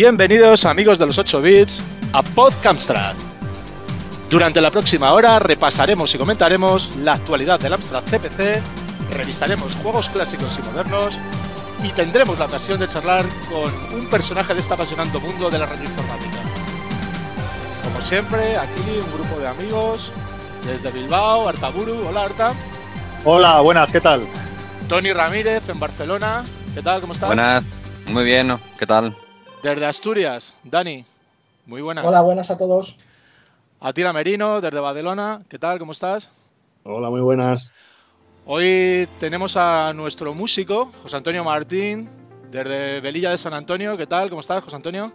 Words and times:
Bienvenidos 0.00 0.64
amigos 0.64 0.96
de 1.00 1.06
los 1.06 1.18
8 1.18 1.42
bits 1.42 1.82
a 2.12 2.22
Podcamstrad. 2.22 3.16
Durante 4.30 4.60
la 4.60 4.70
próxima 4.70 5.12
hora 5.12 5.40
repasaremos 5.40 6.14
y 6.14 6.18
comentaremos 6.18 6.94
la 6.98 7.14
actualidad 7.14 7.58
del 7.58 7.72
Amstrad 7.72 8.04
CPC, 8.04 8.62
revisaremos 9.12 9.74
juegos 9.82 10.08
clásicos 10.10 10.56
y 10.56 10.62
modernos 10.62 11.18
y 11.82 11.88
tendremos 11.88 12.38
la 12.38 12.44
ocasión 12.44 12.78
de 12.78 12.86
charlar 12.86 13.24
con 13.50 13.98
un 13.98 14.08
personaje 14.08 14.54
de 14.54 14.60
este 14.60 14.72
apasionante 14.72 15.18
mundo 15.18 15.50
de 15.50 15.58
la 15.58 15.66
red 15.66 15.82
informática. 15.82 16.36
Como 17.82 18.00
siempre, 18.04 18.56
aquí 18.56 19.00
un 19.04 19.12
grupo 19.12 19.40
de 19.40 19.48
amigos 19.48 20.12
desde 20.64 20.92
Bilbao, 20.92 21.48
Artaburu. 21.48 22.06
Hola 22.06 22.22
Arta. 22.22 22.52
Hola, 23.24 23.60
buenas, 23.62 23.90
¿qué 23.90 24.00
tal? 24.00 24.22
Tony 24.88 25.12
Ramírez 25.12 25.68
en 25.68 25.80
Barcelona. 25.80 26.44
¿Qué 26.72 26.82
tal? 26.82 27.00
¿Cómo 27.00 27.14
estás? 27.14 27.30
Buenas, 27.30 27.64
muy 28.06 28.22
bien, 28.22 28.56
¿qué 28.78 28.86
tal? 28.86 29.12
Desde 29.62 29.86
Asturias, 29.86 30.54
Dani. 30.62 31.04
Muy 31.66 31.82
buenas. 31.82 32.04
Hola, 32.04 32.20
buenas 32.20 32.48
a 32.50 32.56
todos. 32.56 32.96
Atila 33.80 34.12
Merino, 34.12 34.60
desde 34.60 34.78
Badalona. 34.78 35.42
¿Qué 35.48 35.58
tal? 35.58 35.80
¿Cómo 35.80 35.92
estás? 35.92 36.30
Hola, 36.84 37.10
muy 37.10 37.20
buenas. 37.20 37.72
Hoy 38.46 39.08
tenemos 39.18 39.56
a 39.56 39.92
nuestro 39.94 40.32
músico, 40.32 40.92
José 41.02 41.16
Antonio 41.16 41.42
Martín, 41.42 42.08
desde 42.52 43.00
Velilla 43.00 43.30
de 43.30 43.38
San 43.38 43.52
Antonio. 43.52 43.96
¿Qué 43.96 44.06
tal? 44.06 44.30
¿Cómo 44.30 44.40
estás, 44.40 44.62
José 44.62 44.76
Antonio? 44.76 45.12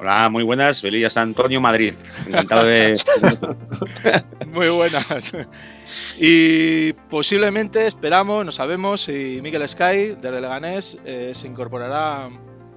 Hola, 0.00 0.28
muy 0.28 0.42
buenas. 0.42 0.82
Velilla 0.82 1.08
San 1.08 1.28
Antonio, 1.28 1.60
Madrid. 1.60 1.94
Encantado 2.26 2.64
de. 2.64 3.00
muy 4.52 4.68
buenas. 4.70 5.32
Y 6.18 6.92
posiblemente, 7.08 7.86
esperamos, 7.86 8.44
no 8.44 8.50
sabemos 8.50 9.02
si 9.02 9.38
Miguel 9.40 9.68
Sky, 9.68 10.16
desde 10.20 10.40
Leganés, 10.40 10.98
eh, 11.04 11.30
se 11.32 11.46
incorporará 11.46 12.28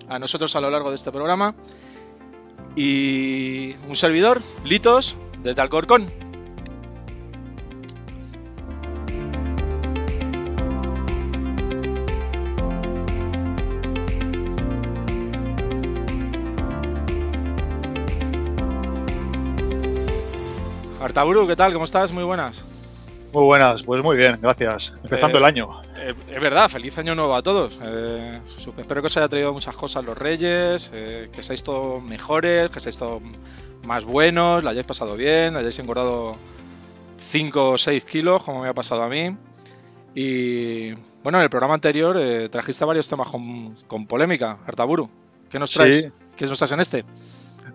a 0.10 0.20
nosotros 0.20 0.56
a 0.56 0.62
lo 0.62 0.70
largo 0.70 0.90
de 0.90 0.96
este 0.96 1.12
programa. 1.12 1.56
Y 2.76 3.74
un 3.88 3.96
servidor, 3.96 4.42
Litos, 4.66 5.16
desde 5.44 5.62
Alcorcón. 5.62 6.10
Artaburu, 21.00 21.48
¿qué 21.48 21.56
tal? 21.56 21.72
¿Cómo 21.72 21.86
estás? 21.86 22.12
Muy 22.12 22.24
buenas. 22.24 22.75
Muy 23.36 23.44
buenas, 23.44 23.84
pues 23.84 24.02
muy 24.02 24.16
bien, 24.16 24.40
gracias. 24.42 24.94
Empezando 25.04 25.38
Eh, 25.38 25.40
el 25.40 25.46
año. 25.46 25.82
Eh, 25.98 26.14
es 26.32 26.40
verdad, 26.40 26.70
feliz 26.70 26.98
año 26.98 27.16
nuevo 27.16 27.36
a 27.36 27.44
todos. 27.44 27.78
Eh, 27.84 28.40
espero 28.78 29.02
que 29.02 29.08
os 29.08 29.18
haya 29.18 29.28
traído 29.28 29.52
muchas 29.52 29.76
cosas 29.76 30.06
los 30.06 30.18
Reyes, 30.18 30.90
eh, 30.94 31.30
que 31.34 31.44
seáis 31.44 31.62
todos 31.62 32.02
mejores, 32.02 32.72
que 32.72 32.80
seáis 32.80 32.96
todos 32.96 33.22
más 33.86 34.06
buenos, 34.06 34.64
la 34.64 34.72
hayáis 34.72 34.86
pasado 34.86 35.18
bien, 35.18 35.58
hayáis 35.58 35.78
engordado 35.80 36.38
5 37.32 37.72
o 37.72 37.78
6 37.78 38.06
kilos, 38.06 38.42
como 38.42 38.62
me 38.62 38.70
ha 38.70 38.74
pasado 38.74 39.04
a 39.04 39.10
mí. 39.10 39.36
Y 40.16 40.94
bueno, 41.22 41.40
en 41.40 41.44
el 41.44 41.50
programa 41.50 41.74
anterior 41.74 42.16
eh, 42.18 42.48
trajiste 42.48 42.86
varios 42.86 43.10
temas 43.10 43.28
con, 43.28 43.76
con 43.88 44.08
polémica, 44.08 44.60
Artaburu. 44.66 45.10
¿Qué 45.50 45.60
nos 45.60 45.72
traes? 45.72 46.04
Sí. 46.04 46.12
¿Qué 46.38 46.46
nos 46.46 46.58
traes 46.58 46.72
en 46.72 46.80
este? 46.80 47.04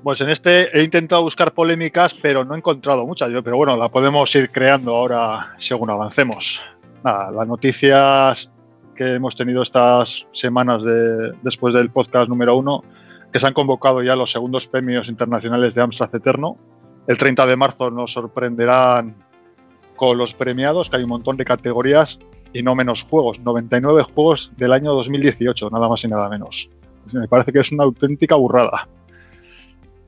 Pues 0.03 0.21
en 0.23 0.31
este 0.31 0.77
he 0.79 0.83
intentado 0.83 1.23
buscar 1.23 1.53
polémicas, 1.53 2.15
pero 2.15 2.45
no 2.45 2.55
he 2.55 2.59
encontrado 2.59 3.07
muchas. 3.07 3.31
Pero 3.45 3.57
bueno, 3.57 3.77
la 3.77 3.89
podemos 3.91 4.35
ir 4.35 4.51
creando 4.51 4.95
ahora 4.97 5.49
según 5.59 5.91
avancemos. 5.91 6.63
Las 7.05 7.47
noticias 7.47 8.51
que 8.95 9.15
hemos 9.15 9.37
tenido 9.37 9.63
estas 9.63 10.27
semanas 10.33 10.83
de- 10.83 11.33
después 11.43 11.75
del 11.75 11.91
podcast 11.91 12.29
número 12.29 12.57
uno, 12.57 12.83
que 13.33 13.41
se 13.41 13.47
han 13.47 13.55
convocado 13.55 14.03
ya 14.03 14.17
los 14.17 14.33
segundos 14.33 14.67
premios 14.67 15.09
internacionales 15.09 15.75
de 15.75 15.83
Amstrad 15.83 16.15
Eterno. 16.15 16.57
El 17.07 17.17
30 17.17 17.47
de 17.47 17.57
marzo 17.57 17.91
nos 17.91 18.13
sorprenderán 18.13 19.15
con 19.97 20.17
los 20.17 20.35
premiados, 20.35 20.89
que 20.89 20.97
hay 20.97 21.03
un 21.03 21.11
montón 21.11 21.37
de 21.37 21.45
categorías 21.45 22.19
y 22.53 22.63
no 22.63 22.75
menos 22.75 23.03
juegos. 23.03 23.39
99 23.41 24.03
juegos 24.15 24.51
del 24.57 24.73
año 24.73 24.93
2018, 24.95 25.69
nada 25.71 25.89
más 25.89 26.03
y 26.05 26.09
nada 26.09 26.29
menos. 26.29 26.71
Me 27.13 27.29
parece 27.29 27.53
que 27.53 27.61
es 27.61 27.73
una 27.73 27.85
auténtica 27.85 28.35
burrada 28.35 28.89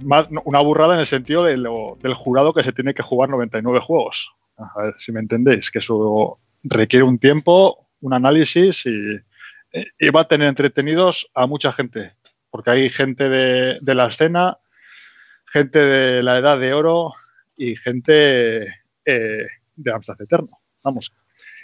más, 0.04 0.26
una 0.44 0.60
burrada 0.60 0.94
en 0.94 1.00
el 1.00 1.06
sentido 1.06 1.44
de 1.44 1.56
lo- 1.56 1.96
del 2.02 2.14
jurado 2.14 2.52
que 2.54 2.62
se 2.62 2.72
tiene 2.72 2.94
que 2.94 3.02
jugar 3.02 3.28
99 3.30 3.80
juegos. 3.80 4.34
A 4.56 4.82
ver 4.82 4.94
si 4.98 5.12
me 5.12 5.20
entendéis, 5.20 5.70
que 5.70 5.78
eso 5.78 6.38
requiere 6.62 7.04
un 7.04 7.18
tiempo, 7.18 7.88
un 8.00 8.12
análisis 8.14 8.86
y, 8.86 10.10
va 10.10 10.20
a 10.22 10.28
tener 10.28 10.48
entretenidos 10.48 11.30
a 11.34 11.46
mucha 11.46 11.72
gente, 11.72 12.12
porque 12.50 12.70
hay 12.70 12.90
gente 12.90 13.28
de, 13.28 13.78
de 13.80 13.94
la 13.94 14.08
escena, 14.08 14.58
gente 15.52 15.78
de 15.78 16.22
la 16.22 16.38
edad 16.38 16.58
de 16.58 16.74
oro 16.74 17.14
y 17.56 17.76
gente 17.76 18.64
eh, 19.04 19.46
de 19.76 19.92
Amstrad 19.92 20.20
Eterno. 20.20 20.60
Vamos, 20.84 21.12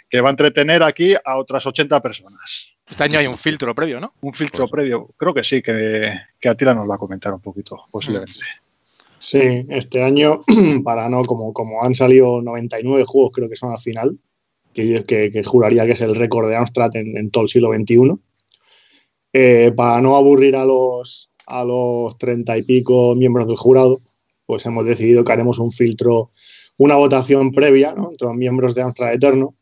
que 0.09 0.21
va 0.21 0.29
a 0.29 0.31
entretener 0.31 0.81
aquí 0.81 1.13
a 1.23 1.37
otras 1.37 1.65
80 1.65 2.01
personas. 2.01 2.73
Este 2.89 3.03
año 3.03 3.19
hay 3.19 3.27
un 3.27 3.37
filtro 3.37 3.73
previo, 3.75 3.99
¿no? 3.99 4.13
Un 4.21 4.33
filtro 4.33 4.67
previo, 4.67 5.09
creo 5.17 5.33
que 5.33 5.43
sí, 5.43 5.61
que, 5.61 6.11
que 6.39 6.49
Atila 6.49 6.73
nos 6.73 6.89
va 6.89 6.95
a 6.95 6.97
comentar 6.97 7.33
un 7.33 7.39
poquito, 7.41 7.85
posiblemente. 7.91 8.35
Sí, 9.19 9.65
este 9.69 10.03
año, 10.03 10.41
para 10.83 11.07
no, 11.09 11.23
como, 11.23 11.53
como 11.53 11.83
han 11.83 11.93
salido 11.93 12.41
99 12.41 13.03
juegos, 13.05 13.31
creo 13.33 13.49
que 13.49 13.55
son 13.55 13.71
al 13.73 13.79
final, 13.79 14.17
que, 14.73 14.87
yo- 14.87 15.03
que, 15.03 15.29
que 15.31 15.43
juraría 15.43 15.85
que 15.85 15.91
es 15.91 16.01
el 16.01 16.15
récord 16.15 16.49
de 16.49 16.55
Amstrad 16.55 16.95
en, 16.95 17.15
en 17.17 17.29
todo 17.29 17.43
el 17.43 17.49
siglo 17.49 17.69
XXI. 17.73 18.15
Eh, 19.33 19.71
para 19.75 20.01
no 20.01 20.15
aburrir 20.15 20.55
a 20.55 20.65
los, 20.65 21.31
a 21.45 21.63
los 21.63 22.17
30 22.17 22.57
y 22.57 22.63
pico 22.63 23.13
miembros 23.15 23.47
del 23.47 23.57
jurado, 23.57 23.99
pues 24.47 24.65
hemos 24.65 24.85
decidido 24.85 25.23
que 25.23 25.31
haremos 25.31 25.59
un 25.59 25.71
filtro, 25.71 26.31
una 26.77 26.95
votación 26.95 27.51
previa 27.51 27.93
¿no? 27.93 28.09
entre 28.09 28.27
los 28.27 28.35
miembros 28.35 28.73
de 28.73 28.81
Amstrad 28.81 29.13
Eterno 29.13 29.53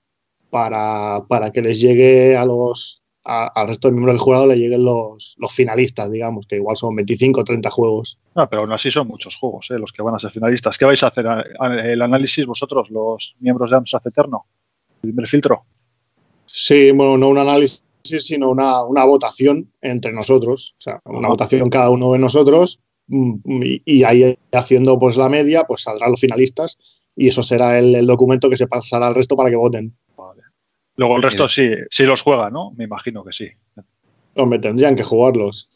para, 0.49 1.25
para 1.27 1.51
que 1.51 1.61
les 1.61 1.81
llegue 1.81 2.37
a 2.37 2.45
los, 2.45 3.01
a- 3.29 3.47
al 3.47 3.67
resto 3.67 3.87
de 3.87 3.91
miembros 3.93 4.13
del 4.15 4.21
jurado 4.21 4.47
le 4.47 4.55
lleguen 4.55 4.83
los, 4.85 5.35
los 5.37 5.53
finalistas, 5.53 6.09
digamos, 6.09 6.47
que 6.47 6.55
igual 6.55 6.77
son 6.77 6.95
25 6.95 7.41
o 7.41 7.43
30 7.43 7.69
juegos. 7.69 8.17
Ah, 8.35 8.49
pero 8.49 8.61
aún 8.61 8.71
así 8.71 8.89
son 8.89 9.07
muchos 9.07 9.35
juegos 9.35 9.69
eh, 9.71 9.77
los 9.77 9.91
que 9.91 10.01
van 10.01 10.15
a 10.15 10.19
ser 10.19 10.31
finalistas. 10.31 10.77
¿Qué 10.77 10.85
vais 10.85 11.03
a 11.03 11.07
hacer? 11.07 11.27
¿A- 11.27 11.43
a- 11.59 11.91
¿El 11.91 12.01
análisis 12.01 12.45
vosotros, 12.45 12.89
los 12.89 13.35
miembros 13.39 13.69
de 13.71 13.77
Amstrad 13.77 14.01
Eterno? 14.07 14.45
¿El 15.03 15.09
primer 15.11 15.27
filtro? 15.27 15.63
Sí, 16.45 16.91
bueno, 16.91 17.17
no 17.17 17.27
un 17.29 17.37
análisis, 17.37 17.83
sino 18.03 18.49
una, 18.49 18.83
una 18.83 19.03
votación 19.03 19.71
entre 19.81 20.13
nosotros. 20.13 20.75
O 20.77 20.81
sea, 20.81 21.01
una 21.05 21.27
votación 21.27 21.69
cada 21.69 21.89
uno 21.89 22.13
de 22.13 22.19
nosotros 22.19 22.79
mm, 23.07 23.33
y, 23.63 23.81
y 23.85 24.03
ahí 24.05 24.37
haciendo 24.53 24.97
pues 24.97 25.17
la 25.17 25.27
media, 25.29 25.65
pues 25.65 25.81
saldrán 25.83 26.11
los 26.11 26.21
finalistas 26.21 26.77
y 27.15 27.27
eso 27.27 27.43
será 27.43 27.77
el, 27.79 27.93
el 27.95 28.07
documento 28.07 28.49
que 28.49 28.57
se 28.57 28.67
pasará 28.67 29.07
al 29.07 29.15
resto 29.15 29.35
para 29.35 29.49
que 29.49 29.55
voten. 29.57 29.93
Luego 30.97 31.15
el 31.15 31.23
resto 31.23 31.47
sí, 31.47 31.69
sí 31.89 32.03
los 32.03 32.21
juega, 32.21 32.49
¿no? 32.49 32.71
Me 32.75 32.83
imagino 32.83 33.23
que 33.23 33.31
sí. 33.31 33.49
Hombre, 34.35 34.59
tendrían 34.59 34.95
que 34.95 35.03
jugarlos, 35.03 35.69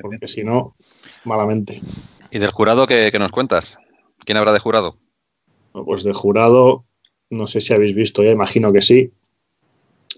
porque 0.00 0.26
si 0.26 0.44
no, 0.44 0.74
malamente. 1.24 1.80
¿Y 2.30 2.38
del 2.38 2.50
jurado 2.50 2.86
qué, 2.86 3.10
qué 3.12 3.18
nos 3.18 3.32
cuentas? 3.32 3.78
¿Quién 4.24 4.38
habrá 4.38 4.52
de 4.52 4.58
jurado? 4.58 4.98
Pues 5.72 6.02
de 6.04 6.12
jurado, 6.12 6.84
no 7.30 7.46
sé 7.46 7.60
si 7.60 7.72
habéis 7.74 7.94
visto 7.94 8.22
ya, 8.22 8.30
imagino 8.30 8.72
que 8.72 8.80
sí. 8.80 9.12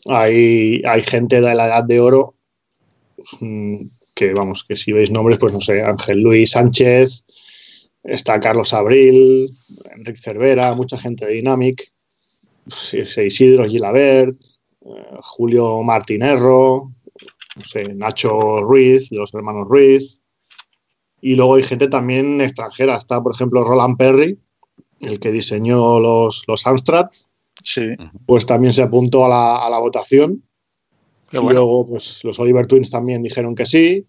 Hay, 0.07 0.83
hay 0.87 1.03
gente 1.03 1.41
de 1.41 1.55
la 1.55 1.67
edad 1.67 1.85
de 1.85 2.01
oro 2.01 2.35
mm, 3.41 3.87
que, 4.15 4.35
vamos, 4.35 4.65
que 4.65 4.77
si 4.77 4.93
veis 4.93 5.11
nombres, 5.11 5.39
pues 5.39 5.53
no 5.53 5.61
sé, 5.61 5.83
Ángel 5.83 6.21
Luis 6.21 6.53
Sánchez, 6.53 7.25
está 8.05 8.39
Carlos 8.39 8.73
Abril, 8.73 9.49
Enrique 9.97 10.21
Cervera, 10.21 10.75
mucha 10.75 10.99
gente 10.99 11.27
de 11.27 11.35
Dynamic, 11.35 11.94
Isidro 12.67 13.65
Gilabert, 13.67 14.37
eh, 14.85 15.17
Julio 15.21 15.83
Martinerro, 15.83 16.93
no 17.57 17.65
sé, 17.65 17.95
Nacho 17.95 18.63
Ruiz, 18.63 19.11
de 19.11 19.17
los 19.19 19.33
hermanos 19.35 19.67
Ruiz. 19.69 20.21
Y 21.21 21.37
luego 21.37 21.55
hay 21.55 21.63
gente 21.63 21.89
también 21.89 22.41
extranjera. 22.41 22.97
Está, 22.97 23.23
por 23.23 23.35
ejemplo, 23.35 23.65
Roland 23.65 23.97
Perry, 23.97 24.39
el 25.01 25.19
que 25.19 25.33
diseñó 25.33 25.99
los, 26.01 26.45
los 26.47 26.67
Amstrad, 26.67 27.07
Sí. 27.63 27.83
pues 28.27 28.45
también 28.47 28.73
se 28.75 28.83
apuntó 28.83 29.25
a 29.25 29.29
la, 29.29 29.57
a 29.67 29.71
la 29.71 29.79
votación. 29.79 30.43
Qué 31.31 31.39
bueno. 31.39 31.61
Luego, 31.61 31.87
pues 31.89 32.23
los 32.25 32.39
Oliver 32.41 32.67
Twins 32.67 32.91
también 32.91 33.23
dijeron 33.23 33.55
que 33.55 33.65
sí. 33.65 34.07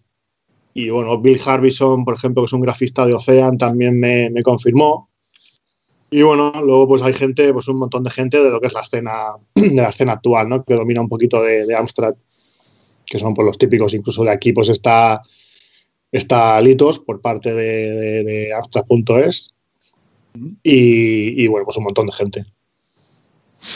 Y 0.74 0.90
bueno, 0.90 1.18
Bill 1.18 1.40
Harbison, 1.42 2.04
por 2.04 2.14
ejemplo, 2.14 2.42
que 2.42 2.46
es 2.46 2.52
un 2.52 2.60
grafista 2.60 3.06
de 3.06 3.14
Ocean, 3.14 3.56
también 3.56 3.98
me, 3.98 4.28
me 4.30 4.42
confirmó. 4.42 5.08
Y 6.16 6.22
bueno, 6.22 6.50
luego 6.64 6.88
pues 6.88 7.02
hay 7.02 7.12
gente, 7.12 7.52
pues 7.52 7.68
un 7.68 7.78
montón 7.78 8.02
de 8.02 8.10
gente 8.10 8.42
de 8.42 8.48
lo 8.48 8.58
que 8.58 8.68
es 8.68 8.72
la 8.72 8.80
escena, 8.80 9.32
de 9.54 9.74
la 9.74 9.90
escena 9.90 10.14
actual, 10.14 10.48
¿no? 10.48 10.64
Que 10.64 10.72
domina 10.72 11.02
un 11.02 11.10
poquito 11.10 11.42
de, 11.42 11.66
de 11.66 11.76
Amstrad, 11.76 12.14
que 13.04 13.18
son 13.18 13.34
pues 13.34 13.44
los 13.44 13.58
típicos, 13.58 13.92
incluso 13.92 14.24
de 14.24 14.30
aquí 14.30 14.54
pues 14.54 14.70
está, 14.70 15.20
está 16.10 16.58
Litos 16.62 17.00
por 17.00 17.20
parte 17.20 17.52
de, 17.52 17.90
de, 17.90 18.24
de 18.24 18.54
Amstrad.es. 18.54 19.52
Y, 20.62 21.44
y 21.44 21.46
bueno, 21.48 21.66
pues 21.66 21.76
un 21.76 21.84
montón 21.84 22.06
de 22.06 22.12
gente. 22.12 22.44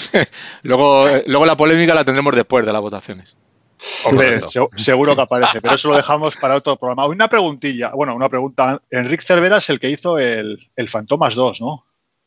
Luego, 0.63 1.09
eh, 1.09 1.25
luego 1.27 1.45
la 1.45 1.57
polémica 1.59 1.95
la 1.95 2.05
tendremos 2.07 2.35
después 2.35 2.65
de 2.65 2.73
las 2.73 2.81
votaciones. 2.81 3.37
Hombre, 4.07 4.41
Correcto. 4.41 4.51
se- 4.77 4.83
seguro 4.85 5.15
que 5.15 5.23
aparece, 5.23 5.61
pero 5.61 5.75
eso 5.75 5.89
lo 5.91 5.97
dejamos 5.97 6.37
para 6.37 6.57
otro 6.57 6.77
programa. 6.77 7.07
Una 7.07 7.29
preguntilla, 7.29 7.91
bueno, 7.95 8.15
una 8.15 8.29
pregunta. 8.31 8.81
Enrique 8.91 9.25
Cervera 9.27 9.59
es 9.59 9.69
el 9.69 9.79
que 9.79 9.91
hizo 9.91 10.19
el, 10.19 10.59
el 10.77 10.89
Fantomas 10.89 11.35
2, 11.35 11.61
¿no? 11.61 11.85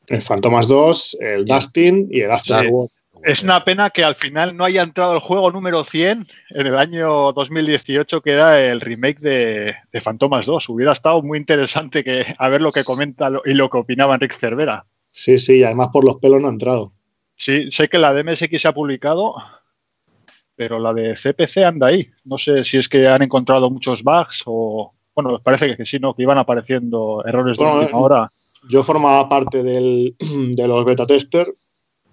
El 0.07 0.21
Fantomas 0.21 0.67
2, 0.67 1.17
el 1.21 1.45
Dustin 1.45 2.07
y 2.11 2.21
el 2.21 2.31
Afterworld. 2.31 2.89
Es 3.23 3.41
una 3.41 3.63
pena 3.63 3.89
que 3.89 4.03
al 4.03 4.15
final 4.15 4.57
no 4.57 4.65
haya 4.65 4.83
entrado 4.83 5.13
el 5.13 5.21
juego 5.21 5.49
número 5.49 5.85
100 5.85 6.27
en 6.49 6.67
el 6.67 6.75
año 6.75 7.31
2018, 7.31 8.21
que 8.21 8.31
era 8.31 8.61
el 8.61 8.81
remake 8.81 9.19
de, 9.19 9.75
de 9.93 10.01
Fantomas 10.01 10.45
2. 10.45 10.67
Hubiera 10.67 10.91
estado 10.91 11.21
muy 11.21 11.37
interesante 11.37 12.03
que, 12.03 12.25
a 12.37 12.49
ver 12.49 12.59
lo 12.59 12.71
que 12.71 12.83
comenta 12.83 13.31
y 13.45 13.53
lo 13.53 13.69
que 13.69 13.77
opinaba 13.77 14.15
Enrique 14.15 14.35
Cervera. 14.35 14.85
Sí, 15.11 15.37
sí, 15.37 15.59
y 15.59 15.63
además 15.63 15.89
por 15.93 16.03
los 16.03 16.17
pelos 16.17 16.41
no 16.41 16.49
ha 16.49 16.51
entrado. 16.51 16.91
Sí, 17.35 17.71
sé 17.71 17.87
que 17.87 17.97
la 17.97 18.13
de 18.13 18.23
MSX 18.23 18.61
se 18.61 18.67
ha 18.67 18.73
publicado, 18.73 19.35
pero 20.55 20.79
la 20.79 20.93
de 20.93 21.13
CPC 21.13 21.57
anda 21.59 21.87
ahí. 21.87 22.09
No 22.25 22.37
sé 22.37 22.63
si 22.63 22.77
es 22.77 22.89
que 22.89 23.07
han 23.07 23.21
encontrado 23.21 23.69
muchos 23.69 24.03
bugs 24.03 24.43
o. 24.45 24.93
Bueno, 25.15 25.39
parece 25.39 25.77
que 25.77 25.85
sí, 25.85 25.99
¿no? 25.99 26.15
Que 26.15 26.23
iban 26.23 26.39
apareciendo 26.39 27.23
errores 27.25 27.57
de 27.57 27.63
última 27.63 27.99
hora. 27.99 28.31
Yo 28.69 28.83
formaba 28.83 29.27
parte 29.29 29.63
del- 29.63 30.15
de 30.55 30.67
los 30.67 30.85
beta 30.85 31.05
tester 31.05 31.53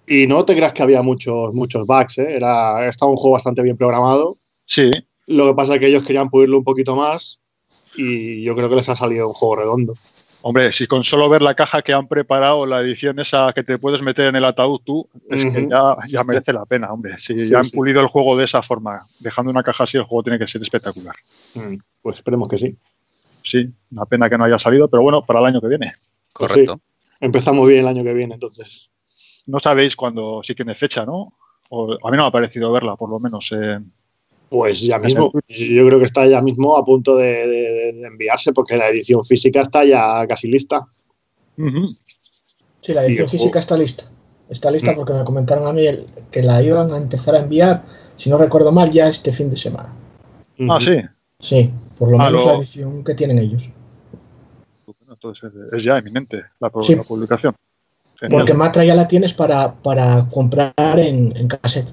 y 0.07 0.27
no 0.27 0.43
te 0.45 0.55
creas 0.55 0.73
que 0.73 0.83
había 0.83 1.01
muchos, 1.01 1.53
muchos 1.53 1.85
bugs. 1.87 2.17
¿eh? 2.17 2.35
Era, 2.35 2.87
estaba 2.87 3.11
un 3.11 3.17
juego 3.17 3.33
bastante 3.35 3.61
bien 3.61 3.77
programado. 3.77 4.37
Sí, 4.65 4.89
Lo 5.27 5.47
que 5.47 5.53
pasa 5.55 5.75
es 5.75 5.79
que 5.79 5.87
ellos 5.87 6.03
querían 6.03 6.29
pulirlo 6.29 6.57
un 6.57 6.63
poquito 6.63 6.95
más 6.95 7.39
y 7.95 8.41
yo 8.43 8.55
creo 8.55 8.69
que 8.69 8.75
les 8.75 8.89
ha 8.89 8.95
salido 8.95 9.27
un 9.27 9.33
juego 9.33 9.57
redondo. 9.57 9.93
hombre, 10.43 10.71
si 10.71 10.87
con 10.87 11.03
solo 11.03 11.27
ver 11.29 11.41
la 11.41 11.53
caja 11.55 11.81
que 11.81 11.93
han 11.93 12.07
preparado, 12.07 12.65
la 12.65 12.79
edición 12.81 13.19
esa 13.19 13.51
que 13.53 13.63
te 13.63 13.77
puedes 13.77 14.01
meter 14.01 14.27
en 14.29 14.35
el 14.37 14.45
ataúd 14.45 14.79
tú, 14.83 15.07
es 15.29 15.45
que 15.45 15.67
ya, 15.69 15.95
ya 16.09 16.23
merece 16.23 16.51
la 16.53 16.65
pena, 16.65 16.91
hombre. 16.91 17.17
Si 17.17 17.45
Sí, 17.45 17.51
ya 17.51 17.59
han 17.59 17.65
sí. 17.65 17.75
pulido 17.75 17.99
el 18.01 18.07
juego 18.07 18.35
de 18.37 18.45
esa 18.45 18.61
forma, 18.61 19.05
dejando 19.19 19.51
una 19.51 19.61
caja 19.63 19.83
así, 19.83 19.97
el 19.97 20.03
juego 20.03 20.23
tiene 20.23 20.39
que 20.39 20.47
ser 20.47 20.61
espectacular. 20.61 21.15
Mm, 21.53 21.75
Pues 22.01 22.17
esperemos 22.17 22.47
que 22.49 22.57
sí. 22.57 22.75
Sí, 23.43 23.69
una 23.91 24.05
pena 24.05 24.29
que 24.29 24.37
no 24.37 24.45
haya 24.45 24.57
salido, 24.59 24.87
pero 24.87 25.03
bueno, 25.03 25.25
para 25.25 25.39
el 25.39 25.45
año 25.47 25.61
que 25.61 25.67
viene. 25.67 25.93
Correcto. 26.33 26.79
Empezamos 27.19 27.67
bien 27.67 27.81
el 27.81 27.87
año 27.87 28.03
que 28.03 28.13
viene, 28.13 28.33
entonces. 28.35 28.89
No 29.47 29.59
sabéis 29.59 29.95
cuándo, 29.95 30.41
si 30.43 30.55
tiene 30.55 30.75
fecha, 30.75 31.05
¿no? 31.05 31.33
O, 31.69 31.93
a 31.93 32.11
mí 32.11 32.17
no 32.17 32.23
me 32.23 32.27
ha 32.27 32.31
parecido 32.31 32.71
verla, 32.71 32.95
por 32.95 33.09
lo 33.09 33.19
menos. 33.19 33.51
eh, 33.55 33.79
Pues 34.49 34.81
ya 34.81 34.97
Es 34.97 35.03
mismo. 35.03 35.31
Yo 35.47 35.87
creo 35.87 35.99
que 35.99 36.05
está 36.05 36.25
ya 36.27 36.41
mismo 36.41 36.75
a 36.77 36.83
punto 36.83 37.15
de, 37.15 37.47
de- 37.47 37.93
de 37.93 38.07
enviarse 38.07 38.51
porque 38.53 38.75
la 38.75 38.89
edición 38.89 39.23
física 39.23 39.61
está 39.61 39.85
ya 39.85 40.25
casi 40.27 40.47
lista. 40.49 40.85
Sí, 42.81 42.93
la 42.93 43.05
edición 43.05 43.27
física 43.29 43.59
está 43.59 43.77
lista. 43.77 44.05
Está 44.49 44.69
lista 44.71 44.91
Mm. 44.91 44.95
porque 44.95 45.13
me 45.13 45.23
comentaron 45.23 45.67
a 45.67 45.73
mí 45.73 45.85
el- 45.87 46.05
que 46.31 46.43
la 46.43 46.61
iban 46.61 46.91
a 46.91 46.97
empezar 46.97 47.35
a 47.35 47.39
enviar, 47.39 47.83
si 48.17 48.29
no 48.29 48.37
recuerdo 48.37 48.71
mal, 48.71 48.91
ya 48.91 49.07
este 49.07 49.31
fin 49.31 49.49
de 49.49 49.55
semana. 49.57 49.93
Ah, 50.69 50.79
sí. 50.81 50.97
Sí, 51.39 51.69
por 51.97 52.11
lo 52.11 52.19
Ah, 52.19 52.25
menos 52.25 52.41
lo- 52.45 52.51
la 52.51 52.57
edición 52.57 53.03
que 53.03 53.15
tienen 53.15 53.39
ellos. 53.39 53.69
Entonces 55.23 55.51
es- 55.67 55.73
es 55.73 55.83
ya 55.83 55.97
eminente 55.99 56.43
la, 56.59 56.71
pu- 56.71 56.83
Sí. 56.83 56.95
la 56.95 57.03
publicación. 57.03 57.55
Porque 58.29 58.53
Matra 58.53 58.83
ya 58.83 58.95
la 58.95 59.07
tienes 59.07 59.33
para, 59.33 59.71
para 59.73 60.27
comprar 60.31 60.73
en, 60.97 61.35
en 61.35 61.47
cassette. 61.47 61.89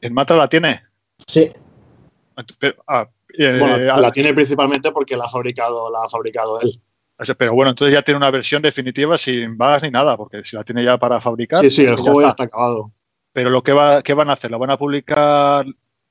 ¿En 0.00 0.12
Matra 0.14 0.36
la 0.36 0.48
tiene? 0.48 0.82
Sí, 1.26 1.50
Pero, 2.58 2.74
ah, 2.88 3.06
eh, 3.38 3.56
Bueno, 3.60 3.78
la 3.78 4.12
tiene 4.12 4.32
principalmente 4.34 4.90
porque 4.92 5.16
la 5.16 5.24
ha 5.24 5.28
fabricado, 5.28 5.90
la 5.90 6.02
ha 6.04 6.08
fabricado 6.08 6.60
él. 6.60 6.80
pero 7.38 7.54
bueno, 7.54 7.70
entonces 7.70 7.92
ya 7.94 8.02
tiene 8.02 8.18
una 8.18 8.30
versión 8.30 8.60
definitiva 8.62 9.16
sin 9.16 9.56
bugs 9.56 9.82
ni 9.84 9.90
nada, 9.90 10.16
porque 10.16 10.44
si 10.44 10.56
la 10.56 10.64
tiene 10.64 10.84
ya 10.84 10.98
para 10.98 11.20
fabricar. 11.20 11.60
Sí, 11.62 11.70
sí, 11.70 11.82
el 11.82 11.92
pues 11.92 12.00
juego 12.02 12.20
ya 12.22 12.28
está. 12.28 12.44
está 12.44 12.56
acabado. 12.56 12.90
Pero 13.32 13.50
lo 13.50 13.62
que 13.62 13.72
va, 13.72 14.02
¿qué 14.02 14.14
van 14.14 14.30
a 14.30 14.34
hacer? 14.34 14.50
¿La 14.50 14.56
van 14.56 14.70
a 14.70 14.76
publicar 14.78 15.64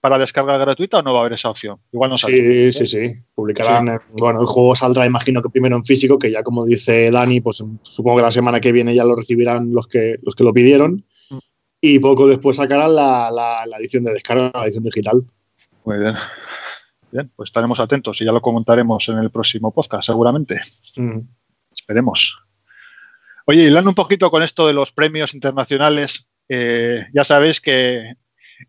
para 0.04 0.18
descarga 0.20 0.58
gratuita 0.58 1.00
o 1.00 1.02
no 1.02 1.14
va 1.14 1.20
a 1.20 1.22
haber 1.22 1.34
esa 1.34 1.50
opción? 1.50 1.80
Igual 1.94 2.10
no. 2.10 2.18
Sí, 2.18 2.74
sí, 2.74 2.86
sí. 2.86 3.14
Publicarán. 3.34 3.88
eh, 3.88 4.00
Bueno, 4.12 4.42
el 4.42 4.46
juego 4.48 4.76
saldrá, 4.76 5.06
imagino 5.06 5.42
que 5.42 5.48
primero 5.50 5.78
en 5.78 5.86
físico, 5.86 6.20
que 6.20 6.30
ya 6.30 6.44
como 6.44 6.66
dice 6.66 7.10
Dani, 7.10 7.40
pues 7.40 7.64
supongo 7.84 8.18
que 8.18 8.24
la 8.24 8.32
semana 8.32 8.60
que 8.60 8.74
viene 8.74 8.94
ya 8.94 9.06
lo 9.06 9.16
recibirán 9.16 9.72
los 9.72 9.88
que, 9.88 10.18
los 10.22 10.36
que 10.36 10.44
lo 10.44 10.52
pidieron. 10.52 11.06
Mm. 11.30 11.38
Y 11.80 12.00
poco 12.00 12.28
después 12.28 12.58
sacarán 12.58 12.94
la, 12.94 13.32
la- 13.32 13.66
la 13.66 13.78
edición 13.78 14.04
de 14.04 14.12
descarga, 14.12 14.52
la 14.54 14.66
edición 14.66 14.84
digital. 14.84 15.24
Muy 15.86 16.00
bien. 16.00 16.16
Bien, 17.10 17.32
pues 17.34 17.48
estaremos 17.48 17.80
atentos 17.80 18.20
y 18.22 18.26
ya 18.26 18.34
lo 18.34 18.42
comentaremos 18.42 19.08
en 19.08 19.20
el 19.20 19.30
próximo 19.32 19.72
podcast, 19.74 20.06
seguramente. 20.08 20.60
Mm. 20.98 21.20
Esperemos. 21.72 22.38
Oye, 23.46 23.64
hilando 23.70 23.90
un 23.90 23.96
poquito 23.96 24.30
con 24.30 24.44
esto 24.44 24.68
de 24.68 24.74
los 24.74 24.92
premios 24.92 25.34
internacionales, 25.34 26.28
eh, 26.50 27.06
ya 27.14 27.24
sabéis 27.24 27.62
que 27.62 28.16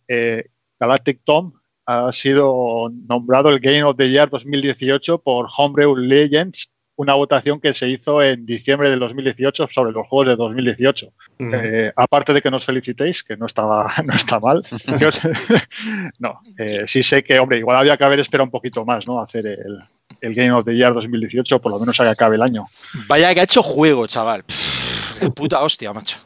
eh, 0.07 0.45
Galactic 0.79 1.21
Tom 1.25 1.53
ha 1.87 2.13
sido 2.13 2.91
nombrado 3.07 3.51
el 3.51 3.61
Game 3.61 3.85
of 3.85 3.97
the 3.97 4.09
Year 4.09 4.29
2018 4.31 5.19
por 5.19 5.49
Homebrew 5.57 5.97
Legends, 5.97 6.71
una 6.97 7.15
votación 7.15 7.61
que 7.61 7.75
se 7.75 7.89
hizo 7.89 8.23
en 8.23 8.47
diciembre 8.47 8.89
del 8.89 9.01
2018 9.01 9.69
sobre 9.69 9.93
los 9.93 10.07
juegos 10.07 10.29
de 10.29 10.37
2018. 10.37 11.13
Mm. 11.39 11.55
Eh, 11.55 11.93
aparte 11.97 12.33
de 12.33 12.41
que 12.41 12.51
nos 12.51 12.65
felicitéis, 12.65 13.23
que 13.25 13.37
no 13.37 13.47
estaba, 13.47 13.93
no 14.05 14.15
está 14.15 14.39
mal. 14.39 14.63
Yo 15.01 15.09
no, 16.19 16.41
eh, 16.57 16.85
sí 16.87 17.03
sé 17.03 17.23
que, 17.25 17.39
hombre, 17.39 17.59
igual 17.59 17.77
había 17.77 17.97
que 17.97 18.05
haber 18.05 18.21
esperado 18.21 18.45
un 18.45 18.51
poquito 18.51 18.85
más, 18.85 19.07
¿no? 19.07 19.21
Hacer 19.21 19.47
el, 19.47 19.79
el 20.21 20.35
Game 20.35 20.53
of 20.53 20.65
the 20.65 20.75
Year 20.75 20.95
2018, 20.95 21.61
por 21.61 21.73
lo 21.73 21.79
menos 21.79 21.99
a 22.01 22.05
que 22.05 22.11
acabe 22.11 22.37
el 22.37 22.43
año. 22.43 22.67
Vaya 23.09 23.35
que 23.35 23.41
ha 23.41 23.45
hecho 23.45 23.63
juego, 23.63 24.07
chaval. 24.07 24.45
Pff, 24.45 25.31
puta 25.35 25.61
hostia, 25.63 25.93
macho. 25.93 26.19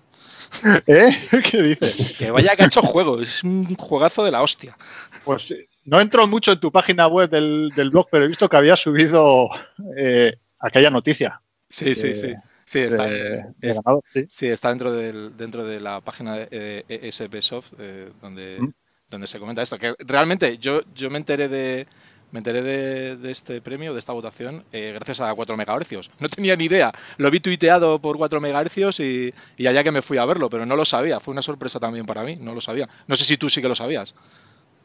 ¿Eh? 0.86 1.10
¿Qué 1.50 1.62
dices? 1.62 2.16
Que 2.18 2.30
vaya 2.30 2.56
que 2.56 2.62
ha 2.62 2.66
hecho 2.66 2.82
juego. 2.82 3.20
Es 3.20 3.42
un 3.44 3.64
juegazo 3.76 4.24
de 4.24 4.30
la 4.30 4.42
hostia. 4.42 4.76
Pues 5.24 5.50
eh, 5.50 5.68
no 5.84 6.00
entro 6.00 6.26
mucho 6.26 6.52
en 6.52 6.60
tu 6.60 6.72
página 6.72 7.06
web 7.06 7.28
del, 7.30 7.70
del 7.74 7.90
blog, 7.90 8.06
pero 8.10 8.24
he 8.24 8.28
visto 8.28 8.48
que 8.48 8.56
había 8.56 8.76
subido 8.76 9.48
eh, 9.96 10.34
aquella 10.58 10.90
noticia. 10.90 11.40
Sí, 11.68 11.94
sí, 11.94 12.08
de- 12.08 12.14
sí. 12.14 12.34
Sí, 12.64 12.80
está, 12.80 13.04
de- 13.06 13.44
de 13.58 13.72
sí. 14.12 14.26
sí, 14.28 14.46
está 14.48 14.68
dentro, 14.68 14.92
del, 14.92 15.34
dentro 15.36 15.64
de 15.64 15.80
la 15.80 16.02
página 16.02 16.34
de 16.36 16.48
eh, 16.50 16.84
ESP 17.04 17.40
Soft, 17.40 17.72
eh, 17.78 18.10
donde, 18.20 18.58
Mm. 18.60 18.72
donde 19.08 19.26
se 19.26 19.38
comenta 19.38 19.62
esto. 19.62 19.78
Que 19.78 19.94
realmente 20.00 20.58
yo, 20.58 20.82
yo 20.94 21.08
me 21.10 21.16
enteré 21.18 21.48
de. 21.48 21.86
Me 22.30 22.38
enteré 22.38 22.62
de, 22.62 23.30
este 23.30 23.60
premio, 23.62 23.94
de 23.94 23.98
esta 23.98 24.12
votación, 24.12 24.64
eh, 24.72 24.92
gracias 24.94 25.20
a 25.20 25.34
4 25.34 25.56
MHz. 25.56 26.10
No 26.20 26.28
tenía 26.28 26.56
ni 26.56 26.64
idea. 26.64 26.92
Lo 27.16 27.30
vi 27.30 27.40
tuiteado 27.40 27.98
por 27.98 28.16
4 28.16 28.40
MHz 28.40 29.00
y, 29.00 29.32
allá 29.66 29.82
que 29.82 29.90
me 29.90 30.02
fui 30.02 30.18
a 30.18 30.24
verlo, 30.26 30.50
pero 30.50 30.66
no 30.66 30.76
lo 30.76 30.84
sabía. 30.84 31.20
Fue 31.20 31.32
una 31.32 31.42
sorpresa 31.42 31.80
también 31.80 32.06
para 32.06 32.24
mí, 32.24 32.36
no 32.36 32.54
lo 32.54 32.60
sabía. 32.60 32.88
No 33.06 33.16
sé 33.16 33.24
si 33.24 33.36
tú 33.36 33.48
sí 33.48 33.62
que 33.62 33.68
lo 33.68 33.74
sabías. 33.74 34.14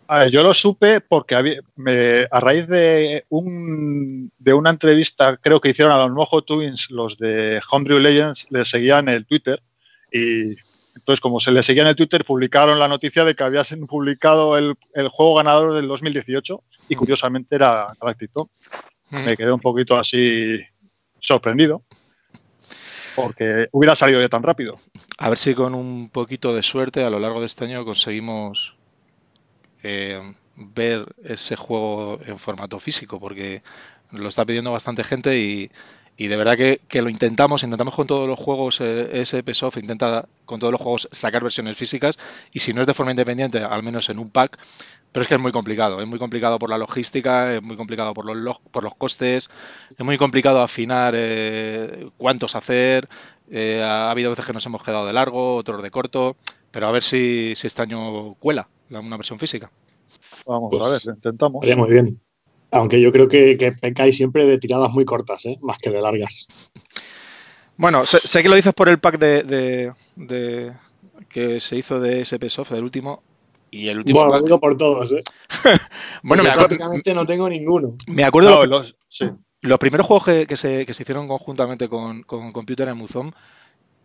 A 0.08 0.20
ver, 0.20 0.32
yo 0.32 0.44
lo 0.44 0.54
supe 0.54 1.02
porque 1.02 1.36
había- 1.36 1.62
a 2.32 2.40
raíz 2.40 2.68
de, 2.68 3.26
un, 3.30 4.32
de 4.38 4.54
una 4.54 4.70
entrevista, 4.70 5.38
creo 5.38 5.60
que 5.62 5.70
hicieron 5.70 5.94
a 5.94 5.98
los 5.98 6.12
Mojo 6.12 6.44
Twins, 6.44 6.92
los 6.92 7.18
de 7.18 7.62
Homebrew 7.72 8.00
Legends, 8.00 8.48
les 8.50 8.70
seguían 8.70 9.08
el 9.10 9.26
Twitter 9.26 9.62
y 10.12 10.56
entonces 11.04 11.20
como 11.20 11.42
se 11.42 11.52
les 11.52 11.66
seguía 11.66 11.82
en 11.82 11.90
el 11.90 11.98
Twitter, 11.98 12.24
publicaron 12.24 12.80
la 12.80 12.88
noticia 12.88 13.26
de 13.26 13.36
que 13.36 13.44
había 13.44 13.66
sido 13.66 13.86
publicado 13.88 14.58
el, 14.58 14.76
el 14.94 15.10
juego 15.10 15.36
ganador 15.36 15.74
del 15.74 15.86
2018 15.86 16.64
y 16.88 16.96
curiosamente 16.96 17.56
era 17.56 17.88
Galactic 18.00 18.32
Tom. 18.32 18.48
Me 19.10 19.36
quedé 19.36 19.52
un 19.52 19.60
poquito 19.60 19.98
así 19.98 20.62
sorprendido 21.20 21.84
porque 23.18 23.68
hubiera 23.74 23.96
salido 23.96 24.22
ya 24.22 24.30
tan 24.30 24.44
rápido. 24.44 24.80
A 25.18 25.28
ver 25.28 25.38
si 25.38 25.54
con 25.54 25.76
un 25.76 26.10
poquito 26.10 26.56
de 26.56 26.64
suerte 26.64 27.04
a 27.04 27.10
lo 27.10 27.20
largo 27.20 27.42
de 27.42 27.48
este 27.48 27.66
año 27.66 27.84
conseguimos 27.84 28.78
eh, 29.84 30.22
ver 30.56 31.06
ese 31.22 31.58
juego 31.58 32.18
en 32.26 32.40
formato 32.40 32.80
físico, 32.80 33.20
porque 33.20 33.62
lo 34.12 34.30
está 34.30 34.46
pidiendo 34.46 34.72
bastante 34.72 35.04
gente 35.04 35.38
y, 35.38 35.70
y 36.18 36.28
de 36.28 36.38
verdad 36.38 36.58
que, 36.58 36.82
que 36.90 37.02
lo 37.02 37.10
intentamos, 37.10 37.64
intentamos 37.64 37.96
con 37.96 38.08
todos 38.08 38.28
los 38.28 38.40
juegos, 38.40 38.80
eh, 38.82 39.10
SP 39.14 39.54
Soft 39.54 39.78
intenta 39.78 40.28
con 40.46 40.60
todos 40.60 40.72
los 40.72 40.82
juegos 40.82 41.08
sacar 41.12 41.44
versiones 41.44 41.78
físicas 41.78 42.18
y 42.52 42.60
si 42.60 42.74
no 42.74 42.82
es 42.82 42.88
de 42.88 42.94
forma 42.94 43.12
independiente, 43.12 43.60
al 43.64 43.84
menos 43.84 44.10
en 44.10 44.20
un 44.20 44.30
pack, 44.30 44.58
pero 45.12 45.22
es 45.24 45.28
que 45.28 45.36
es 45.36 45.42
muy 45.42 45.52
complicado, 45.52 46.02
es 46.02 46.08
muy 46.08 46.20
complicado 46.20 46.58
por 46.60 46.70
la 46.70 46.78
logística, 46.78 47.54
es 47.54 47.62
muy 47.62 47.78
complicado 47.78 48.14
por 48.14 48.26
los, 48.26 48.38
log- 48.38 48.62
por 48.72 48.84
los 48.84 48.96
costes, 48.96 49.50
es 49.98 50.06
muy 50.06 50.18
complicado 50.18 50.62
afinar 50.62 51.14
eh, 51.16 52.10
cuántos 52.18 52.56
hacer, 52.56 53.08
eh, 53.50 53.82
ha 53.84 54.10
habido 54.12 54.32
veces 54.32 54.46
que 54.46 54.54
nos 54.54 54.66
hemos 54.66 54.84
quedado 54.84 55.06
de 55.06 55.14
largo, 55.14 55.56
otros 55.58 55.84
de 55.84 55.92
corto, 55.92 56.36
pero 56.72 56.88
a 56.88 56.92
ver 56.92 57.04
si, 57.04 57.54
si 57.56 57.68
este 57.68 57.82
año 57.84 58.34
cuela 58.36 58.70
la- 58.90 59.00
una 59.02 59.18
versión 59.18 59.38
física. 59.40 59.72
Vamos 60.46 60.70
Pues, 60.72 60.84
a 60.84 60.90
ver, 60.90 61.02
lo 61.06 61.14
intentamos. 61.14 61.64
Muy 61.78 61.90
bien. 61.92 62.22
Aunque 62.74 63.00
yo 63.00 63.12
creo 63.12 63.28
que, 63.28 63.58
que 63.58 63.72
pecáis 63.72 64.18
siempre 64.18 64.46
de 64.46 64.58
tiradas 64.58 64.92
muy 64.92 65.06
cortas, 65.06 65.46
¿eh? 65.46 65.58
más 65.62 65.78
que 65.78 65.90
de 65.92 66.02
largas. 66.02 66.48
Bueno, 67.78 68.06
sé, 68.06 68.20
sé 68.24 68.44
que 68.44 68.50
lo 68.50 68.56
dices 68.56 68.74
por 68.74 68.90
el 68.90 69.00
pack 69.00 69.18
de, 69.18 69.44
de- 69.44 69.92
de- 70.16 70.74
que 71.30 71.60
se 71.60 71.76
hizo 71.78 72.00
de 72.00 72.22
SP 72.26 72.50
Soft, 72.50 72.72
del 72.72 72.84
último, 72.84 73.24
y 73.72 73.88
el 73.88 74.00
último 74.00 74.20
Bueno, 74.20 74.32
lo 74.34 74.38
pack- 74.40 74.46
digo 74.46 74.60
por 74.60 74.78
todos. 74.78 75.12
¿eh? 75.14 75.24
Bueno, 76.24 76.44
me, 76.44 76.50
Yo 76.50 76.56
acuer- 76.56 76.58
prácticamente 76.68 77.14
no 77.14 77.26
tengo 77.26 77.50
ninguno. 77.50 77.96
me 78.08 78.24
acuerdo 78.24 78.50
No, 78.52 78.66
los, 78.66 78.70
los- 78.70 78.96
sí. 79.10 79.26
los 79.62 79.80
primeros 79.80 80.06
juegos 80.06 80.26
que, 80.26 80.48
que 80.48 80.56
se, 80.56 80.86
que 80.86 80.94
se 80.94 81.04
hicieron 81.04 81.28
conjuntamente 81.28 81.88
con, 81.90 82.24
con 82.24 82.52
Computer 82.52 82.90
and 82.90 82.98
Muzon, 83.00 83.34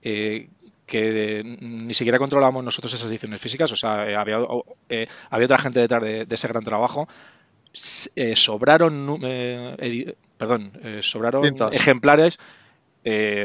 eh, 0.03 0.49
que 0.87 1.43
ni 1.45 1.93
siquiera 1.93 2.19
controlábamos 2.19 2.65
nosotros 2.65 2.95
esas 2.95 3.11
ediciones 3.11 3.41
físicas, 3.41 3.71
o 3.73 3.77
sea, 3.77 4.09
eh, 4.09 4.17
había, 4.17 4.39
eh, 4.89 5.07
había 5.29 5.45
otra 5.45 5.59
gente 5.59 5.81
detrás 5.81 6.03
de, 6.03 6.27
ese 6.31 6.49
gran 6.49 6.65
trabajo. 6.65 7.07
Eh, 8.17 8.35
sobraron, 8.35 9.21
perdón, 10.37 10.73
sobraron 11.03 11.45
ejemplares 11.73 12.39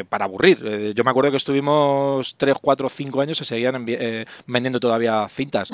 para 0.10 0.26
aburrir. 0.26 0.94
yo 0.94 1.04
me 1.04 1.12
acuerdo 1.12 1.32
que 1.32 1.38
estuvimos 1.38 2.36
3, 2.38 2.56
4, 2.62 2.90
5 2.90 3.22
años 3.22 3.38
y 3.38 3.44
se 3.44 3.46
seguían 3.46 3.86
vendiendo 4.48 4.80
todavía 4.80 5.28
cintas. 5.30 5.72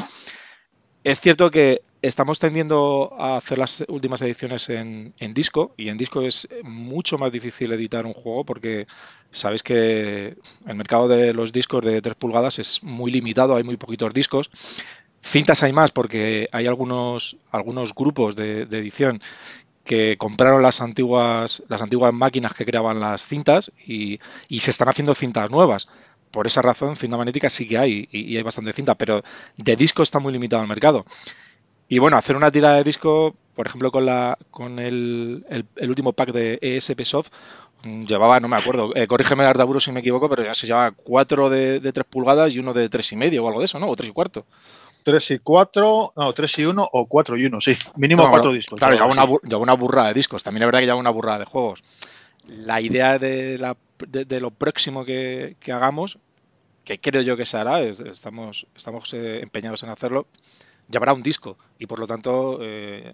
Es 1.03 1.21
cierto 1.21 1.49
que 1.49 1.81
estamos 2.01 2.39
tendiendo 2.39 3.13
a 3.17 3.37
hacer 3.37 3.57
las 3.57 3.85
últimas 3.87 4.21
ediciones 4.21 4.69
en, 4.69 5.13
disco 5.33 5.73
y 5.77 5.89
en 5.89 5.97
disco 5.97 6.21
es 6.21 6.47
mucho 6.63 7.17
más 7.17 7.31
difícil 7.31 7.71
editar 7.71 8.05
un 8.05 8.13
juego 8.13 8.43
porque 8.43 8.85
sabéis 9.31 9.63
que 9.63 10.35
el 10.65 10.75
mercado 10.75 11.07
de 11.07 11.33
los 11.33 11.53
discos 11.53 11.85
de 11.85 12.01
3 12.01 12.15
pulgadas 12.15 12.59
es 12.59 12.83
muy 12.83 13.11
limitado, 13.11 13.55
hay 13.55 13.63
muy 13.63 13.77
poquitos 13.77 14.13
discos. 14.13 14.49
Cintas 15.21 15.63
hay 15.63 15.73
más 15.73 15.91
porque 15.91 16.47
hay 16.51 16.67
algunos, 16.67 17.37
algunos 17.51 17.93
grupos 17.93 18.35
de, 18.35 18.61
edición 18.61 19.21
que 19.83 20.17
compraron 20.17 20.61
las 20.61 20.81
antiguas, 20.81 21.63
las 21.67 21.81
antiguas 21.81 22.13
máquinas 22.13 22.53
que 22.53 22.65
creaban 22.65 22.99
las 22.99 23.25
cintas 23.25 23.71
y, 23.85 24.19
y 24.47 24.59
se 24.59 24.71
están 24.71 24.89
haciendo 24.89 25.15
cintas 25.15 25.49
nuevas 25.49 25.87
por 26.31 26.47
esa 26.47 26.61
razón, 26.61 26.95
cinta 26.95 27.17
magnética 27.17 27.49
sí 27.49 27.67
que 27.67 27.77
hay 27.77 28.07
y, 28.11 28.37
hay 28.37 28.43
bastante 28.43 28.73
cinta, 28.73 28.95
pero 28.95 29.21
de 29.57 29.75
disco 29.75 30.03
está 30.03 30.19
muy 30.19 30.33
limitado 30.33 30.61
el 30.61 30.69
mercado. 30.69 31.05
Y 31.87 31.99
bueno, 31.99 32.17
hacer 32.17 32.35
una 32.35 32.51
tirada 32.51 32.77
de 32.77 32.83
disco, 32.83 33.35
por 33.55 33.67
ejemplo, 33.67 33.91
con 33.91 34.05
la 34.05 34.37
con 34.51 34.79
el, 34.79 35.45
el, 35.49 35.89
último 35.89 36.13
pack 36.13 36.31
de 36.31 36.59
ESP 36.61 37.01
Soft, 37.03 37.29
mm, 37.83 38.05
llevaba, 38.05 38.39
no 38.39 38.47
me 38.47 38.57
acuerdo, 38.57 38.95
eh, 38.95 39.07
corrígeme 39.07 39.43
Ardaburo 39.43 39.79
si 39.79 39.91
me 39.91 40.01
equivoco, 40.01 40.29
pero 40.29 40.43
ya 40.43 40.53
se 40.53 40.67
llevaba 40.67 40.91
cuatro 40.91 41.49
de, 41.49 41.79
de 41.79 41.91
3 41.91 42.05
pulgadas 42.07 42.53
y 42.53 42.59
uno 42.59 42.73
de 42.73 42.89
tres 42.89 43.11
y 43.11 43.15
medio 43.15 43.43
o 43.43 43.47
algo 43.47 43.59
de 43.59 43.65
eso, 43.65 43.79
¿no? 43.79 43.87
O 43.89 43.95
tres 43.95 44.09
y 44.09 44.13
cuarto. 44.13 44.45
3 45.03 45.31
y 45.31 45.39
4, 45.39 46.13
no, 46.15 46.33
3 46.33 46.59
y 46.59 46.65
1 46.65 46.89
o 46.91 47.05
4 47.05 47.37
y 47.37 47.45
1, 47.45 47.61
sí. 47.61 47.75
Mínimo 47.95 48.29
4 48.29 48.53
discos. 48.53 48.79
Claro, 48.79 48.93
llevaba 48.93 49.39
una, 49.41 49.57
una, 49.57 49.73
burrada 49.73 50.09
de 50.09 50.13
discos. 50.13 50.43
También 50.43 50.63
es 50.63 50.67
verdad 50.67 50.79
que 50.79 50.85
llevaba 50.85 50.99
una 50.99 51.09
burrada 51.09 51.39
de 51.39 51.45
juegos. 51.45 51.83
La 52.47 52.81
idea 52.81 53.17
de, 53.17 53.57
la, 53.57 53.77
de, 54.07 54.41
lo 54.41 54.51
próximo 54.51 55.05
que, 55.05 55.55
que, 55.59 55.71
hagamos, 55.71 56.17
que 56.83 56.99
creo 56.99 57.21
yo 57.21 57.37
que 57.37 57.45
se 57.45 57.57
hará, 57.57 57.81
estamos, 57.81 58.65
estamos 58.75 59.13
eh, 59.13 59.41
empeñados 59.41 59.83
en 59.83 59.89
hacerlo, 59.89 60.27
llevará 60.89 61.13
un 61.13 61.23
disco 61.23 61.57
y 61.77 61.85
por 61.85 61.99
lo 61.99 62.07
tanto 62.07 62.59
eh, 62.61 63.13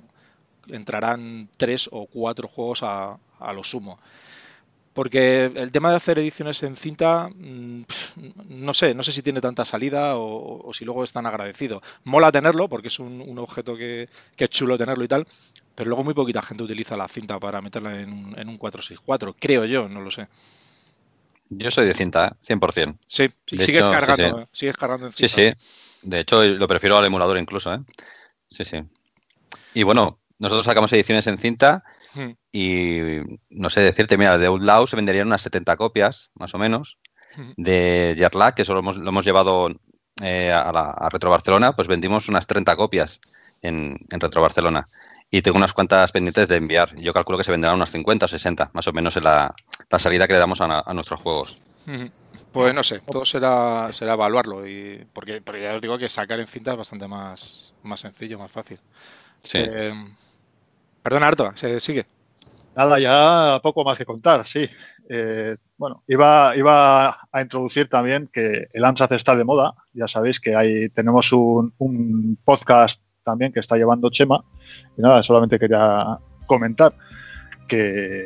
entrarán 0.69 1.49
tres 1.57 1.89
o 1.91 2.05
cuatro 2.07 2.47
juegos 2.47 2.81
a, 2.83 3.17
lo 3.53 3.63
sumo. 3.63 3.99
Porque 4.95 5.51
el 5.53 5.73
tema 5.73 5.89
de 5.89 5.97
hacer 5.97 6.17
ediciones 6.19 6.63
en 6.63 6.77
cinta, 6.77 7.27
mm, 7.27 7.81
no 8.47 8.73
sé, 8.73 8.93
no 8.93 9.03
sé 9.03 9.11
si 9.11 9.21
tiene 9.21 9.41
tanta 9.41 9.65
salida 9.65 10.13
o, 10.15 10.71
si 10.73 10.85
luego 10.85 11.03
es 11.03 11.11
tan 11.11 11.25
agradecido. 11.25 11.81
Mola 12.05 12.31
tenerlo 12.31 12.69
porque 12.69 12.87
es 12.87 12.97
un, 12.99 13.37
objeto 13.37 13.75
que, 13.75 14.07
es 14.37 14.49
chulo 14.49 14.77
tenerlo 14.77 15.03
y 15.03 15.09
tal, 15.09 15.27
pero 15.75 15.89
luego 15.89 16.05
muy 16.05 16.13
poquita 16.13 16.41
gente 16.41 16.63
utiliza 16.63 16.95
la 16.95 17.09
cinta 17.09 17.37
para 17.41 17.59
meterla 17.59 17.99
en, 17.99 18.33
en 18.39 18.47
un 18.47 18.57
464, 18.57 19.35
creo 19.37 19.65
yo, 19.65 19.89
no 19.89 19.99
lo 19.99 20.09
sé. 20.09 20.29
Yo 21.49 21.69
soy 21.71 21.85
de 21.85 21.93
cinta, 21.93 22.37
100%. 22.47 22.89
¿eh? 22.89 22.95
Sí, 23.05 23.27
sigues, 23.45 23.89
cargando, 23.89 24.47
sigues 24.53 24.77
cargando 24.77 25.07
en 25.07 25.11
cinta. 25.11 25.35
Sí, 25.35 25.49
sí. 25.51 26.07
De 26.09 26.21
hecho, 26.21 26.41
lo 26.41 26.69
prefiero 26.69 26.97
al 26.97 27.03
emulador 27.03 27.37
incluso, 27.37 27.73
¿eh? 27.73 27.79
Sí, 28.49 28.63
sí. 28.63 28.77
Y 29.73 29.83
bueno, 29.83 30.19
nosotros 30.39 30.63
sacamos 30.63 30.93
ediciones 30.93 31.27
en 31.27 31.37
cinta 31.37 31.83
hmm. 32.15 32.31
y 32.51 32.99
no 33.49 33.69
sé 33.69 33.81
decirte, 33.81 34.17
mira, 34.17 34.37
de 34.37 34.47
Outlaw 34.47 34.87
se 34.87 34.95
venderían 34.95 35.27
unas 35.27 35.41
70 35.41 35.75
copias, 35.77 36.31
más 36.35 36.53
o 36.53 36.57
menos. 36.57 36.97
Hmm. 37.35 37.51
De 37.57 38.15
Jarlac, 38.17 38.55
que 38.55 38.65
solo 38.65 38.81
lo 38.81 39.09
hemos 39.09 39.25
llevado 39.25 39.69
eh, 40.21 40.51
a, 40.51 41.09
Retro 41.09 41.29
Barcelona, 41.29 41.75
pues 41.75 41.87
vendimos 41.87 42.29
unas 42.29 42.47
30 42.47 42.75
copias 42.75 43.19
en, 43.61 43.97
Retro 44.09 44.41
Barcelona. 44.41 44.87
Y 45.29 45.41
tengo 45.41 45.57
unas 45.57 45.73
cuantas 45.73 46.11
pendientes 46.11 46.47
de 46.47 46.55
enviar. 46.55 46.95
Yo 46.95 47.13
calculo 47.13 47.37
que 47.37 47.43
se 47.43 47.51
venderán 47.51 47.75
unas 47.75 47.91
50 47.91 48.25
o 48.25 48.29
60, 48.29 48.69
más 48.73 48.87
o 48.87 48.93
menos 48.93 49.17
en 49.17 49.23
la, 49.23 49.53
salida 49.97 50.27
que 50.27 50.33
le 50.33 50.39
damos 50.39 50.61
a, 50.61 50.93
nuestros 50.93 51.21
juegos. 51.21 51.59
Hmm. 51.85 52.05
Pues 52.51 52.73
no 52.73 52.83
sé, 52.83 53.01
todo 53.01 53.25
será, 53.25 53.91
será 53.91 54.13
evaluarlo. 54.13 54.65
y 54.65 55.05
porque, 55.11 55.41
ya 55.61 55.75
os 55.75 55.81
digo 55.81 55.97
que 55.97 56.07
sacar 56.07 56.39
en 56.39 56.47
cinta 56.47 56.71
es 56.71 56.77
bastante 56.77 57.07
más, 57.07 57.73
más 57.83 57.99
sencillo, 57.99 58.39
más 58.39 58.51
fácil. 58.51 58.79
Sí. 59.43 59.57
Eh, 59.59 59.93
perdona, 61.05 61.27
Arto, 61.27 61.51
¿se 61.53 61.79
sigue? 61.79 62.07
Nada, 62.75 62.97
ya 62.97 63.59
poco 63.61 63.83
más 63.83 63.95
que 63.95 64.07
contar, 64.07 64.43
sí. 64.47 64.67
Eh, 65.07 65.55
bueno, 65.77 66.01
iba, 66.07 66.55
iba 66.57 67.19
a 67.31 67.41
introducir 67.41 67.87
también 67.87 68.27
que 68.33 68.69
el 68.73 68.83
AMSAT 68.83 69.11
está 69.11 69.35
de 69.35 69.43
moda. 69.43 69.75
Ya 69.93 70.07
sabéis 70.07 70.39
que 70.39 70.55
ahí 70.55 70.89
tenemos 70.89 71.31
un, 71.31 72.39
podcast 72.43 73.03
también 73.23 73.53
que 73.53 73.59
está 73.59 73.77
llevando 73.77 74.09
Chema. 74.09 74.43
Y 74.97 75.03
nada, 75.03 75.21
solamente 75.21 75.59
quería 75.59 76.17
comentar 76.47 76.91
que, 77.67 78.25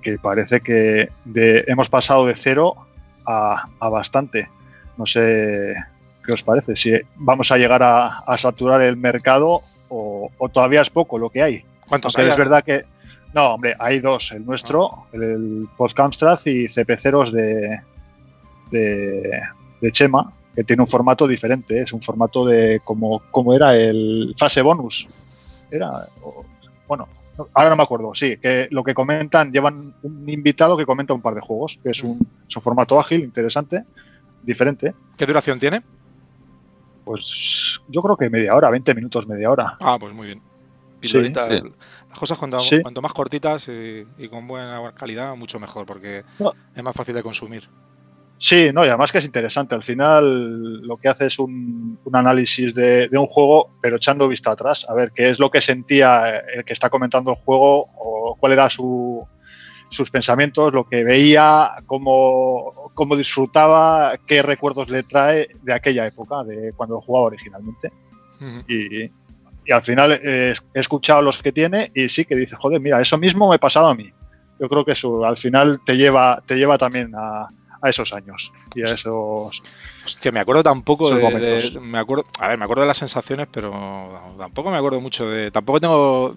que 0.00 0.18
parece 0.18 0.60
que 0.60 1.08
de, 1.24 1.64
hemos 1.66 1.88
pasado 1.88 2.26
de 2.26 2.36
cero 2.36 2.76
a, 3.26 3.64
bastante. 3.80 4.48
No 4.96 5.04
sé 5.04 5.74
qué 6.24 6.32
os 6.32 6.44
parece, 6.44 6.76
si 6.76 6.92
vamos 7.16 7.50
a 7.50 7.58
llegar 7.58 7.82
a, 7.82 8.38
saturar 8.38 8.82
el 8.82 8.96
mercado 8.96 9.62
o, 9.88 10.30
todavía 10.52 10.82
es 10.82 10.90
poco 10.90 11.18
lo 11.18 11.30
que 11.30 11.42
hay. 11.42 11.64
¿Cuántos 11.88 12.16
hay? 12.16 12.28
Es 12.28 12.36
verdad 12.36 12.64
que. 12.64 12.84
No, 13.34 13.54
hombre, 13.54 13.74
hay 13.78 14.00
dos: 14.00 14.32
el 14.32 14.44
nuestro, 14.44 14.90
ah. 14.92 15.06
el, 15.12 15.22
el 15.22 15.68
Amstrad 15.96 16.40
y 16.46 16.64
CP0 16.64 17.30
de, 17.30 17.80
de, 19.80 19.92
Chema, 19.92 20.32
que 20.54 20.64
tiene 20.64 20.82
un 20.82 20.88
formato 20.88 21.26
diferente. 21.26 21.82
Es 21.82 21.92
un 21.92 22.02
formato 22.02 22.44
de 22.46 22.80
como, 22.84 23.20
como 23.30 23.54
era 23.54 23.76
el 23.76 24.34
fase 24.38 24.62
bonus. 24.62 25.08
Era. 25.70 26.08
Bueno, 26.86 27.06
ahora 27.54 27.70
no 27.70 27.76
me 27.76 27.82
acuerdo, 27.82 28.14
sí, 28.14 28.36
que 28.38 28.68
lo 28.70 28.82
que 28.82 28.94
comentan, 28.94 29.52
llevan 29.52 29.94
un 30.02 30.28
invitado 30.28 30.76
que 30.76 30.86
comenta 30.86 31.14
un 31.14 31.22
par 31.22 31.34
de 31.34 31.40
juegos, 31.40 31.78
que 31.82 31.90
es 31.90 32.02
un, 32.02 32.18
formato 32.48 32.98
ágil, 32.98 33.20
interesante, 33.20 33.84
diferente. 34.42 34.94
¿Qué 35.16 35.26
duración 35.26 35.58
tiene? 35.58 35.82
Pues 37.04 37.80
yo 37.88 38.02
creo 38.02 38.16
que 38.16 38.30
media 38.30 38.54
hora, 38.54 38.70
20 38.70 38.94
minutos, 38.94 39.26
media 39.28 39.50
hora. 39.50 39.76
Ah, 39.80 39.96
pues 39.98 40.12
muy 40.12 40.26
bien. 40.26 40.42
Las 41.02 42.18
cosas 42.18 42.38
cuanto, 42.38 43.02
más 43.02 43.12
cortitas 43.12 43.68
y, 43.68 44.28
con 44.28 44.46
buena 44.48 44.92
calidad, 44.92 45.36
mucho 45.36 45.58
mejor, 45.60 45.86
porque 45.86 46.24
es 46.74 46.82
más 46.82 46.94
fácil 46.94 47.14
de 47.14 47.22
consumir. 47.22 47.68
Sí, 48.38 48.70
no, 48.72 48.84
y 48.84 48.88
además 48.88 49.10
que 49.10 49.18
es 49.18 49.24
interesante. 49.24 49.74
Al 49.74 49.82
final 49.82 50.80
lo 50.82 50.96
que 50.96 51.08
hace 51.08 51.26
es 51.26 51.38
un, 51.38 51.98
análisis 52.12 52.74
de, 52.74 53.08
un 53.12 53.26
juego, 53.26 53.70
pero 53.82 53.96
echando 53.96 54.28
vista 54.28 54.52
atrás, 54.52 54.86
a 54.88 54.94
ver 54.94 55.12
qué 55.12 55.28
es 55.30 55.40
lo 55.40 55.50
que 55.50 55.60
sentía 55.60 56.38
el 56.54 56.64
que 56.64 56.72
está 56.72 56.88
comentando 56.88 57.32
el 57.32 57.36
juego 57.38 57.88
o 57.98 58.36
cuál 58.38 58.52
era 58.52 58.70
su, 58.70 59.26
sus 59.88 60.10
pensamientos, 60.10 60.72
lo 60.72 60.88
que 60.88 61.02
veía, 61.02 61.72
cómo, 61.86 62.92
cómo, 62.94 63.16
disfrutaba, 63.16 64.16
qué 64.24 64.40
recuerdos 64.42 64.88
le 64.88 65.02
trae 65.02 65.48
de 65.62 65.72
aquella 65.72 66.06
época, 66.06 66.44
de 66.44 66.72
cuando 66.76 67.00
jugaba 67.00 67.26
originalmente. 67.26 67.92
y, 68.68 69.10
al 69.72 69.82
final 69.82 70.12
he 70.12 70.54
escuchado 70.74 71.22
los 71.22 71.42
que 71.42 71.52
tiene 71.52 71.90
y 71.94 72.08
sí 72.08 72.24
que 72.24 72.36
dice, 72.36 72.56
joder, 72.56 72.80
mira, 72.80 73.00
eso 73.00 73.18
mismo 73.18 73.48
me 73.48 73.56
ha 73.56 73.58
pasado 73.58 73.88
a 73.88 73.94
mí. 73.94 74.12
Yo 74.60 74.68
creo 74.68 74.84
que 74.84 74.92
eso 74.92 75.24
al 75.24 75.36
final 75.36 75.80
te 75.84 75.96
lleva, 75.96 76.42
te 76.46 76.56
lleva 76.56 76.78
también 76.78 77.12
a, 77.14 77.46
a 77.80 77.88
esos 77.88 78.12
años 78.12 78.52
y 78.74 78.82
a 78.82 78.92
esos. 78.92 79.62
Hostia, 80.04 80.32
me 80.32 80.40
acuerdo 80.40 80.62
tampoco 80.62 81.10
de, 81.10 81.78
me 81.80 81.98
acuerdo, 81.98 82.24
a 82.40 82.48
ver, 82.48 82.58
me 82.58 82.64
acuerdo 82.64 82.82
de 82.82 82.88
las 82.88 82.98
sensaciones, 82.98 83.48
pero 83.50 84.24
tampoco 84.36 84.70
me 84.70 84.76
acuerdo 84.76 85.00
mucho 85.00 85.28
de. 85.28 85.50
Tampoco 85.50 85.80
tengo. 85.80 86.34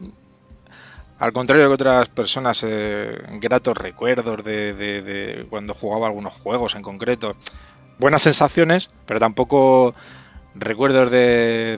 Al 1.19 1.33
contrario 1.33 1.67
que 1.67 1.73
otras 1.73 2.09
personas, 2.09 2.65
eh, 2.67 3.21
gratos 3.39 3.77
recuerdos 3.77 4.43
de, 4.43 4.73
de, 4.73 5.45
cuando 5.49 5.75
jugaba 5.75 6.07
algunos 6.07 6.33
juegos 6.33 6.73
en 6.75 6.81
concreto. 6.81 7.35
Buenas 7.99 8.23
sensaciones, 8.23 8.89
pero 9.05 9.19
tampoco 9.19 9.93
recuerdos 10.55 11.11
de. 11.11 11.77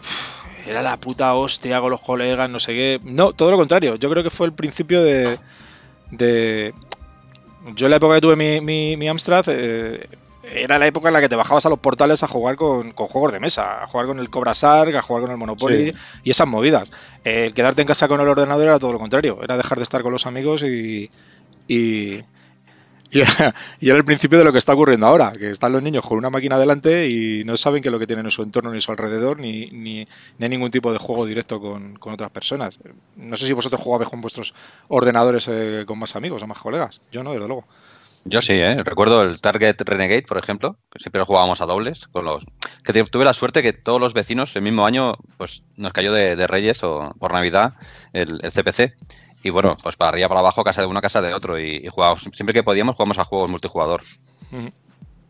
Era 0.65 0.81
la 0.81 0.97
puta 0.97 1.33
hostia 1.33 1.79
con 1.81 1.91
los 1.91 2.01
colegas, 2.01 2.49
no 2.49 2.59
sé 2.59 2.73
qué. 2.73 2.99
No, 3.03 3.33
todo 3.33 3.51
lo 3.51 3.57
contrario. 3.57 3.95
Yo 3.95 4.09
creo 4.09 4.23
que 4.23 4.29
fue 4.29 4.47
el 4.47 4.53
principio 4.53 5.03
de, 5.03 5.37
de, 6.11 6.73
yo 7.75 7.87
en 7.87 7.91
la 7.91 7.97
época 7.97 8.15
que 8.15 8.21
tuve 8.21 8.35
mi, 8.35 8.95
mi, 8.95 9.07
Amstrad 9.07 9.45
eh, 9.47 10.07
era 10.43 10.77
la 10.77 10.87
época 10.87 11.07
en 11.07 11.13
la 11.13 11.21
que 11.21 11.29
te 11.29 11.35
bajabas 11.35 11.65
a 11.65 11.69
los 11.69 11.79
portales 11.79 12.23
a 12.23 12.27
jugar 12.27 12.55
con, 12.55 12.91
juegos 12.91 13.31
de 13.31 13.39
mesa, 13.39 13.83
a 13.83 13.87
jugar 13.87 14.07
con 14.07 14.19
el 14.19 14.29
Cobra 14.29 14.53
Sarg, 14.53 14.95
a 14.95 15.01
jugar 15.01 15.23
con 15.23 15.31
el 15.31 15.37
Monopoly 15.37 15.93
y 16.23 16.29
esas 16.29 16.47
movidas. 16.47 16.91
El 17.23 17.53
quedarte 17.53 17.81
en 17.81 17.87
casa 17.87 18.07
con 18.07 18.19
el 18.19 18.27
ordenador 18.27 18.67
era 18.67 18.79
todo 18.79 18.93
lo 18.93 18.99
contrario, 18.99 19.39
era 19.41 19.57
dejar 19.57 19.77
de 19.77 19.83
estar 19.83 20.01
con 20.01 20.11
los 20.11 20.25
amigos 20.25 20.63
y, 20.63 21.09
y 21.67 22.19
era, 23.21 23.53
el 23.79 24.05
principio 24.05 24.37
de 24.37 24.43
lo 24.43 24.51
que 24.51 24.57
está 24.59 24.73
ocurriendo 24.73 25.07
ahora, 25.07 25.31
que 25.33 25.49
están 25.49 25.71
los 25.71 25.83
niños 25.83 26.05
con 26.05 26.17
una 26.17 26.29
máquina 26.29 26.57
delante 26.57 27.07
y 27.07 27.43
no 27.43 27.57
saben 27.57 27.81
qué 27.81 27.89
es 27.89 27.91
lo 27.91 27.99
que 27.99 28.07
tienen 28.07 28.25
en 28.25 28.31
su 28.31 28.43
entorno 28.43 28.71
ni 28.71 28.77
a 28.77 28.81
su 28.81 28.91
alrededor, 28.91 29.39
ni, 29.39 29.67
ni, 29.71 30.07
hay 30.39 30.49
ningún 30.49 30.71
tipo 30.71 30.91
de 30.91 30.99
juego 30.99 31.25
directo 31.25 31.59
con, 31.59 31.97
otras 32.01 32.31
personas. 32.31 32.77
No 33.15 33.37
sé 33.37 33.47
si 33.47 33.53
vosotros 33.53 33.81
jugabais 33.81 34.09
con 34.09 34.21
vuestros 34.21 34.53
ordenadores 34.87 35.47
eh, 35.49 35.83
con 35.87 35.99
más 35.99 36.15
amigos 36.15 36.43
o 36.43 36.47
más 36.47 36.59
colegas. 36.59 37.01
Yo 37.11 37.23
no, 37.23 37.33
desde 37.33 37.47
luego. 37.47 37.63
Yo 38.25 38.41
sí, 38.41 38.53
¿eh? 38.53 38.75
recuerdo 38.75 39.21
el 39.21 39.41
Target 39.41 39.81
Renegade, 39.81 40.23
por 40.23 40.37
ejemplo, 40.37 40.77
que 40.89 40.99
siempre 40.99 41.23
jugábamos 41.23 41.61
a 41.61 41.65
dobles. 41.65 42.07
con 42.07 42.23
los 42.23 42.43
Que 42.83 43.03
tuve 43.03 43.25
la 43.25 43.33
suerte 43.33 43.61
que 43.61 43.73
todos 43.73 43.99
los 43.99 44.13
vecinos 44.13 44.55
el 44.55 44.61
mismo 44.61 44.85
año 44.85 45.15
pues 45.37 45.63
nos 45.75 45.91
cayó 45.91 46.13
de, 46.13 46.47
Reyes 46.47 46.83
o 46.83 47.13
por 47.19 47.33
Navidad 47.33 47.73
el, 48.13 48.39
CPC. 48.39 48.95
Y 49.43 49.49
bueno, 49.49 49.77
pues 49.83 49.95
para 49.97 50.09
arriba, 50.09 50.29
para 50.29 50.39
abajo, 50.39 50.63
casa 50.63 50.81
de 50.81 50.87
uno, 50.87 51.01
casa 51.01 51.21
de 51.21 51.33
otro. 51.33 51.59
Y, 51.59 51.81
y 51.83 51.87
jugábamos, 51.89 52.23
siempre 52.33 52.53
que 52.53 52.63
podíamos, 52.63 52.95
jugamos 52.95 53.19
a 53.19 53.25
juegos 53.25 53.49
multijugador. 53.49 54.01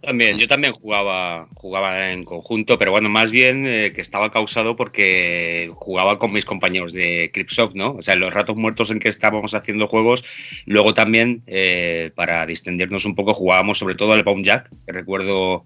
También, 0.02 0.38
yo 0.38 0.50
también 0.50 0.74
jugaba, 0.74 1.48
jugaba 1.56 2.12
en 2.12 2.26
conjunto, 2.26 2.78
pero 2.78 2.92
bueno, 2.92 3.08
más 3.08 3.32
bien 3.32 3.66
eh, 3.66 3.94
que 3.96 4.02
estaba 4.02 4.32
causado 4.32 4.76
porque 4.76 5.72
jugaba 5.76 6.20
con 6.20 6.34
mis 6.34 6.44
compañeros 6.44 6.92
de 6.92 7.32
Cripsoft, 7.34 7.74
¿no? 7.74 7.94
O 7.94 8.02
sea, 8.02 8.14
en 8.16 8.20
los 8.20 8.34
ratos 8.34 8.58
muertos 8.58 8.92
en 8.92 9.00
que 9.00 9.08
estábamos 9.08 9.54
haciendo 9.54 9.88
juegos, 9.88 10.26
luego 10.66 10.94
también, 10.94 11.42
eh, 11.48 12.12
para 12.16 12.46
distendernos 12.46 13.06
un 13.06 13.16
poco, 13.16 13.34
jugábamos 13.34 13.80
sobre 13.80 13.96
todo 13.96 14.12
al 14.12 14.24
Bomb 14.24 14.44
Jack, 14.44 14.70
que 14.86 14.92
recuerdo 14.92 15.66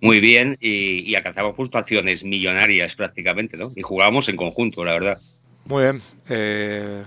muy 0.00 0.18
bien, 0.18 0.56
y, 0.60 1.08
y 1.08 1.14
alcanzábamos 1.14 1.56
puntuaciones 1.56 2.24
millonarias 2.24 2.96
prácticamente, 2.96 3.56
¿no? 3.56 3.72
Y 3.76 3.82
jugábamos 3.82 4.28
en 4.28 4.36
conjunto, 4.36 4.84
la 4.84 4.94
verdad. 4.94 5.18
Muy 5.66 5.84
bien. 5.84 6.02
Eh, 6.28 7.04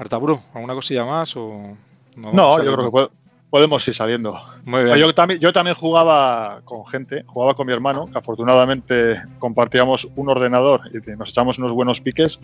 Artaburo, 0.00 0.40
¿alguna 0.54 0.74
cosilla 0.74 1.04
más 1.04 1.36
o...? 1.36 1.76
No, 2.16 2.62
yo 2.62 2.72
creo 2.74 2.86
que 2.86 2.90
puedo, 2.90 3.10
podemos 3.50 3.86
ir 3.86 3.94
saliendo. 3.94 4.40
Yo 4.96 5.14
también, 5.14 5.40
yo 5.40 5.52
también 5.52 5.76
jugaba 5.76 6.60
con 6.64 6.86
gente, 6.86 7.24
jugaba 7.26 7.54
con 7.54 7.66
mi 7.66 7.72
hermano, 7.72 8.06
que 8.10 8.16
afortunadamente 8.16 9.20
compartíamos 9.38 10.08
un 10.14 10.28
ordenador 10.28 10.82
y 10.92 11.10
nos 11.16 11.30
echamos 11.30 11.58
unos 11.58 11.72
buenos 11.72 12.00
piques. 12.00 12.40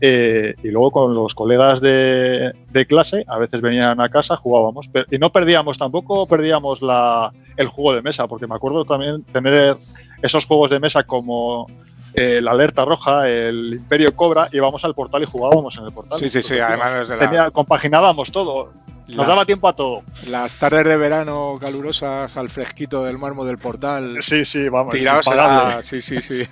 Eh, 0.00 0.54
y 0.62 0.68
luego 0.68 0.90
con 0.90 1.14
los 1.14 1.34
colegas 1.34 1.80
de, 1.80 2.52
clase, 2.88 3.24
a 3.28 3.38
veces 3.38 3.60
venían 3.60 4.00
a 4.00 4.08
casa, 4.08 4.36
jugábamos. 4.36 4.90
Y 5.10 5.18
no 5.18 5.30
perdíamos 5.30 5.78
tampoco, 5.78 6.26
perdíamos 6.26 6.82
la, 6.82 7.32
el 7.56 7.68
juego 7.68 7.94
de 7.94 8.02
mesa, 8.02 8.26
porque 8.26 8.46
me 8.46 8.56
acuerdo 8.56 8.84
también 8.84 9.22
tener 9.24 9.76
esos 10.22 10.46
juegos 10.46 10.70
de 10.70 10.80
mesa 10.80 11.04
como 11.04 11.66
eh, 12.14 12.40
la 12.40 12.52
alerta 12.52 12.84
roja, 12.84 13.28
el 13.28 13.74
Imperio 13.74 14.14
Cobra, 14.14 14.48
íbamos 14.52 14.84
al 14.84 14.94
portal 14.94 15.22
y 15.22 15.26
jugábamos 15.26 15.76
en 15.76 15.84
el 15.84 15.92
portal. 15.92 16.18
Sí, 16.18 16.28
sí, 16.28 16.42
sí, 16.42 16.58
además 16.58 17.08
de 17.08 17.50
compaginábamos 17.52 18.30
todo. 18.30 18.72
Nos 19.08 19.26
daba 19.26 19.44
tiempo 19.44 19.68
a 19.68 19.74
todo. 19.74 20.02
Las 20.28 20.56
tardes 20.56 20.84
de 20.84 20.96
verano 20.96 21.58
calurosas 21.60 22.36
al 22.36 22.48
fresquito 22.48 23.04
del 23.04 23.18
mármol 23.18 23.46
del 23.46 23.58
portal. 23.58 24.18
Sí, 24.20 24.44
sí, 24.44 24.68
vamos. 24.68 24.94
Tirados 24.94 25.28
a... 25.28 25.82
Sí, 25.82 26.00
sí, 26.00 26.20
sí. 26.22 26.44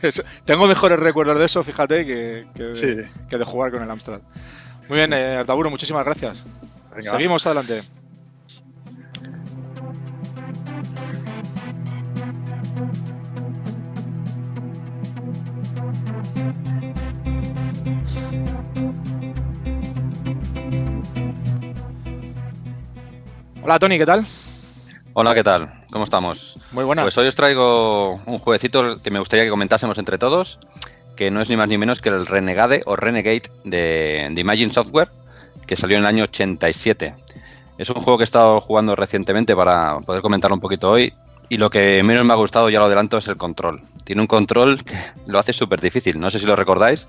Tengo 0.44 0.66
mejores 0.66 0.98
recuerdos 0.98 1.38
de 1.38 1.46
eso, 1.46 1.62
fíjate, 1.62 2.04
que, 2.04 2.46
que, 2.54 3.38
de, 3.38 3.44
jugar 3.44 3.70
con 3.70 3.82
el 3.82 3.90
Amstrad. 3.90 4.20
Muy 4.88 4.98
bien, 4.98 5.12
eh, 5.12 5.36
Artaburo, 5.36 5.70
muchísimas 5.70 6.04
gracias. 6.04 6.44
Seguimos 7.00 7.46
adelante. 7.46 7.82
Hola 23.70 23.78
Tony, 23.78 23.98
¿qué 23.98 24.06
tal? 24.06 24.26
Hola, 25.12 25.32
¿qué 25.32 25.44
tal? 25.44 25.72
¿Cómo 25.92 26.02
estamos? 26.02 26.58
Muy 26.72 26.82
buenas. 26.82 27.04
Pues 27.04 27.16
hoy 27.18 27.28
os 27.28 27.36
traigo 27.36 28.20
un 28.26 28.40
jueguecito 28.40 29.00
que 29.00 29.12
me 29.12 29.20
gustaría 29.20 29.44
que 29.44 29.50
comentásemos 29.50 29.96
entre 29.96 30.18
todos, 30.18 30.58
que 31.14 31.30
no 31.30 31.40
es 31.40 31.48
ni 31.48 31.56
más 31.56 31.68
ni 31.68 31.78
menos 31.78 32.00
que 32.00 32.08
el 32.08 32.26
Renegade 32.26 32.82
o 32.86 32.96
Renegade 32.96 33.42
de, 33.62 34.34
Imagine 34.36 34.72
Software, 34.72 35.10
que 35.68 35.76
salió 35.76 35.98
en 35.98 36.02
el 36.02 36.08
año 36.08 36.24
87. 36.24 37.14
Es 37.78 37.88
un 37.90 38.02
juego 38.02 38.18
que 38.18 38.24
he 38.24 38.24
estado 38.24 38.60
jugando 38.60 38.96
recientemente 38.96 39.54
para 39.54 40.00
poder 40.00 40.20
comentarlo 40.20 40.56
un 40.56 40.60
poquito 40.60 40.90
hoy. 40.90 41.12
Y 41.48 41.56
lo 41.56 41.70
que 41.70 42.02
menos 42.02 42.24
me 42.24 42.32
ha 42.32 42.36
gustado, 42.36 42.70
ya 42.70 42.80
lo 42.80 42.86
adelanto, 42.86 43.18
es 43.18 43.28
el 43.28 43.36
control. 43.36 43.82
Tiene 44.02 44.20
un 44.20 44.26
control 44.26 44.82
que 44.82 44.98
lo 45.28 45.38
hace 45.38 45.52
súper 45.52 45.80
difícil. 45.80 46.18
No 46.18 46.28
sé 46.28 46.40
si 46.40 46.46
lo 46.46 46.56
recordáis, 46.56 47.06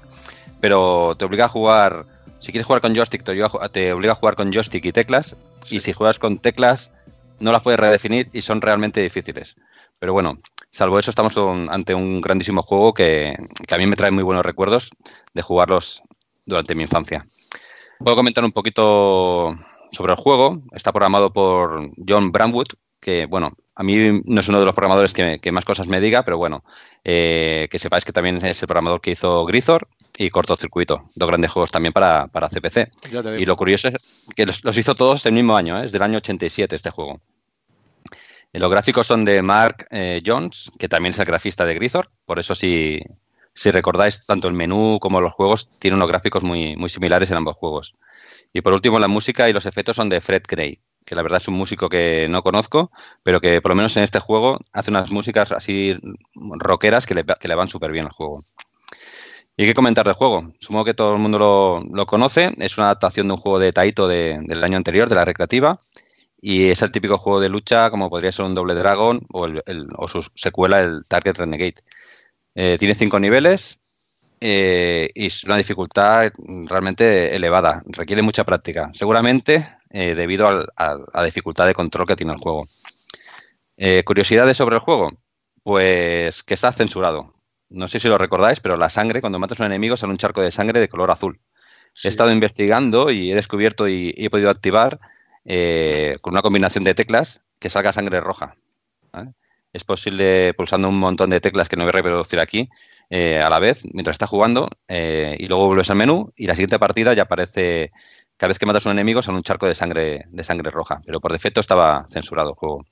pero 0.59 1.15
te 1.17 1.25
obliga 1.25 1.45
a 1.45 1.49
jugar 1.49 2.05
si 2.41 2.51
quieres 2.51 2.65
jugar 2.65 2.81
con 2.81 2.95
joystick, 2.95 3.23
te 3.23 3.93
obliga 3.93 4.13
a 4.13 4.15
jugar 4.15 4.35
con 4.35 4.51
joystick 4.51 4.83
y 4.83 4.91
teclas. 4.91 5.35
Y 5.69 5.79
si 5.79 5.93
juegas 5.93 6.17
con 6.17 6.39
teclas, 6.39 6.91
no 7.39 7.51
las 7.51 7.61
puedes 7.61 7.79
redefinir 7.79 8.29
y 8.33 8.41
son 8.41 8.61
realmente 8.61 8.99
difíciles. 8.99 9.55
Pero 9.99 10.13
bueno, 10.13 10.37
salvo 10.71 10.97
eso, 10.97 11.11
estamos 11.11 11.37
ante 11.69 11.93
un 11.93 12.19
grandísimo 12.19 12.63
juego 12.63 12.95
que, 12.95 13.37
a 13.69 13.77
mí 13.77 13.85
me 13.85 13.95
trae 13.95 14.09
muy 14.09 14.23
buenos 14.23 14.43
recuerdos 14.43 14.89
de 15.35 15.41
jugarlos 15.43 16.01
durante 16.43 16.73
mi 16.73 16.81
infancia. 16.81 17.27
Puedo 17.99 18.15
comentar 18.15 18.43
un 18.43 18.51
poquito 18.51 19.55
sobre 19.91 20.13
el 20.13 20.19
juego. 20.19 20.63
Está 20.71 20.91
programado 20.91 21.31
por 21.31 21.91
John 22.07 22.31
Bramwood, 22.31 22.69
que 22.99 23.27
bueno, 23.27 23.51
a 23.75 23.83
mí 23.83 24.23
no 24.25 24.39
es 24.39 24.49
uno 24.49 24.59
de 24.59 24.65
los 24.65 24.73
programadores 24.73 25.13
que, 25.13 25.51
más 25.51 25.65
cosas 25.65 25.87
me 25.87 25.99
diga, 25.99 26.23
pero 26.23 26.39
bueno, 26.39 26.63
eh, 27.03 27.67
que 27.69 27.77
sepáis 27.77 28.03
que 28.03 28.13
también 28.13 28.43
es 28.43 28.59
el 28.63 28.67
programador 28.67 28.99
que 28.99 29.11
hizo 29.11 29.45
Grisor 29.45 29.87
y 30.21 30.29
Cortocircuito, 30.29 31.09
dos 31.15 31.27
grandes 31.27 31.51
juegos 31.51 31.71
también 31.71 31.93
para, 31.93 32.27
CPC. 32.27 32.91
Y 33.39 33.45
lo 33.45 33.55
curioso 33.55 33.87
es 33.87 33.95
que 34.35 34.45
los, 34.45 34.77
hizo 34.77 34.93
todos 34.93 35.25
el 35.25 35.33
mismo 35.33 35.57
año, 35.57 35.81
¿eh? 35.81 35.85
es 35.85 35.91
del 35.91 36.03
año 36.03 36.17
87 36.17 36.75
este 36.75 36.91
juego. 36.91 37.19
los 38.53 38.71
gráficos 38.71 39.07
son 39.07 39.25
de 39.25 39.41
Mark 39.41 39.87
eh, 39.89 40.21
Jones, 40.23 40.71
que 40.77 40.87
también 40.87 41.13
es 41.13 41.19
el 41.19 41.25
grafista 41.25 41.65
de 41.65 41.73
Grisor, 41.73 42.11
por 42.27 42.37
eso 42.37 42.53
si, 42.53 43.01
si 43.55 43.71
recordáis 43.71 44.23
tanto 44.23 44.47
el 44.47 44.53
menú 44.53 44.99
como 45.01 45.21
los 45.21 45.33
juegos, 45.33 45.69
tiene 45.79 45.97
unos 45.97 46.07
gráficos 46.07 46.43
muy, 46.43 46.75
muy 46.75 46.89
similares 46.89 47.31
en 47.31 47.37
ambos 47.37 47.55
juegos. 47.55 47.95
Y 48.53 48.61
por 48.61 48.73
último, 48.73 48.99
la 48.99 49.07
música 49.07 49.49
y 49.49 49.53
los 49.53 49.65
efectos 49.65 49.95
son 49.95 50.09
de 50.09 50.21
Fred 50.21 50.43
Gray, 50.47 50.79
que 51.03 51.15
la 51.15 51.23
verdad 51.23 51.41
es 51.41 51.47
un 51.47 51.55
músico 51.55 51.89
que 51.89 52.27
no 52.29 52.43
conozco, 52.43 52.91
pero 53.23 53.41
que 53.41 53.59
por 53.59 53.71
lo 53.71 53.75
menos 53.75 53.97
en 53.97 54.03
este 54.03 54.19
juego 54.19 54.59
hace 54.71 54.91
unas 54.91 55.09
músicas 55.09 55.51
así 55.51 55.97
rockeras 56.35 57.07
que 57.07 57.15
le, 57.15 57.25
que 57.25 57.47
le 57.47 57.55
van 57.55 57.69
súper 57.69 57.91
bien 57.91 58.05
al 58.05 58.11
juego. 58.11 58.45
¿Y 59.57 59.65
qué 59.65 59.73
comentar 59.73 60.05
del 60.05 60.15
juego? 60.15 60.53
Supongo 60.59 60.85
que 60.85 60.93
todo 60.93 61.13
el 61.13 61.19
mundo 61.19 61.83
lo, 61.91 62.05
conoce. 62.05 62.51
Es 62.57 62.77
una 62.77 62.87
adaptación 62.87 63.27
de 63.27 63.33
un 63.33 63.39
juego 63.39 63.59
de 63.59 63.73
Taito 63.73 64.07
del 64.07 64.63
año 64.63 64.77
anterior, 64.77 65.09
de 65.09 65.15
la 65.15 65.25
recreativa. 65.25 65.79
Y 66.41 66.69
es 66.69 66.81
el 66.81 66.91
típico 66.91 67.17
juego 67.17 67.39
de 67.39 67.49
lucha, 67.49 67.91
como 67.91 68.09
podría 68.09 68.31
ser 68.31 68.45
un 68.45 68.55
Doble 68.55 68.73
Dragon 68.75 69.21
o, 69.31 70.07
su 70.07 70.27
secuela, 70.35 70.81
el 70.81 71.03
Target 71.07 71.37
Renegade. 71.37 71.75
Eh, 72.55 72.77
tiene 72.79 72.95
cinco 72.95 73.19
niveles 73.19 73.79
eh, 74.41 75.09
y 75.13 75.27
es 75.27 75.43
una 75.43 75.57
dificultad 75.57 76.31
realmente 76.67 77.35
elevada. 77.35 77.83
Requiere 77.85 78.21
mucha 78.23 78.43
práctica, 78.45 78.91
seguramente 78.93 79.67
eh, 79.91 80.15
debido 80.15 80.47
a 80.47 80.97
la 81.13 81.23
dificultad 81.23 81.67
de 81.67 81.75
control 81.75 82.07
que 82.07 82.15
tiene 82.15 82.33
el 82.33 82.39
juego. 82.39 82.67
curiosidades 84.05 84.57
sobre 84.57 84.75
el 84.77 84.81
juego, 84.81 85.11
pues 85.63 86.43
que 86.43 86.55
está 86.55 86.71
censurado 86.71 87.40
no 87.71 87.87
sé 87.87 87.99
si 87.99 88.07
lo 88.07 88.17
recordáis, 88.17 88.59
pero 88.59 88.77
la 88.77 88.89
sangre, 88.89 89.21
cuando 89.21 89.39
matas 89.39 89.59
a 89.59 89.63
un 89.63 89.71
enemigo, 89.71 89.97
sale 89.97 90.11
un 90.11 90.17
charco 90.17 90.41
de 90.41 90.51
sangre 90.51 90.79
de 90.79 90.89
color 90.89 91.11
azul. 91.11 91.39
He 92.03 92.07
estado 92.07 92.31
investigando 92.31 93.11
y 93.11 93.31
he 93.31 93.35
descubierto 93.35 93.87
y, 93.87 94.13
he 94.17 94.29
podido 94.29 94.49
activar 94.49 94.99
eh, 95.45 96.17
con 96.21 96.33
una 96.33 96.41
combinación 96.41 96.83
de 96.83 96.95
teclas 96.95 97.41
que 97.59 97.69
salga 97.69 97.91
sangre 97.91 98.21
roja. 98.21 98.55
Es 99.73 99.83
posible 99.83 100.53
pulsando 100.53 100.89
un 100.89 100.99
montón 100.99 101.29
de 101.29 101.39
teclas 101.39 101.69
que 101.69 101.77
no 101.77 101.83
voy 101.83 101.89
a 101.89 101.93
reproducir 101.93 102.39
aquí 102.39 102.69
eh, 103.09 103.41
a 103.41 103.49
la 103.49 103.59
vez 103.59 103.83
mientras 103.93 104.15
está 104.15 104.27
jugando 104.27 104.69
eh, 104.87 105.35
y 105.39 105.47
luego 105.47 105.67
vuelves 105.67 105.89
al 105.89 105.97
menú 105.97 106.31
y 106.35 106.47
la 106.47 106.55
siguiente 106.55 106.79
partida 106.79 107.13
ya 107.13 107.23
aparece 107.23 107.91
cada 108.37 108.49
vez 108.49 108.59
que 108.59 108.65
matas 108.65 108.85
a 108.85 108.89
un 108.89 108.95
enemigo 108.95 109.21
sale 109.21 109.37
un 109.37 109.43
charco 109.43 109.67
de 109.67 109.75
sangre 109.75 110.25
de 110.29 110.43
sangre 110.43 110.71
roja, 110.71 111.01
pero 111.05 111.19
por 111.19 111.31
defecto 111.31 111.61
estaba 111.61 112.07
censurado 112.09 112.49
el 112.49 112.55
juego. 112.55 112.85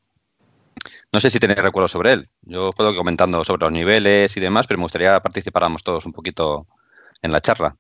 No 1.12 1.20
sé 1.20 1.30
si 1.30 1.40
tenéis 1.40 1.60
recuerdos 1.60 1.92
sobre 1.92 2.14
él. 2.14 2.30
Yo 2.42 2.72
puedo 2.72 2.92
ir 2.92 2.98
comentando 2.98 3.44
sobre 3.44 3.66
los 3.66 3.72
niveles 3.72 4.36
y 4.38 4.40
demás, 4.40 4.68
pero 4.68 4.78
me 4.78 4.86
gustaría 4.86 5.20
participáramos 5.20 5.84
todos 5.84 6.06
un 6.06 6.14
poquito 6.14 6.68
en 7.22 7.32
la 7.32 7.42
charla. 7.42 7.76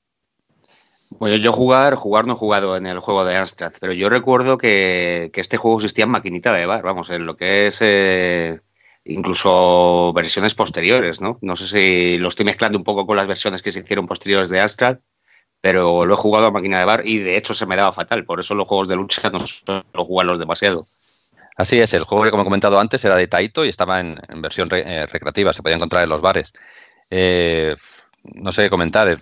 Bueno, 1.11 1.37
yo 1.37 1.51
jugar, 1.51 1.95
jugar 1.95 2.25
no 2.25 2.33
he 2.33 2.35
jugado 2.35 2.77
en 2.77 2.85
el 2.85 2.99
juego 2.99 3.25
de 3.25 3.35
Amstrad, 3.35 3.73
pero 3.81 3.93
yo 3.93 4.09
recuerdo 4.09 4.57
que, 4.57 5.31
este 5.33 5.57
juego 5.57 5.77
existía 5.77 6.05
en 6.05 6.11
maquinita 6.11 6.53
de 6.53 6.67
bar, 6.67 6.83
vamos, 6.83 7.09
en 7.09 7.25
lo 7.25 7.35
que 7.35 7.67
es 7.67 7.81
eh, 7.81 8.61
incluso 9.05 10.13
versiones 10.13 10.53
posteriores, 10.53 11.19
¿no? 11.19 11.39
No 11.41 11.55
sé 11.55 11.67
si 11.67 12.17
lo 12.19 12.27
estoy 12.27 12.45
mezclando 12.45 12.77
un 12.77 12.83
poco 12.83 13.07
con 13.07 13.17
las 13.17 13.27
versiones 13.27 13.63
que 13.63 13.71
se 13.71 13.79
hicieron 13.79 14.05
posteriores 14.05 14.49
de 14.49 14.61
Amstrad, 14.61 14.99
pero 15.61 16.05
lo 16.05 16.13
he 16.13 16.17
jugado 16.17 16.47
a 16.47 16.51
máquina 16.51 16.79
de 16.79 16.85
bar 16.85 17.01
y 17.05 17.17
de 17.17 17.37
hecho 17.37 17.53
se 17.53 17.65
me 17.65 17.75
daba 17.75 17.91
fatal, 17.91 18.25
por 18.25 18.39
eso 18.39 18.53
los 18.55 18.67
juegos 18.67 18.87
de 18.87 18.95
lucha 18.95 19.29
no 19.31 19.39
suelo 19.39 19.83
jugarlos 20.05 20.39
demasiado. 20.39 20.87
Así 21.59 21.77
es, 21.77 21.93
el 21.93 22.05
juego 22.05 22.23
que 22.23 22.31
como 22.31 22.43
he 22.43 22.45
comentado 22.45 22.79
antes 22.79 23.03
era 23.03 23.17
de 23.17 23.27
Taito 23.27 23.65
y 23.65 23.67
estaba 23.67 23.99
en, 23.99 24.17
versión 24.37 24.69
eh, 24.71 25.05
recreativa, 25.07 25.51
se 25.51 25.61
podía 25.61 25.75
encontrar 25.75 26.05
en 26.05 26.09
los 26.09 26.21
bares. 26.21 26.53
Eh, 27.09 27.75
no 28.23 28.53
sé 28.53 28.63
qué 28.63 28.69
comentar, 28.69 29.09
el, 29.09 29.19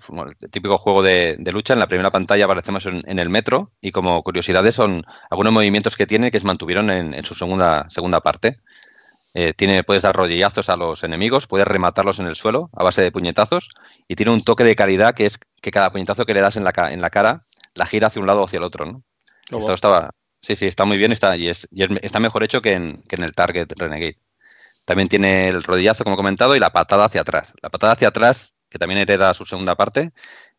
típico 0.51 0.77
juego 0.77 1.01
de, 1.01 1.35
lucha, 1.51 1.73
en 1.73 1.79
la 1.79 1.87
primera 1.87 2.11
pantalla 2.11 2.45
aparecemos 2.45 2.85
en, 2.85 3.17
el 3.17 3.29
metro 3.29 3.71
y 3.81 3.91
como 3.91 4.21
curiosidades 4.21 4.75
son 4.75 5.03
algunos 5.31 5.51
movimientos 5.51 5.95
que 5.95 6.05
tiene 6.05 6.29
que 6.29 6.39
se 6.39 6.45
mantuvieron 6.45 6.91
en, 6.91 7.25
su 7.25 7.33
segunda, 7.33 7.89
segunda 7.89 8.21
parte. 8.21 8.59
Eh, 9.33 9.53
tiene, 9.55 9.83
puedes 9.83 10.03
dar 10.03 10.15
rodillazos 10.15 10.69
a 10.69 10.77
los 10.77 11.03
enemigos, 11.03 11.47
puedes 11.47 11.67
rematarlos 11.67 12.19
en 12.19 12.27
el 12.27 12.35
suelo 12.35 12.69
a 12.73 12.83
base 12.83 13.01
de 13.01 13.11
puñetazos 13.11 13.69
y 14.07 14.15
tiene 14.15 14.31
un 14.31 14.43
toque 14.43 14.63
de 14.63 14.75
calidad 14.75 15.15
que 15.15 15.25
es 15.25 15.39
que 15.59 15.71
cada 15.71 15.89
puñetazo 15.89 16.27
que 16.27 16.35
le 16.35 16.41
das 16.41 16.55
en 16.55 16.63
la, 16.63 16.71
en 16.91 17.01
la 17.01 17.09
cara 17.09 17.45
la 17.73 17.87
gira 17.87 18.07
hacia 18.07 18.21
un 18.21 18.27
lado 18.27 18.41
o 18.41 18.45
hacia 18.45 18.57
el 18.57 18.63
otro. 18.63 18.85
¿no? 18.85 19.01
Esto 19.49 19.73
estaba, 19.73 20.11
Sí, 20.41 20.55
sí, 20.55 20.67
está 20.67 20.85
muy 20.85 20.97
bien 20.97 21.11
está, 21.11 21.35
y, 21.35 21.47
es, 21.49 21.67
está 22.01 22.19
mejor 22.19 22.43
hecho 22.43 22.61
que 22.61 22.73
en, 22.73 23.01
que 23.03 23.15
en 23.15 23.23
el 23.23 23.33
Target 23.33 23.67
Renegade. 23.75 24.19
También 24.85 25.09
tiene 25.09 25.49
el 25.49 25.63
rodillazo, 25.63 26.05
como 26.05 26.13
he 26.15 26.17
comentado, 26.17 26.55
y 26.55 26.59
la 26.59 26.69
patada 26.71 27.05
hacia 27.05 27.21
atrás. 27.21 27.53
La 27.61 27.69
patada 27.69 27.93
hacia 27.93 28.07
atrás, 28.07 28.53
que 28.69 28.79
también 28.79 29.01
hereda 29.01 29.33
su 29.33 29.45
segunda 29.45 29.75
parte, 29.75 30.13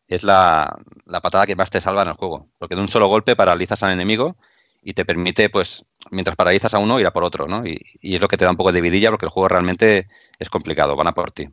es 0.07 0.23
la, 0.23 0.77
patada 1.21 1.47
que 1.47 1.55
más 1.55 1.69
te 1.69 1.81
salva 1.81 2.03
en 2.03 2.09
el 2.09 2.13
juego. 2.13 2.47
Porque 2.59 2.75
de 2.75 2.81
un 2.81 2.89
solo 2.89 3.07
golpe 3.07 3.35
paralizas 3.35 3.81
al 3.81 3.91
enemigo 3.91 4.37
y 4.83 4.93
te 4.93 5.05
permite, 5.05 5.49
pues, 5.49 5.85
mientras 6.11 6.35
paralizas 6.35 6.73
a 6.73 6.79
uno, 6.79 6.99
ir 6.99 7.07
a 7.07 7.11
por 7.11 7.23
otro, 7.23 7.47
¿no? 7.47 7.65
Y, 7.65 7.81
es 8.01 8.21
lo 8.21 8.27
que 8.27 8.37
te 8.37 8.45
da 8.45 8.51
un 8.51 8.57
poco 8.57 8.71
de 8.71 8.81
vidilla 8.81 9.09
porque 9.09 9.25
el 9.25 9.31
juego 9.31 9.47
realmente 9.47 10.07
es 10.37 10.49
complicado, 10.49 10.95
van 10.95 11.07
a 11.07 11.13
por 11.13 11.31
ti. 11.31 11.49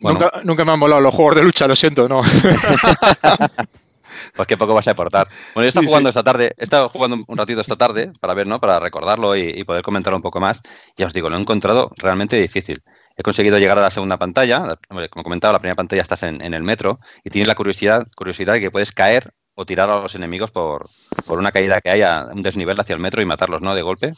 Nunca, 0.00 0.30
nunca, 0.44 0.64
me 0.64 0.72
han 0.72 0.78
molado 0.78 1.00
los 1.00 1.14
juegos 1.14 1.34
de 1.34 1.42
lucha, 1.42 1.66
lo 1.66 1.74
siento, 1.74 2.08
¿no? 2.08 2.22
pues 4.34 4.48
qué 4.48 4.56
poco 4.56 4.74
vas 4.74 4.88
a 4.88 4.92
aportar. 4.92 5.28
Bueno, 5.54 5.64
yo 5.64 5.64
he 5.64 5.68
estado 5.68 5.86
jugando 5.86 6.08
esta 6.08 6.22
tarde, 6.22 6.54
he 6.56 6.64
estado 6.64 6.88
jugando 6.88 7.24
un 7.26 7.36
ratito 7.36 7.60
esta 7.60 7.76
tarde 7.76 8.12
para 8.20 8.34
ver, 8.34 8.46
¿no? 8.46 8.60
Para 8.60 8.80
recordarlo 8.80 9.36
y, 9.36 9.64
poder 9.64 9.82
comentarlo 9.82 10.16
un 10.16 10.22
poco 10.22 10.40
más. 10.40 10.60
Ya 10.96 11.06
os 11.06 11.12
digo, 11.12 11.30
lo 11.30 11.36
he 11.36 11.40
encontrado 11.40 11.90
realmente 11.96 12.36
difícil. 12.36 12.82
He 13.16 13.22
conseguido 13.22 13.58
llegar 13.58 13.78
a 13.78 13.80
la 13.80 13.90
segunda 13.90 14.18
pantalla. 14.18 14.78
Como 15.10 15.24
comentaba, 15.24 15.52
la 15.52 15.58
primera 15.58 15.74
pantalla 15.74 16.02
estás 16.02 16.22
en, 16.22 16.40
el 16.42 16.62
metro 16.62 17.00
y 17.24 17.30
tienes 17.30 17.48
la 17.48 17.54
curiosidad, 17.54 18.06
curiosidad 18.14 18.54
de 18.54 18.60
que 18.60 18.70
puedes 18.70 18.92
caer 18.92 19.32
o 19.54 19.64
tirar 19.64 19.88
a 19.90 20.02
los 20.02 20.14
enemigos 20.14 20.50
por, 20.50 20.88
una 21.26 21.50
caída 21.50 21.80
que 21.80 21.90
haya, 21.90 22.26
un 22.26 22.42
desnivel 22.42 22.78
hacia 22.78 22.94
el 22.94 23.00
metro 23.00 23.22
y 23.22 23.24
matarlos, 23.24 23.62
¿no? 23.62 23.74
De 23.74 23.82
golpe. 23.82 24.12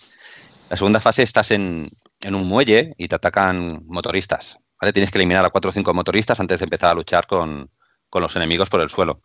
La 0.68 0.76
segunda 0.76 1.00
fase 1.00 1.22
estás 1.22 1.52
en, 1.52 1.90
un 2.26 2.46
muelle 2.46 2.94
y 2.98 3.08
te 3.08 3.14
atacan 3.14 3.86
motoristas. 3.86 4.58
¿vale? 4.80 4.92
Tienes 4.92 5.10
que 5.10 5.18
eliminar 5.18 5.44
a 5.44 5.50
cuatro 5.50 5.70
o 5.70 5.72
cinco 5.72 5.94
motoristas 5.94 6.40
antes 6.40 6.58
de 6.58 6.64
empezar 6.64 6.90
a 6.90 6.94
luchar 6.94 7.26
con, 7.26 7.70
con 8.10 8.22
los 8.22 8.34
enemigos 8.36 8.68
por 8.68 8.80
el 8.80 8.90
suelo. 8.90 9.22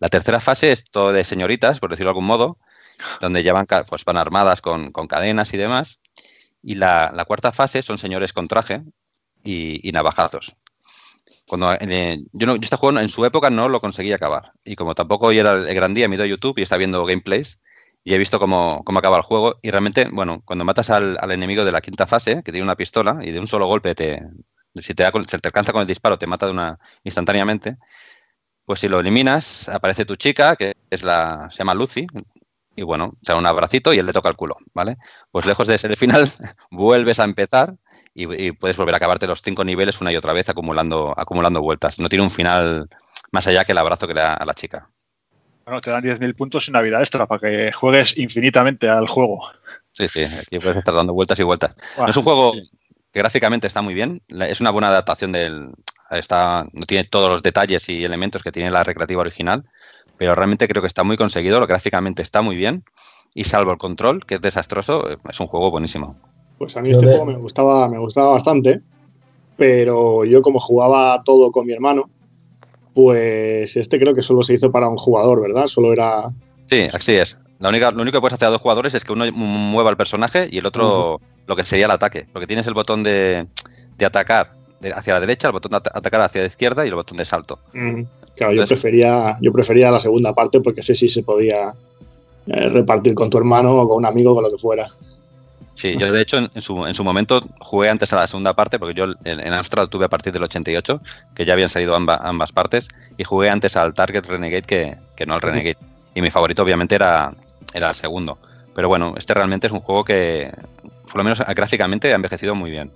La 0.00 0.08
tercera 0.08 0.40
fase 0.40 0.72
es 0.72 0.84
todo 0.84 1.12
de 1.12 1.24
señoritas, 1.24 1.80
por 1.80 1.90
decirlo 1.90 2.08
de 2.08 2.10
algún 2.10 2.26
modo, 2.26 2.58
donde 3.20 3.42
llevan, 3.42 3.66
pues 3.88 4.04
van 4.04 4.16
armadas 4.16 4.60
con, 4.60 4.92
cadenas 4.92 5.52
y 5.54 5.56
demás. 5.56 6.00
Y 6.62 6.74
la, 6.74 7.24
cuarta 7.26 7.52
fase 7.52 7.82
son 7.82 7.98
señores 7.98 8.32
con 8.32 8.48
traje 8.48 8.82
y, 9.44 9.90
navajazos. 9.92 10.54
Cuando, 11.46 11.72
eh, 11.72 12.20
yo, 12.32 12.46
no, 12.46 12.54
este 12.56 12.76
juego 12.76 12.98
en 12.98 13.08
su 13.08 13.24
época 13.24 13.50
no 13.50 13.68
lo 13.68 13.80
conseguí 13.80 14.12
acabar. 14.12 14.52
Y 14.64 14.76
como 14.76 14.94
tampoco 14.94 15.26
hoy 15.26 15.38
era 15.38 15.54
el 15.54 15.74
gran 15.74 15.94
día, 15.94 16.08
me 16.08 16.14
he 16.14 16.16
ido 16.16 16.24
a 16.24 16.28
YouTube 16.28 16.58
y 16.58 16.62
está 16.62 16.76
viendo 16.76 17.04
gameplays 17.04 17.60
y 18.04 18.14
he 18.14 18.18
visto 18.18 18.38
cómo, 18.38 18.84
acaba 18.96 19.16
el 19.16 19.22
juego. 19.22 19.58
Y 19.62 19.70
realmente, 19.70 20.08
bueno, 20.10 20.42
cuando 20.44 20.64
matas 20.64 20.90
al, 20.90 21.18
enemigo 21.30 21.64
de 21.64 21.72
la 21.72 21.80
quinta 21.80 22.06
fase, 22.06 22.42
que 22.42 22.52
tiene 22.52 22.64
una 22.64 22.76
pistola 22.76 23.18
y 23.22 23.32
de 23.32 23.40
un 23.40 23.46
solo 23.46 23.66
golpe 23.66 23.94
te, 23.94 24.22
si 24.76 24.94
te, 24.94 25.02
da, 25.02 25.12
te 25.12 25.48
alcanza 25.48 25.72
con 25.72 25.82
el 25.82 25.86
disparo, 25.86 26.18
te 26.18 26.26
mata 26.26 26.46
de 26.46 26.52
una 26.52 26.78
instantáneamente. 27.04 27.76
Pues 28.68 28.80
si 28.80 28.88
lo 28.90 29.00
eliminas, 29.00 29.66
aparece 29.70 30.04
tu 30.04 30.16
chica, 30.16 30.54
que 30.54 30.74
es 30.90 31.02
la, 31.02 31.48
se 31.50 31.56
llama 31.56 31.72
Lucy, 31.72 32.06
y 32.76 32.82
bueno, 32.82 33.14
se 33.22 33.32
da 33.32 33.38
un 33.38 33.46
abracito 33.46 33.94
y 33.94 33.98
él 33.98 34.04
le 34.04 34.12
toca 34.12 34.28
el 34.28 34.36
culo, 34.36 34.58
¿vale? 34.74 34.98
Pues 35.30 35.46
lejos 35.46 35.66
de 35.66 35.78
ser 35.78 35.90
el 35.90 35.96
final, 35.96 36.30
vuelves 36.70 37.18
a 37.18 37.24
empezar 37.24 37.76
y, 38.12 38.52
puedes 38.52 38.76
volver 38.76 38.92
a 38.92 38.98
acabarte 38.98 39.26
los 39.26 39.40
cinco 39.40 39.64
niveles 39.64 40.02
una 40.02 40.12
y 40.12 40.16
otra 40.16 40.34
vez 40.34 40.50
acumulando, 40.50 41.14
acumulando 41.16 41.62
vueltas. 41.62 41.98
No 41.98 42.10
tiene 42.10 42.24
un 42.24 42.30
final 42.30 42.90
más 43.32 43.46
allá 43.46 43.64
que 43.64 43.72
el 43.72 43.78
abrazo 43.78 44.06
que 44.06 44.12
le 44.12 44.20
da 44.20 44.34
a 44.34 44.44
la 44.44 44.52
chica. 44.52 44.90
Bueno, 45.64 45.80
te 45.80 45.90
dan 45.90 46.02
10.000 46.02 46.36
puntos 46.36 46.68
y 46.68 46.70
una 46.70 46.82
vida 46.82 46.98
extra 46.98 47.24
para 47.24 47.40
que 47.40 47.72
juegues 47.72 48.18
infinitamente 48.18 48.86
al 48.86 49.08
juego. 49.08 49.50
Sí, 49.92 50.08
sí, 50.08 50.24
aquí 50.24 50.58
puedes 50.58 50.76
estar 50.76 50.94
dando 50.94 51.14
vueltas 51.14 51.38
y 51.38 51.42
vueltas. 51.42 51.74
es 52.06 52.16
un 52.18 52.22
juego 52.22 52.52
que 52.52 53.18
gráficamente 53.18 53.66
está 53.66 53.80
muy 53.80 53.94
bien, 53.94 54.20
es 54.28 54.60
una 54.60 54.72
buena 54.72 54.88
adaptación 54.88 55.32
del, 55.32 55.72
está, 56.10 56.66
no 56.72 56.86
tiene 56.86 57.04
todos 57.04 57.28
los 57.28 57.42
detalles 57.42 57.88
y 57.88 58.04
elementos 58.04 58.42
que 58.42 58.52
tiene 58.52 58.70
la 58.70 58.84
recreativa 58.84 59.20
original, 59.20 59.64
pero 60.16 60.34
realmente 60.34 60.68
creo 60.68 60.82
que 60.82 60.88
está 60.88 61.04
muy 61.04 61.16
conseguido, 61.16 61.64
gráficamente 61.66 62.22
está 62.22 62.42
muy 62.42 62.56
bien 62.56 62.84
y 63.34 63.44
salvo 63.44 63.72
el 63.72 63.78
control, 63.78 64.24
que 64.24 64.36
es 64.36 64.40
desastroso, 64.40 65.04
es 65.08 65.40
un 65.40 65.46
juego 65.46 65.70
buenísimo. 65.70 66.16
Pues 66.58 66.76
a 66.76 66.80
mí 66.80 66.90
este 66.90 67.06
juego 67.06 67.24
me 67.24 67.36
gustaba, 67.36 67.88
me 67.88 67.98
gustaba 67.98 68.30
bastante, 68.30 68.80
pero 69.56 70.24
yo 70.24 70.42
como 70.42 70.58
jugaba 70.60 71.22
todo 71.24 71.52
con 71.52 71.66
mi 71.66 71.72
hermano, 71.72 72.10
pues 72.94 73.76
este 73.76 73.98
creo 74.00 74.14
que 74.14 74.22
solo 74.22 74.42
se 74.42 74.54
hizo 74.54 74.72
para 74.72 74.88
un 74.88 74.96
jugador, 74.96 75.40
¿verdad? 75.40 75.66
Solo 75.66 75.92
era... 75.92 76.30
Sí, 76.66 76.88
así 76.92 77.14
es. 77.14 77.28
La 77.60 77.68
única, 77.68 77.90
lo 77.90 78.02
único 78.02 78.16
que 78.16 78.20
puedes 78.20 78.34
hacer 78.34 78.48
a 78.48 78.52
dos 78.52 78.60
jugadores 78.60 78.94
es 78.94 79.04
que 79.04 79.12
uno 79.12 79.30
mueva 79.32 79.90
el 79.90 79.96
personaje 79.96 80.48
y 80.50 80.58
el 80.58 80.66
otro 80.66 81.20
lo 81.46 81.56
que 81.56 81.64
sería 81.64 81.86
el 81.86 81.90
ataque. 81.90 82.26
Porque 82.32 82.46
tienes 82.46 82.66
el 82.66 82.74
botón 82.74 83.02
de, 83.02 83.46
de 83.96 84.06
atacar 84.06 84.57
hacia 84.94 85.14
la 85.14 85.20
derecha, 85.20 85.48
el 85.48 85.52
botón 85.52 85.70
de 85.72 85.76
atacar 85.76 86.20
hacia 86.20 86.42
la 86.42 86.46
izquierda 86.46 86.84
y 86.84 86.88
el 86.88 86.94
botón 86.94 87.18
de 87.18 87.24
salto. 87.24 87.58
Claro, 88.36 88.52
yo 88.52 88.66
prefería, 88.66 89.36
yo 89.40 89.52
prefería 89.52 89.90
la 89.90 89.98
segunda 89.98 90.32
parte 90.32 90.60
porque 90.60 90.82
sé 90.82 90.94
si 90.94 91.08
se 91.08 91.22
podía 91.22 91.72
eh, 92.46 92.68
repartir 92.68 93.14
con 93.14 93.28
tu 93.28 93.38
hermano 93.38 93.74
o 93.74 93.88
con 93.88 93.98
un 93.98 94.06
amigo, 94.06 94.34
con 94.34 94.44
lo 94.44 94.50
que 94.50 94.58
fuera. 94.58 94.88
Sí, 95.74 95.96
yo 95.96 96.10
de 96.10 96.20
hecho 96.20 96.38
en, 96.38 96.60
su, 96.60 96.86
en 96.86 96.94
su 96.94 97.04
momento 97.04 97.40
jugué 97.60 97.88
antes 97.88 98.12
a 98.12 98.16
la 98.16 98.26
segunda 98.26 98.52
parte, 98.54 98.78
porque 98.78 98.94
yo 98.94 99.04
en, 99.24 99.40
en 99.40 99.52
Amstrad 99.52 99.86
tuve 99.86 100.06
a 100.06 100.08
partir 100.08 100.32
del 100.32 100.42
88, 100.42 101.00
que 101.34 101.44
ya 101.44 101.52
habían 101.52 101.68
salido 101.68 101.94
ambas 101.94 102.52
partes, 102.52 102.88
y 103.16 103.24
jugué 103.24 103.48
antes 103.48 103.76
al 103.76 103.94
Target 103.94 104.26
Renegade 104.26 104.62
que, 104.62 104.96
que 105.14 105.26
no 105.26 105.34
al 105.34 105.40
Renegade. 105.40 105.76
Y 106.14 106.20
mi 106.20 106.30
favorito 106.30 106.62
obviamente 106.62 106.96
era, 106.96 107.32
era 107.74 107.90
el 107.90 107.94
segundo. 107.94 108.38
Pero 108.74 108.88
bueno, 108.88 109.14
este 109.16 109.34
realmente 109.34 109.66
es 109.66 109.72
un 109.72 109.80
juego 109.80 110.04
que, 110.04 110.52
por 111.06 111.16
lo 111.16 111.24
menos 111.24 111.40
gráficamente, 111.40 112.12
ha 112.12 112.16
envejecido 112.16 112.54
muy 112.54 112.70
bien. 112.70 112.90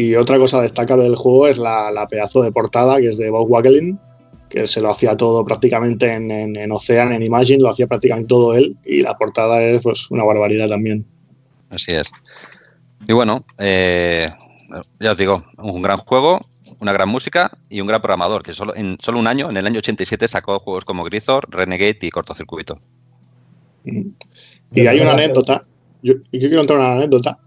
Y 0.00 0.16
otra 0.16 0.38
cosa 0.38 0.62
destacable 0.62 1.04
del 1.04 1.14
juego 1.14 1.46
es 1.46 1.58
la, 1.58 2.06
pedazo 2.08 2.42
de 2.42 2.50
portada 2.50 2.96
que 2.96 3.10
es 3.10 3.18
de 3.18 3.28
Bob 3.28 3.50
Wackelin, 3.50 3.98
que 4.48 4.66
se 4.66 4.80
lo 4.80 4.88
hacía 4.88 5.14
todo 5.14 5.44
prácticamente 5.44 6.10
en, 6.10 6.30
en, 6.30 6.72
Ocean, 6.72 7.12
en 7.12 7.22
Imagine, 7.22 7.62
lo 7.62 7.68
hacía 7.68 7.86
prácticamente 7.86 8.28
todo 8.28 8.54
él 8.54 8.78
y 8.86 9.02
la 9.02 9.18
portada 9.18 9.60
es 9.60 9.82
pues 9.82 10.10
una 10.10 10.24
barbaridad 10.24 10.70
también. 10.70 11.04
Así 11.68 11.92
es. 11.92 12.08
Y 13.06 13.12
bueno, 13.12 13.44
eh, 13.58 14.30
ya 14.98 15.12
os 15.12 15.18
digo, 15.18 15.44
un 15.58 15.82
gran 15.82 15.98
juego, 15.98 16.40
una 16.78 16.94
gran 16.94 17.10
música 17.10 17.50
y 17.68 17.82
un 17.82 17.86
gran 17.86 18.00
programador, 18.00 18.42
que 18.42 18.54
solo 18.54 18.74
en 18.74 18.96
solo 19.00 19.18
un 19.18 19.26
año, 19.26 19.50
en 19.50 19.58
el 19.58 19.66
año 19.66 19.80
87, 19.80 20.28
sacó 20.28 20.60
juegos 20.60 20.86
como 20.86 21.04
Grisor, 21.04 21.46
Renegade 21.50 21.98
y 22.00 22.10
Cortocircuito. 22.10 22.80
Y 23.84 24.86
hay 24.86 25.00
una 25.00 25.12
anécdota, 25.12 25.62
yo, 26.02 26.14
yo 26.14 26.48
quiero 26.48 26.56
contar 26.60 26.78
una 26.78 26.92
anécdota, 26.94 27.38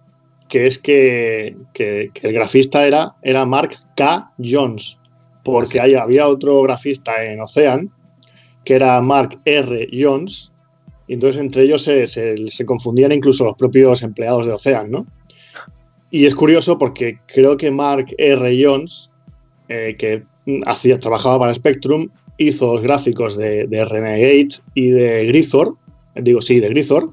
que 0.54 0.68
es 0.68 0.78
que, 0.78 1.56
el 1.74 2.32
grafista 2.32 2.86
era, 2.86 3.16
era 3.24 3.44
Mark 3.44 3.76
K. 3.96 4.32
Jones, 4.38 5.00
porque 5.44 5.80
había 5.82 6.28
otro 6.28 6.62
grafista 6.62 7.24
en 7.24 7.42
Ocean, 7.42 7.90
que 8.64 8.76
era 8.76 9.02
Mark 9.02 9.40
R. 9.46 9.90
Jones, 9.92 10.52
y 11.08 11.16
entonces 11.16 11.42
entre 11.42 11.64
ellos 11.64 11.82
se, 11.82 12.66
confundían 12.68 13.12
incluso 13.12 13.46
los 13.46 13.56
propios 13.56 14.04
empleados 14.04 14.46
de 14.46 14.54
Ocean, 14.54 14.92
¿no? 14.92 15.08
Y 16.12 16.28
es 16.28 16.36
curioso 16.36 16.78
porque 16.78 17.18
creo 17.26 17.58
que 17.58 17.72
Mark 17.72 18.14
R. 18.20 18.64
Jones, 18.64 19.10
eh, 19.70 19.96
que 19.98 20.24
hacía, 20.68 21.00
trabajaba 21.00 21.40
para 21.40 21.56
Spectrum, 21.56 22.10
hizo 22.38 22.76
los 22.76 22.84
gráficos 22.84 23.36
de, 23.40 23.66
Renegade 23.90 24.50
y 24.76 24.92
de 24.92 25.26
Grisor, 25.26 25.78
digo 26.14 26.44
sí, 26.44 26.60
de 26.60 26.70
Grisor, 26.70 27.10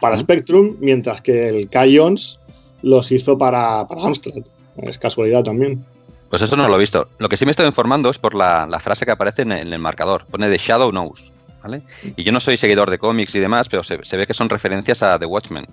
para 0.00 0.16
Spectrum, 0.16 0.76
mientras 0.78 1.20
que 1.20 1.48
el 1.48 1.68
K. 1.68 1.86
Jones 1.92 2.38
los 2.84 3.10
hizo 3.10 3.36
para, 3.36 3.86
para 3.86 4.02
Amstrad. 4.02 4.44
Es 4.76 4.98
casualidad 4.98 5.42
también. 5.42 5.84
Pues 6.28 6.42
eso 6.42 6.56
no 6.56 6.68
lo 6.68 6.76
he 6.76 6.80
visto. 6.80 7.08
Lo 7.18 7.28
que 7.28 7.36
sí 7.36 7.44
me 7.44 7.50
estoy 7.50 7.66
informando 7.66 8.10
es 8.10 8.18
por 8.18 8.34
la, 8.34 8.68
frase 8.80 9.04
que 9.04 9.12
aparece 9.12 9.42
en 9.42 9.52
el, 9.52 9.78
marcador. 9.78 10.26
Pone 10.26 10.50
The 10.50 10.58
Shadow 10.58 10.90
Knows. 10.90 11.32
¿vale? 11.62 11.82
Y 12.16 12.22
yo 12.22 12.32
no 12.32 12.40
soy 12.40 12.56
seguidor 12.56 12.90
de 12.90 12.98
cómics 12.98 13.34
y 13.34 13.40
demás, 13.40 13.68
pero 13.68 13.82
se, 13.82 13.96
ve 13.96 14.26
que 14.26 14.34
son 14.34 14.48
referencias 14.48 15.02
a 15.02 15.18
The 15.18 15.26
Watchmen. 15.26 15.66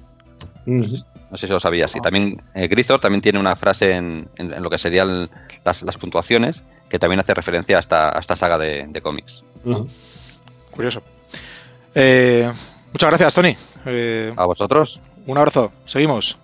No 0.66 1.38
sé 1.38 1.48
si 1.48 1.54
lo 1.54 1.60
sabías. 1.60 1.96
Y 1.96 2.00
también 2.00 2.40
eh, 2.54 2.68
Grisor 2.68 3.00
también 3.00 3.22
tiene 3.22 3.40
una 3.40 3.56
frase 3.56 3.94
en, 3.94 4.30
lo 4.38 4.70
que 4.70 4.78
serían 4.78 5.30
las, 5.66 5.98
puntuaciones 5.98 6.64
que 6.90 7.00
también 7.00 7.20
hace 7.20 7.34
referencia 7.34 7.78
a 7.78 7.80
esta, 7.80 8.36
saga 8.36 8.58
de, 8.58 9.02
cómics. 9.02 9.44
Curioso. 10.72 11.02
Eh, 11.96 12.50
muchas 12.94 13.10
gracias, 13.10 13.34
Tony. 13.34 13.58
Eh, 13.86 14.34
a 14.36 14.46
vosotros. 14.46 15.02
Un 15.26 15.38
abrazo. 15.38 15.72
Seguimos. 15.86 16.38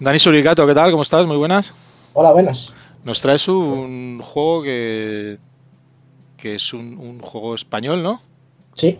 Dani 0.00 0.18
Suricato, 0.20 0.64
¿qué 0.64 0.74
tal? 0.74 0.92
¿Cómo 0.92 1.02
estás? 1.02 1.26
Muy 1.26 1.36
buenas. 1.36 1.72
Hola, 2.12 2.30
buenas. 2.30 2.72
Nos 3.02 3.20
traes 3.20 3.48
un 3.48 4.20
juego 4.22 4.62
que, 4.62 5.38
que 6.36 6.54
es 6.54 6.72
un, 6.72 7.18
juego 7.20 7.56
español, 7.56 8.04
¿no? 8.04 8.20
Sí, 8.74 8.98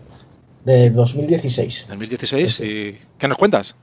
de 0.65 0.89
2016. 0.89 1.85
2016, 1.87 2.59
¿y 2.59 2.97
qué 3.17 3.27
nos 3.29 3.37
cuentas? 3.37 3.75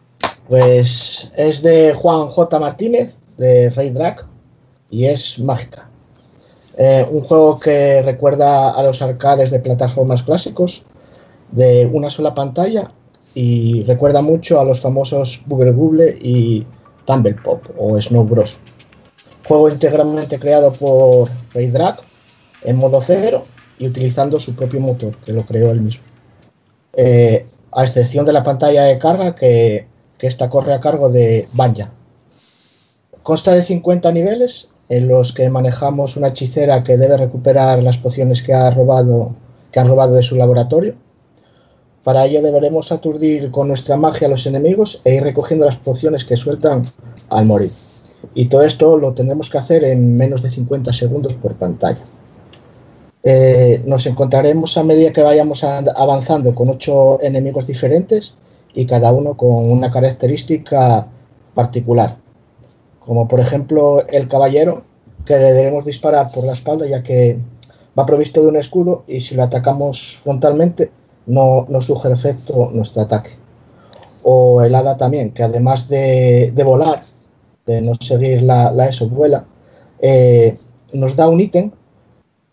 Pues 0.47 1.31
es 1.39 1.63
de 1.63 1.95
Juan 1.95 2.27
J. 2.29 2.59
Martínez, 2.59 3.17
de 3.39 3.71
Rey 3.71 3.91
Drac, 3.91 4.27
y 4.91 5.07
es 5.07 5.39
mágica. 5.39 5.89
Eh, 6.77 7.07
un 7.11 7.23
juego 7.23 7.59
que 7.59 8.03
recuerda 8.03 8.73
a 8.73 8.83
los 8.83 9.01
arcades 9.01 9.51
de 9.51 9.61
plataformas 9.61 10.23
clásicos, 10.23 10.83
de 11.51 11.89
una 11.91 12.11
sola 12.11 12.35
pantalla, 12.35 12.91
y 13.35 13.85
recuerda 13.85 14.21
mucho 14.21 14.61
a 14.61 14.65
los 14.65 14.81
famosos 14.81 15.41
Bubble 15.47 15.73
Bubble 15.73 16.19
y 16.21 16.67
Tumble 17.07 17.37
o 17.79 18.01
Snow 18.01 18.25
Bros. 18.25 18.57
Juego 19.47 19.69
íntegramente 19.69 20.39
creado 20.39 20.73
por 20.73 21.31
Ray 21.55 21.69
Drag 21.69 21.97
en 22.65 22.77
modo 22.77 23.01
cero 23.01 23.45
y 23.79 23.87
utilizando 23.87 24.41
su 24.41 24.55
propio 24.55 24.81
motor, 24.81 25.17
que 25.25 25.33
lo 25.33 25.45
creó 25.45 25.71
él 25.71 25.81
mismo. 25.81 26.03
Eh, 26.95 27.47
a 27.73 27.85
excepción 27.85 28.27
de 28.27 28.33
la 28.33 28.43
pantalla 28.43 28.85
de 28.85 28.99
carga, 28.99 29.35
que, 29.35 29.87
que 30.19 30.27
esta 30.27 30.49
corre 30.49 30.73
a 30.73 30.81
cargo 30.81 31.11
de 31.11 31.49
Banja. 31.53 31.93
Consta 33.23 33.53
de 33.55 33.63
50 33.63 34.13
niveles 34.13 34.69
en 34.89 35.09
los 35.09 35.33
que 35.33 35.51
manejamos 35.51 36.17
una 36.17 36.29
hechicera 36.29 36.83
que 36.83 36.97
debe 36.97 37.17
recuperar 37.17 37.83
las 37.83 37.99
pociones 37.99 38.43
que 38.43 38.55
ha 38.55 38.71
robado, 38.71 39.35
que 39.73 39.81
han 39.81 39.89
robado 39.89 40.15
de 40.15 40.23
su 40.23 40.37
laboratorio. 40.37 40.95
Para 42.07 42.25
ello 42.25 42.41
deberemos 42.41 42.93
aturdir 42.93 43.51
con 43.51 43.67
nuestra 43.67 43.97
magia 43.97 44.29
a 44.29 44.31
los 44.31 44.47
enemigos 44.47 45.01
e 45.03 45.17
ir 45.17 45.25
recogiendo 45.25 45.65
las 45.65 45.75
pociones 45.75 46.25
que 46.25 46.37
sueltan 46.37 46.87
al 47.31 47.47
morir. 47.47 47.73
Y 48.33 48.45
todo 48.45 48.63
esto 48.63 48.97
lo 48.97 49.13
tendremos 49.13 49.51
que 49.51 49.59
hacer 49.59 49.83
en 49.83 50.17
menos 50.17 50.41
de 50.41 50.51
50 50.51 50.93
segundos 50.93 51.35
por 51.35 51.57
pantalla. 51.57 51.99
Eh, 53.25 53.83
nos 53.87 54.07
encontraremos 54.07 54.79
a 54.79 54.85
medida 54.85 55.13
que 55.13 55.21
vayamos 55.21 55.65
avanzando 55.65 56.55
con 56.55 56.69
ocho 56.69 57.21
enemigos 57.23 57.67
diferentes 57.67 58.37
y 58.73 58.87
cada 58.87 59.11
uno 59.11 59.37
con 59.37 59.69
una 59.69 59.91
característica 59.91 61.09
particular. 61.57 62.19
Como 63.01 63.27
por 63.27 63.41
ejemplo 63.41 64.07
el 64.07 64.29
caballero, 64.29 64.85
que 65.25 65.39
le 65.39 65.53
debemos 65.53 65.85
disparar 65.85 66.31
por 66.31 66.45
la 66.45 66.53
espalda 66.53 66.87
ya 66.87 67.03
que 67.03 67.37
va 67.99 68.07
provisto 68.07 68.43
de 68.43 68.47
un 68.47 68.57
escudo 68.59 69.03
y 69.09 69.19
si 69.19 69.35
lo 69.35 69.43
atacamos 69.43 70.19
frontalmente 70.23 70.93
no, 71.27 71.67
no 71.69 71.81
surge 71.81 72.13
efecto 72.13 72.71
nuestro 72.73 73.03
ataque. 73.03 73.31
O 74.23 74.63
el 74.63 74.75
hada 74.75 74.97
también, 74.97 75.33
que 75.33 75.43
además 75.43 75.89
de, 75.89 76.53
volar, 76.65 77.03
de 77.65 77.81
no 77.83 77.95
seguir 77.95 78.43
la, 78.43 78.73
ESO 78.89 79.09
vuela, 79.09 79.45
eh, 80.01 80.57
nos 80.93 81.15
da 81.17 81.29
un 81.29 81.41
ítem 81.41 81.71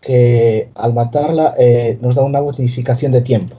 que 0.02 0.70
al 0.76 0.94
matarla 0.94 1.56
eh, 1.58 1.98
nos 2.02 2.16
da 2.16 2.24
una 2.24 2.42
bonificación 2.42 3.12
de 3.12 3.22
tiempo. 3.22 3.56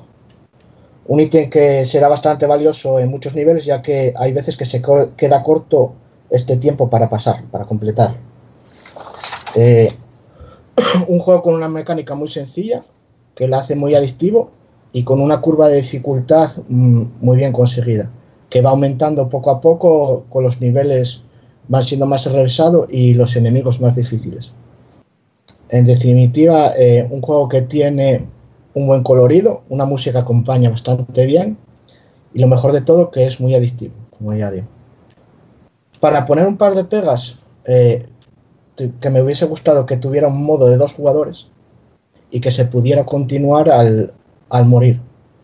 Un 1.06 1.20
ítem 1.20 1.50
que 1.50 1.84
será 1.84 2.08
bastante 2.08 2.46
valioso 2.46 2.98
en 2.98 3.10
muchos 3.10 3.34
niveles, 3.34 3.64
ya 3.64 3.82
que 3.82 4.14
hay 4.16 4.32
veces 4.32 4.56
que 4.56 4.64
se 4.64 4.82
queda 5.16 5.42
corto 5.42 5.94
este 6.30 6.56
tiempo 6.56 6.88
para 6.88 7.08
pasar, 7.08 7.44
para 7.50 7.64
completar. 7.64 8.16
Eh, 9.54 9.92
un 11.08 11.18
juego 11.18 11.42
con 11.42 11.54
una 11.54 11.68
mecánica 11.68 12.14
muy 12.14 12.28
sencilla, 12.28 12.84
que 13.34 13.48
la 13.48 13.58
hace 13.58 13.74
muy 13.74 13.94
adictivo 13.94 14.50
y 14.94 15.02
con 15.02 15.20
una 15.20 15.40
curva 15.40 15.68
de 15.68 15.82
dificultad 15.82 16.52
mm, 16.68 17.02
muy 17.20 17.36
bien 17.36 17.52
conseguida, 17.52 18.08
que 18.48 18.62
va 18.62 18.70
aumentando 18.70 19.28
poco 19.28 19.50
a 19.50 19.60
poco 19.60 20.24
con 20.30 20.44
los 20.44 20.60
niveles 20.60 21.20
van 21.66 21.82
siendo 21.82 22.06
más 22.06 22.30
revisados 22.30 22.86
y 22.90 23.14
los 23.14 23.34
enemigos 23.34 23.80
más 23.80 23.96
difíciles. 23.96 24.52
En 25.70 25.86
definitiva, 25.86 26.74
eh, 26.78 27.08
un 27.10 27.20
juego 27.22 27.48
que 27.48 27.62
tiene 27.62 28.24
un 28.74 28.86
buen 28.86 29.02
colorido, 29.02 29.62
una 29.68 29.84
música 29.84 30.12
que 30.12 30.18
acompaña 30.18 30.70
bastante 30.70 31.26
bien 31.26 31.58
y 32.32 32.38
lo 32.38 32.46
mejor 32.46 32.70
de 32.70 32.82
todo 32.82 33.10
que 33.10 33.24
es 33.24 33.40
muy 33.40 33.56
adictivo, 33.56 33.94
como 34.16 34.32
ya 34.34 34.52
digo. 34.52 34.68
Para 35.98 36.24
poner 36.24 36.46
un 36.46 36.56
par 36.56 36.76
de 36.76 36.84
pegas, 36.84 37.36
eh, 37.64 38.06
que 38.76 39.10
me 39.10 39.22
hubiese 39.22 39.46
gustado 39.46 39.86
que 39.86 39.96
tuviera 39.96 40.28
un 40.28 40.44
modo 40.44 40.68
de 40.68 40.76
dos 40.76 40.94
jugadores 40.94 41.48
y 42.30 42.38
que 42.38 42.52
se 42.52 42.64
pudiera 42.64 43.04
continuar 43.04 43.68
al, 43.70 44.12
morir, 44.62 45.00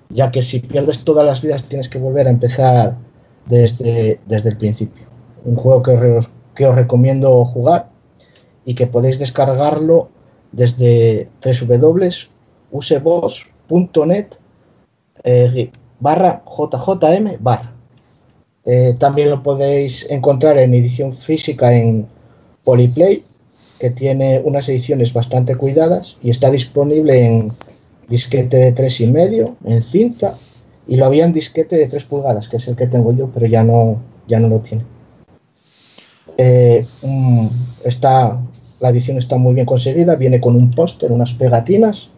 ya 0.08 0.30
que 0.30 0.42
si 0.42 0.60
pierdes 0.60 1.04
todas 1.04 1.26
las 1.26 1.42
vidas 1.42 1.64
tienes 1.64 1.88
que 1.88 1.98
volver 1.98 2.28
a 2.28 2.30
empezar 2.30 2.96
desde, 3.46 4.20
desde 4.26 4.50
el 4.50 4.56
principio. 4.56 5.06
Un 5.44 5.56
juego 5.56 5.82
que, 5.82 6.20
que 6.54 6.66
os 6.66 6.74
recomiendo 6.74 7.44
jugar 7.44 7.90
y 8.64 8.74
que 8.74 8.86
podéis 8.86 9.18
descargarlo 9.18 10.08
desde 10.52 11.28
www.useboss.net 11.42 14.26
eh, 15.24 15.72
barra 15.98 16.42
jjm. 16.44 17.38
Eh, 18.66 18.94
también 18.98 19.30
lo 19.30 19.42
podéis 19.42 20.06
encontrar 20.10 20.58
en 20.58 20.74
edición 20.74 21.12
física 21.12 21.74
en 21.74 22.06
Polyplay, 22.64 23.24
que 23.78 23.90
tiene 23.90 24.40
unas 24.44 24.68
ediciones 24.68 25.12
bastante 25.12 25.56
cuidadas 25.56 26.16
y 26.22 26.30
está 26.30 26.50
disponible 26.50 27.26
en 27.26 27.52
disquete 28.10 28.56
de 28.58 28.74
3,5, 28.74 29.56
en 29.64 29.82
cinta, 29.82 30.34
y 30.86 30.96
lo 30.96 31.06
había 31.06 31.24
en 31.24 31.32
disquete 31.32 31.76
de 31.76 31.86
3 31.86 32.04
pulgadas, 32.04 32.48
que 32.48 32.56
es 32.56 32.68
el 32.68 32.76
que 32.76 32.88
tengo 32.88 33.12
yo, 33.12 33.30
pero 33.32 33.46
ya 33.46 33.64
no, 33.64 34.02
ya 34.26 34.40
no 34.40 34.48
lo 34.48 34.58
tiene. 34.60 34.84
Eh, 36.36 36.86
está, 37.84 38.40
la 38.80 38.88
edición 38.88 39.18
está 39.18 39.36
muy 39.36 39.54
bien 39.54 39.66
conseguida, 39.66 40.16
viene 40.16 40.40
con 40.40 40.56
un 40.56 40.70
póster, 40.70 41.12
unas 41.12 41.32
pegatinas 41.32 42.10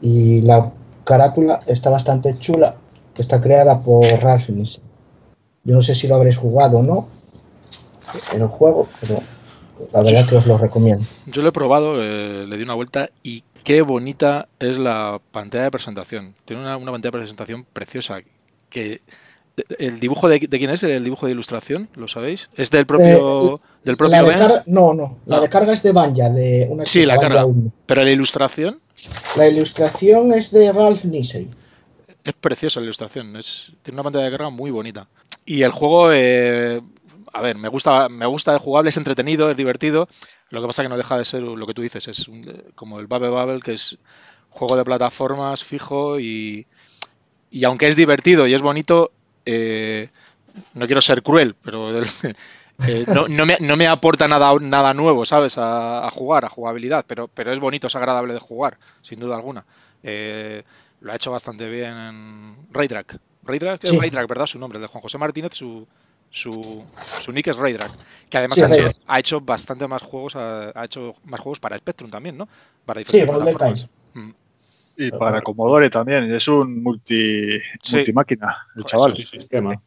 y 0.00 0.40
la 0.42 0.72
carátula 1.04 1.62
está 1.66 1.90
bastante 1.90 2.38
chula, 2.38 2.76
está 3.16 3.40
creada 3.40 3.82
por 3.82 4.04
Ralph 4.04 4.48
Yo 4.48 5.74
no 5.74 5.82
sé 5.82 5.94
si 5.94 6.06
lo 6.06 6.14
habréis 6.14 6.36
jugado 6.36 6.78
o 6.78 6.82
no 6.82 7.08
en 8.32 8.42
el 8.42 8.48
juego, 8.48 8.86
pero 9.00 9.20
la 9.92 10.02
verdad 10.02 10.28
que 10.28 10.36
os 10.36 10.46
lo 10.46 10.58
recomiendo. 10.58 11.04
Yo 11.26 11.42
lo 11.42 11.48
he 11.48 11.52
probado, 11.52 12.02
eh, 12.02 12.46
le 12.46 12.56
di 12.56 12.62
una 12.62 12.74
vuelta 12.74 13.10
y 13.22 13.44
qué 13.62 13.82
bonita 13.82 14.48
es 14.58 14.78
la 14.78 15.20
pantalla 15.32 15.64
de 15.64 15.70
presentación. 15.70 16.34
Tiene 16.44 16.62
una, 16.62 16.76
una 16.76 16.92
pantalla 16.92 17.10
de 17.10 17.18
presentación 17.18 17.64
preciosa 17.72 18.20
que 18.68 19.00
¿El 19.78 20.00
dibujo 20.00 20.28
de, 20.28 20.40
quién 20.40 20.70
es? 20.70 20.82
¿El 20.82 21.04
dibujo 21.04 21.26
de 21.26 21.32
ilustración? 21.32 21.88
¿Lo 21.94 22.08
sabéis? 22.08 22.48
¿Es 22.56 22.70
del 22.70 22.86
propio, 22.86 23.54
eh, 23.54 23.58
del 23.84 23.96
propio 23.96 24.62
No, 24.66 24.94
no. 24.94 25.18
La 25.26 25.40
de 25.40 25.48
carga 25.48 25.72
es 25.72 25.82
de 25.82 25.92
Banja, 25.92 26.28
de 26.28 26.66
una 26.68 26.84
Sí, 26.86 27.06
la 27.06 27.18
carga. 27.18 27.46
¿Pero 27.86 28.02
la 28.02 28.10
ilustración? 28.10 28.80
La 29.36 29.46
ilustración 29.46 30.32
es 30.32 30.50
de 30.50 30.72
Ralph 30.72 31.04
Nisey. 31.04 31.48
Es 32.24 32.32
preciosa 32.32 32.80
la 32.80 32.84
ilustración. 32.84 33.36
Es, 33.36 33.72
tiene 33.82 33.96
una 33.96 34.04
pantalla 34.04 34.24
de 34.24 34.30
carga 34.32 34.50
muy 34.50 34.70
bonita. 34.72 35.06
Y 35.46 35.62
el 35.62 35.70
juego, 35.70 36.12
eh, 36.12 36.80
a 37.34 37.42
ver, 37.42 37.56
me 37.56 37.68
gusta, 37.68 38.08
me 38.08 38.26
gusta 38.26 38.52
el 38.52 38.60
jugable, 38.60 38.90
es 38.90 38.96
entretenido, 38.96 39.50
es 39.50 39.56
divertido. 39.56 40.08
Lo 40.50 40.60
que 40.60 40.68
pasa 40.68 40.82
es 40.82 40.86
que 40.86 40.90
no 40.90 40.96
deja 40.96 41.18
de 41.18 41.24
ser 41.24 41.42
lo 41.42 41.66
que 41.66 41.74
tú 41.74 41.82
dices. 41.82 42.06
Es 42.06 42.30
como 42.76 43.00
el 43.00 43.08
Bubble 43.08 43.30
Bubble, 43.30 43.60
que 43.60 43.72
es 43.72 43.98
juego 44.50 44.76
de 44.76 44.84
plataformas 44.84 45.64
fijo 45.64 46.20
y, 46.20 46.64
y 47.50 47.64
aunque 47.64 47.88
es 47.88 47.96
divertido 47.96 48.46
y 48.46 48.54
es 48.54 48.62
bonito, 48.62 49.10
eh, 49.44 50.10
no 50.74 50.86
quiero 50.86 51.02
ser 51.02 51.24
cruel, 51.24 51.56
pero 51.60 52.00
eh, 52.86 53.04
no, 53.08 53.76
me, 53.76 53.86
aporta 53.88 54.28
nada, 54.28 54.54
nada 54.60 54.94
nuevo, 54.94 55.26
¿sabes? 55.26 55.56
A, 55.58 56.08
jugar, 56.12 56.44
a 56.44 56.48
jugabilidad, 56.48 57.04
pero, 57.04 57.26
pero 57.26 57.52
es 57.52 57.58
bonito, 57.58 57.88
es 57.88 57.96
agradable 57.96 58.32
de 58.32 58.38
jugar, 58.38 58.78
sin 59.02 59.18
duda 59.18 59.34
alguna. 59.34 59.66
Eh, 60.04 60.62
lo 61.00 61.12
ha 61.12 61.16
hecho 61.16 61.32
bastante 61.32 61.68
bien 61.68 61.96
en 61.96 62.56
Raydrack. 62.70 63.18
Raydrack 63.42 63.82
Raydrack, 63.82 64.28
¿verdad? 64.28 64.46
Su 64.46 64.60
nombre, 64.60 64.78
de 64.78 64.86
Juan 64.86 65.02
José 65.02 65.18
Martínez, 65.18 65.54
su, 65.54 65.86
su, 66.34 66.82
su 67.20 67.30
nick 67.30 67.46
es 67.46 67.56
Raydrack, 67.56 67.92
que 68.28 68.38
además 68.38 68.60
ha, 69.06 69.18
hecho, 69.18 69.40
bastante 69.40 69.86
más 69.86 70.02
juegos, 70.02 70.34
ha, 70.34 70.84
hecho 70.84 71.14
más 71.26 71.38
juegos 71.38 71.60
para 71.60 71.78
Spectrum 71.78 72.10
también, 72.10 72.36
¿no? 72.36 72.48
Para 72.84 72.98
diferentes 72.98 73.88
sí, 74.12 74.34
y 74.96 75.10
para 75.10 75.42
Commodore 75.42 75.90
también, 75.90 76.32
es 76.32 76.46
un 76.46 76.82
multi, 76.82 77.58
multimáquina, 77.92 78.56
el 78.76 78.84
chaval. 78.84 79.14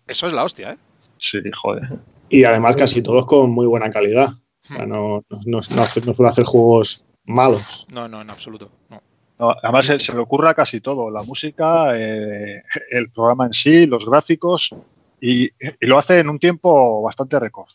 Eso 0.08 0.28
es 0.28 0.34
la 0.34 0.44
hostia, 0.44 0.72
¿eh? 0.72 0.78
Sí, 1.18 1.40
joder. 1.54 2.00
Y 2.30 2.44
además 2.44 2.76
casi 2.76 3.02
todos 3.02 3.26
con 3.26 3.52
muy 3.52 3.66
buena 3.68 3.90
calidad. 3.90 4.30
Hmm. 4.70 4.90
no, 4.90 5.24
no, 5.46 5.64
suele 5.64 6.30
hacer 6.30 6.44
juegos 6.44 7.06
malos. 7.26 7.88
No, 7.90 8.08
no, 8.08 8.22
en 8.22 8.30
absoluto. 8.30 8.70
además 9.38 9.86
se, 9.86 10.14
le 10.14 10.20
ocurra 10.20 10.54
casi 10.54 10.82
todo, 10.82 11.10
la 11.10 11.24
música, 11.24 11.98
eh, 11.98 12.64
el 12.92 13.10
programa 13.10 13.46
en 13.46 13.54
sí, 13.54 13.86
los 13.86 14.06
gráficos, 14.06 14.76
y, 15.20 15.46
y, 15.46 15.52
lo 15.82 15.98
hace 15.98 16.20
en 16.20 16.30
un 16.30 16.40
tiempo 16.40 17.02
bastante 17.02 17.40
récord. 17.40 17.70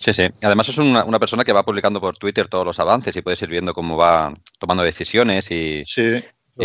Sí, 0.00 0.12
sí. 0.12 0.28
Además 0.42 0.68
es 0.68 0.78
una, 0.78 1.18
persona 1.18 1.44
que 1.44 1.52
va 1.52 1.64
publicando 1.64 2.00
por 2.00 2.16
Twitter 2.18 2.48
todos 2.48 2.66
los 2.66 2.80
avances 2.80 3.16
y 3.16 3.22
puedes 3.22 3.40
ir 3.42 3.48
viendo 3.48 3.74
cómo 3.74 3.96
va 3.96 4.34
tomando 4.58 4.82
decisiones 4.82 5.50
y, 5.50 5.84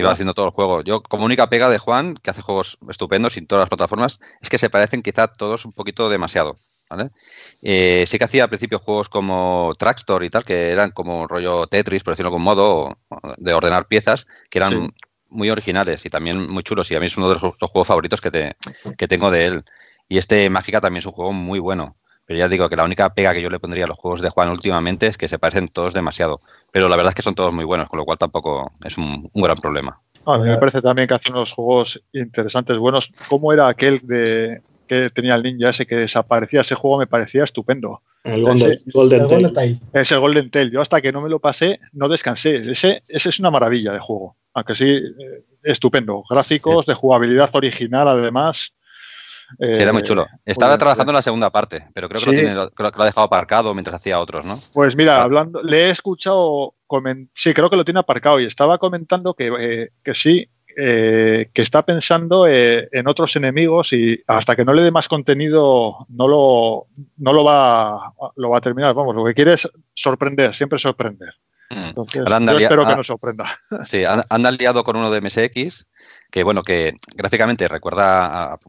va 0.04 0.12
haciendo 0.12 0.34
todos 0.34 0.48
los 0.48 0.54
juegos. 0.54 0.84
Yo, 0.84 1.02
como 1.02 1.26
única 1.26 1.50
pega 1.50 1.70
de 1.70 1.78
Juan, 1.78 2.16
que 2.16 2.32
hace 2.32 2.42
juegos 2.42 2.78
estupendos 2.90 3.38
en 3.38 3.48
todas 3.48 3.64
las 3.64 3.70
plataformas, 3.70 4.20
es 4.42 4.50
que 4.50 4.58
se 4.58 4.70
parecen 4.70 5.04
quizá 5.04 5.28
todos 5.28 5.66
un 5.66 5.72
poquito 5.72 6.10
demasiado. 6.10 6.56
¿vale? 6.90 7.12
Eh, 7.62 8.06
sí 8.08 8.18
que 8.18 8.24
hacía 8.24 8.44
al 8.44 8.50
principio 8.50 8.80
juegos 8.80 9.10
como 9.10 9.74
Trackstore 9.78 10.26
y 10.26 10.30
tal, 10.30 10.44
que 10.44 10.70
eran 10.70 10.92
como 10.92 11.28
rollo 11.28 11.68
Tetris, 11.68 12.04
por 12.04 12.14
decirlo 12.14 12.32
de 12.32 12.36
algún 12.36 12.44
modo, 12.44 12.98
de 13.38 13.54
ordenar 13.54 13.88
piezas, 13.88 14.28
que 14.50 14.60
eran 14.60 14.94
muy 15.30 15.50
originales 15.50 16.06
y 16.06 16.10
también 16.10 16.50
muy 16.50 16.64
chulos. 16.64 16.90
Y 16.92 16.96
a 16.96 17.00
mí 17.00 17.08
es 17.08 17.18
uno 17.18 17.30
de 17.30 17.36
los, 17.36 17.56
juegos 17.60 17.88
favoritos 17.88 18.22
que, 18.22 18.56
que 18.98 19.08
tengo 19.08 19.32
de 19.32 19.46
él. 19.46 19.64
Y 20.10 20.18
este 20.18 20.50
Mágica 20.50 20.82
también 20.82 21.00
es 21.00 21.06
un 21.06 21.12
juego 21.12 21.34
muy 21.34 21.60
bueno. 21.60 21.98
Pero 22.28 22.40
ya 22.40 22.50
digo 22.50 22.68
que 22.68 22.76
la 22.76 22.84
única 22.84 23.14
pega 23.14 23.34
que 23.34 23.42
yo 23.42 23.50
le 23.50 23.60
pondría 23.60 23.86
a 23.86 23.88
los 23.88 23.98
juegos 23.98 24.20
de 24.20 24.30
Juan 24.30 24.50
últimamente 24.50 25.08
es 25.08 25.18
que 25.18 25.30
se 25.30 25.40
parecen 25.40 25.70
todos 25.70 25.94
demasiado. 25.94 26.42
Pero 26.72 26.90
la 26.90 26.98
verdad 26.98 27.12
es 27.12 27.16
que 27.16 27.22
son 27.22 27.36
todos 27.36 27.54
muy 27.54 27.64
buenos, 27.64 27.88
con 27.88 27.98
lo 27.98 28.04
cual 28.04 28.18
tampoco 28.18 28.74
es 28.84 28.98
un, 28.98 29.30
gran 29.34 29.56
problema. 29.56 30.02
a 30.26 30.38
mí 30.38 30.44
me 30.44 30.58
parece 30.58 30.82
también 30.82 31.08
que 31.08 31.14
hace 31.14 31.32
unos 31.32 31.54
juegos 31.54 32.04
interesantes, 32.12 32.78
buenos. 32.78 33.14
¿Cómo 33.30 33.54
era 33.54 33.70
aquel 33.70 34.02
de 34.04 34.62
que 34.88 35.10
tenía 35.10 35.36
el 35.36 35.44
ninja 35.44 35.70
ese 35.70 35.86
que 35.86 35.96
desaparecía, 35.96 36.62
ese 36.62 36.76
juego 36.76 36.98
me 36.98 37.08
parecía 37.08 37.44
estupendo. 37.44 38.02
El 38.24 38.42
Golden, 38.42 38.78
Golden, 38.88 39.54
Tail. 39.54 39.80
Es 39.94 40.12
el 40.12 40.20
Golden 40.20 40.50
Tail. 40.50 40.72
Yo 40.72 40.82
hasta 40.82 41.02
que 41.02 41.12
no 41.12 41.22
me 41.22 41.30
lo 41.30 41.40
pasé, 41.40 41.80
no 41.94 42.10
descansé. 42.10 42.58
Ese, 42.58 43.04
ese 43.08 43.30
es 43.30 43.40
una 43.40 43.52
maravilla 43.52 43.92
de 43.92 44.00
juego. 44.00 44.36
Aunque 44.54 44.76
sí, 44.76 44.90
eh, 44.96 45.44
estupendo. 45.64 46.24
Gráficos 46.30 46.86
de 46.86 46.94
jugabilidad 46.94 47.50
original, 47.54 48.08
además. 48.08 48.74
Era 49.60 49.94
muy 49.94 50.04
chulo. 50.04 50.24
Eh, 50.24 50.40
Estaba 50.46 50.78
trabajando 50.78 51.12
en 51.12 51.16
la 51.16 51.22
segunda 51.22 51.50
parte, 51.50 51.88
pero 51.94 52.10
creo 52.10 52.22
que, 52.22 52.52
lo, 52.52 52.72
ha 52.76 53.06
dejado 53.06 53.28
aparcado 53.28 53.74
mientras 53.74 53.96
hacía 53.96 54.20
otros, 54.20 54.46
¿no? 54.46 54.60
Pues 54.74 54.96
mira, 54.98 55.22
hablando, 55.22 55.62
le 55.64 55.86
he 55.86 55.90
escuchado, 55.90 56.76
sí, 57.34 57.54
creo 57.54 57.70
que 57.70 57.78
lo 57.78 57.86
tiene 57.86 58.02
aparcado 58.02 58.40
y 58.40 58.46
estaba 58.46 58.78
comentando 58.78 59.34
que, 59.34 59.52
eh, 59.60 59.90
que 60.04 60.14
sí, 60.14 60.50
eh, 60.80 61.50
que 61.52 61.64
está 61.64 61.84
pensando 61.84 62.46
en 62.48 63.08
otros 63.08 63.36
enemigos 63.36 63.94
y 63.94 64.22
hasta 64.28 64.56
que 64.56 64.64
no 64.64 64.74
le 64.74 64.84
dé 64.84 64.92
más 64.92 65.08
contenido 65.08 66.06
no 66.10 66.28
lo, 66.28 66.86
no 67.18 67.34
lo 67.34 67.44
va, 67.44 68.14
lo 68.36 68.50
va 68.52 68.60
a 68.60 68.62
terminar. 68.62 68.94
Vamos, 68.94 69.16
lo 69.16 69.26
que 69.26 69.34
quiere 69.34 69.54
es 69.54 69.68
sorprender, 69.96 70.54
siempre 70.54 70.78
sorprender. 70.78 71.34
Mm. 71.72 71.86
Entonces, 71.86 72.24
yo 72.26 72.58
espero 72.60 72.86
que 72.86 72.96
nos 72.96 73.08
sorprenda. 73.08 73.46
Sí, 73.86 74.04
han, 74.06 74.46
aliado 74.46 74.84
con 74.84 74.96
uno 74.96 75.10
de 75.10 75.20
MSX 75.20 75.88
que 76.30 76.44
bueno, 76.44 76.62
que 76.62 76.96
gráficamente 77.16 77.68
recuerda 77.68 78.54
a, 78.54 78.60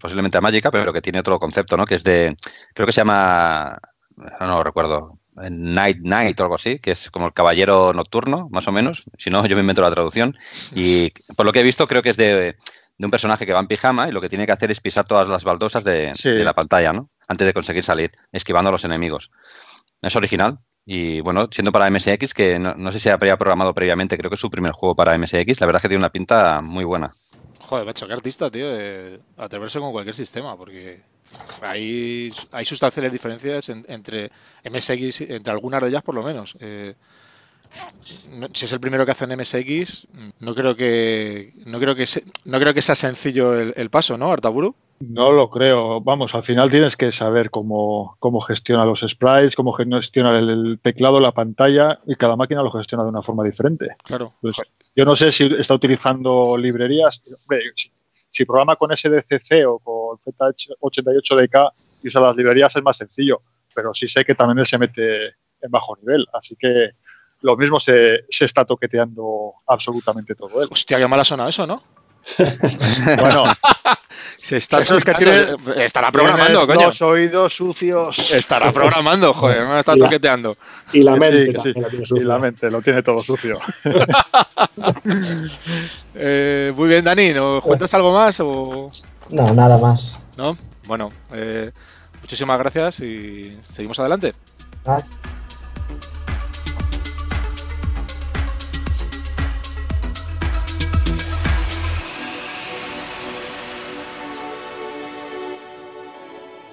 posiblemente 0.00 0.38
a 0.38 0.40
Magica, 0.40 0.72
pero 0.72 0.92
que 0.92 1.02
tiene 1.02 1.20
otro 1.20 1.38
concepto, 1.38 1.76
¿no? 1.76 1.84
Que 1.84 1.94
es 1.96 2.04
de, 2.04 2.36
creo 2.74 2.86
que 2.86 2.92
se 2.92 3.02
llama, 3.02 3.78
no 4.16 4.46
lo 4.46 4.64
recuerdo, 4.64 5.18
Night 5.34 5.98
Night 6.00 6.38
o 6.40 6.42
algo 6.44 6.56
así, 6.56 6.78
que 6.78 6.92
es 6.92 7.10
como 7.10 7.26
el 7.26 7.32
caballero 7.32 7.92
nocturno, 7.92 8.48
más 8.50 8.68
o 8.68 8.72
menos. 8.72 9.04
Si 9.18 9.30
no, 9.30 9.44
yo 9.46 9.56
me 9.56 9.62
invento 9.62 9.82
la 9.82 9.90
traducción. 9.90 10.36
Y 10.74 11.10
por 11.36 11.46
lo 11.46 11.52
que 11.52 11.60
he 11.60 11.64
visto, 11.64 11.86
creo 11.86 12.02
que 12.02 12.10
es 12.10 12.16
de, 12.16 12.56
un 12.98 13.10
personaje 13.10 13.46
que 13.46 13.52
va 13.52 13.60
en 13.60 13.66
pijama 13.66 14.08
y 14.08 14.12
lo 14.12 14.20
que 14.20 14.28
tiene 14.28 14.46
que 14.46 14.52
hacer 14.52 14.70
es 14.70 14.80
pisar 14.80 15.06
todas 15.06 15.28
las 15.28 15.44
baldosas 15.44 15.84
de, 15.84 16.12
de 16.22 16.44
la 16.44 16.54
pantalla, 16.54 16.92
¿no? 16.92 17.10
Antes 17.28 17.46
de 17.46 17.54
conseguir 17.54 17.84
salir, 17.84 18.12
esquivando 18.30 18.68
a 18.68 18.72
los 18.72 18.84
enemigos. 18.84 19.30
Es 20.02 20.16
original, 20.16 20.58
y 20.84 21.20
bueno, 21.20 21.48
siendo 21.50 21.70
para 21.70 21.88
MSX, 21.90 22.34
que 22.34 22.58
no, 22.58 22.92
sé 22.92 22.98
si 22.98 23.08
habría 23.08 23.36
programado 23.36 23.72
previamente, 23.72 24.18
creo 24.18 24.30
que 24.30 24.34
es 24.34 24.40
su 24.40 24.50
primer 24.50 24.72
juego 24.72 24.96
para 24.96 25.16
MSX, 25.16 25.60
la 25.60 25.66
verdad 25.66 25.76
es 25.76 25.82
que 25.82 25.88
tiene 25.88 26.00
una 26.00 26.10
pinta 26.10 26.60
muy 26.60 26.84
buena. 26.84 27.14
Joder, 27.60 27.86
macho, 27.86 28.06
qué 28.06 28.12
artista, 28.12 28.50
tío, 28.50 28.68
de 28.68 29.20
atreverse 29.36 29.78
con 29.78 29.92
cualquier 29.92 30.16
sistema, 30.16 30.56
porque 30.56 31.02
hay, 31.62 32.32
hay 32.52 32.64
sustanciales 32.64 33.12
diferencias 33.12 33.68
entre 33.68 34.30
MSX, 34.64 35.22
entre 35.22 35.52
algunas 35.52 35.82
de 35.82 35.88
ellas 35.88 36.02
por 36.02 36.14
lo 36.14 36.22
menos. 36.22 36.56
Eh, 36.60 36.94
si 38.52 38.64
es 38.64 38.72
el 38.72 38.80
primero 38.80 39.04
que 39.04 39.12
hace 39.12 39.24
en 39.24 39.38
MSX, 39.38 40.06
no 40.40 40.54
creo 40.54 40.76
que 40.76 41.54
no 41.64 41.78
creo 41.78 41.94
que 41.94 42.04
no 42.44 42.58
creo 42.58 42.74
que 42.74 42.82
sea 42.82 42.94
sencillo 42.94 43.58
el, 43.58 43.90
paso, 43.90 44.18
¿no, 44.18 44.30
Artaburu? 44.32 44.74
No 45.00 45.32
lo 45.32 45.50
creo. 45.50 46.00
Vamos, 46.00 46.34
al 46.34 46.44
final 46.44 46.70
tienes 46.70 46.96
que 46.96 47.10
saber 47.10 47.50
cómo, 47.50 48.16
cómo 48.20 48.40
gestiona 48.40 48.84
los 48.84 49.00
sprites, 49.00 49.56
cómo 49.56 49.72
gestiona 49.72 50.38
el 50.38 50.78
teclado, 50.82 51.18
la 51.18 51.32
pantalla, 51.32 52.00
y 52.06 52.14
cada 52.14 52.36
máquina 52.36 52.62
lo 52.62 52.70
gestiona 52.70 53.04
de 53.04 53.10
una 53.10 53.22
forma 53.22 53.42
diferente. 53.42 53.96
Claro. 54.04 54.32
Pues, 54.40 54.56
yo 54.94 55.04
no 55.04 55.16
sé 55.16 55.32
si 55.32 55.44
está 55.58 55.74
utilizando 55.74 56.56
librerías. 56.56 57.22
Si, 58.32 58.44
programa 58.44 58.76
con 58.76 58.96
SDCC 58.96 59.66
o 59.66 59.78
con 59.78 60.18
Z88DK 60.18 61.72
y 62.02 62.08
usa 62.08 62.20
las 62.20 62.36
librerías 62.36 62.74
es 62.74 62.82
más 62.82 62.96
sencillo, 62.96 63.42
pero 63.74 63.92
sí 63.94 64.08
sé 64.08 64.24
que 64.24 64.34
también 64.34 64.58
él 64.58 64.66
se 64.66 64.78
mete 64.78 65.26
en 65.60 65.70
bajo 65.70 65.96
nivel. 65.96 66.26
Así 66.32 66.56
que 66.56 66.92
lo 67.42 67.56
mismo 67.56 67.78
se, 67.78 68.24
está 68.28 68.64
toqueteando 68.64 69.54
absolutamente 69.66 70.34
todo 70.34 70.62
él. 70.62 70.68
Hostia, 70.70 70.98
qué 70.98 71.06
mal 71.06 71.20
ha 71.20 71.24
sonado 71.24 71.48
eso, 71.48 71.66
¿no? 71.66 71.82
bueno, 73.18 73.44
se 74.42 74.56
está 74.56 74.80
eso 74.80 74.96
es 74.96 75.04
que 75.04 75.14
tiene, 75.14 75.54
estará 75.76 76.10
programando, 76.10 76.66
coño. 76.66 76.86
Los 76.86 77.00
oídos 77.00 77.54
sucios. 77.54 78.32
Estará 78.32 78.72
programando, 78.72 79.32
joder, 79.32 79.68
me 79.68 79.78
está 79.78 79.94
toqueteando. 79.94 80.56
Y 80.92 81.04
la 81.04 81.14
mente. 81.14 81.52
y 82.16 82.20
la 82.24 82.40
mente, 82.40 82.68
lo 82.68 82.82
tiene 82.82 83.02
todo 83.02 83.22
sucio. 83.22 83.60
Eh, 86.14 86.72
muy 86.76 86.88
bien, 86.88 87.02
Dani, 87.04 87.32
¿nos 87.32 87.62
cuentas 87.62 87.92
algo 87.94 88.12
más? 88.12 88.38
O... 88.40 88.90
No, 89.30 89.54
nada 89.54 89.78
más. 89.78 90.18
¿No? 90.36 90.58
Bueno, 90.86 91.10
eh, 91.32 91.72
muchísimas 92.20 92.58
gracias 92.58 93.00
y 93.00 93.58
seguimos 93.62 93.98
adelante. 93.98 94.34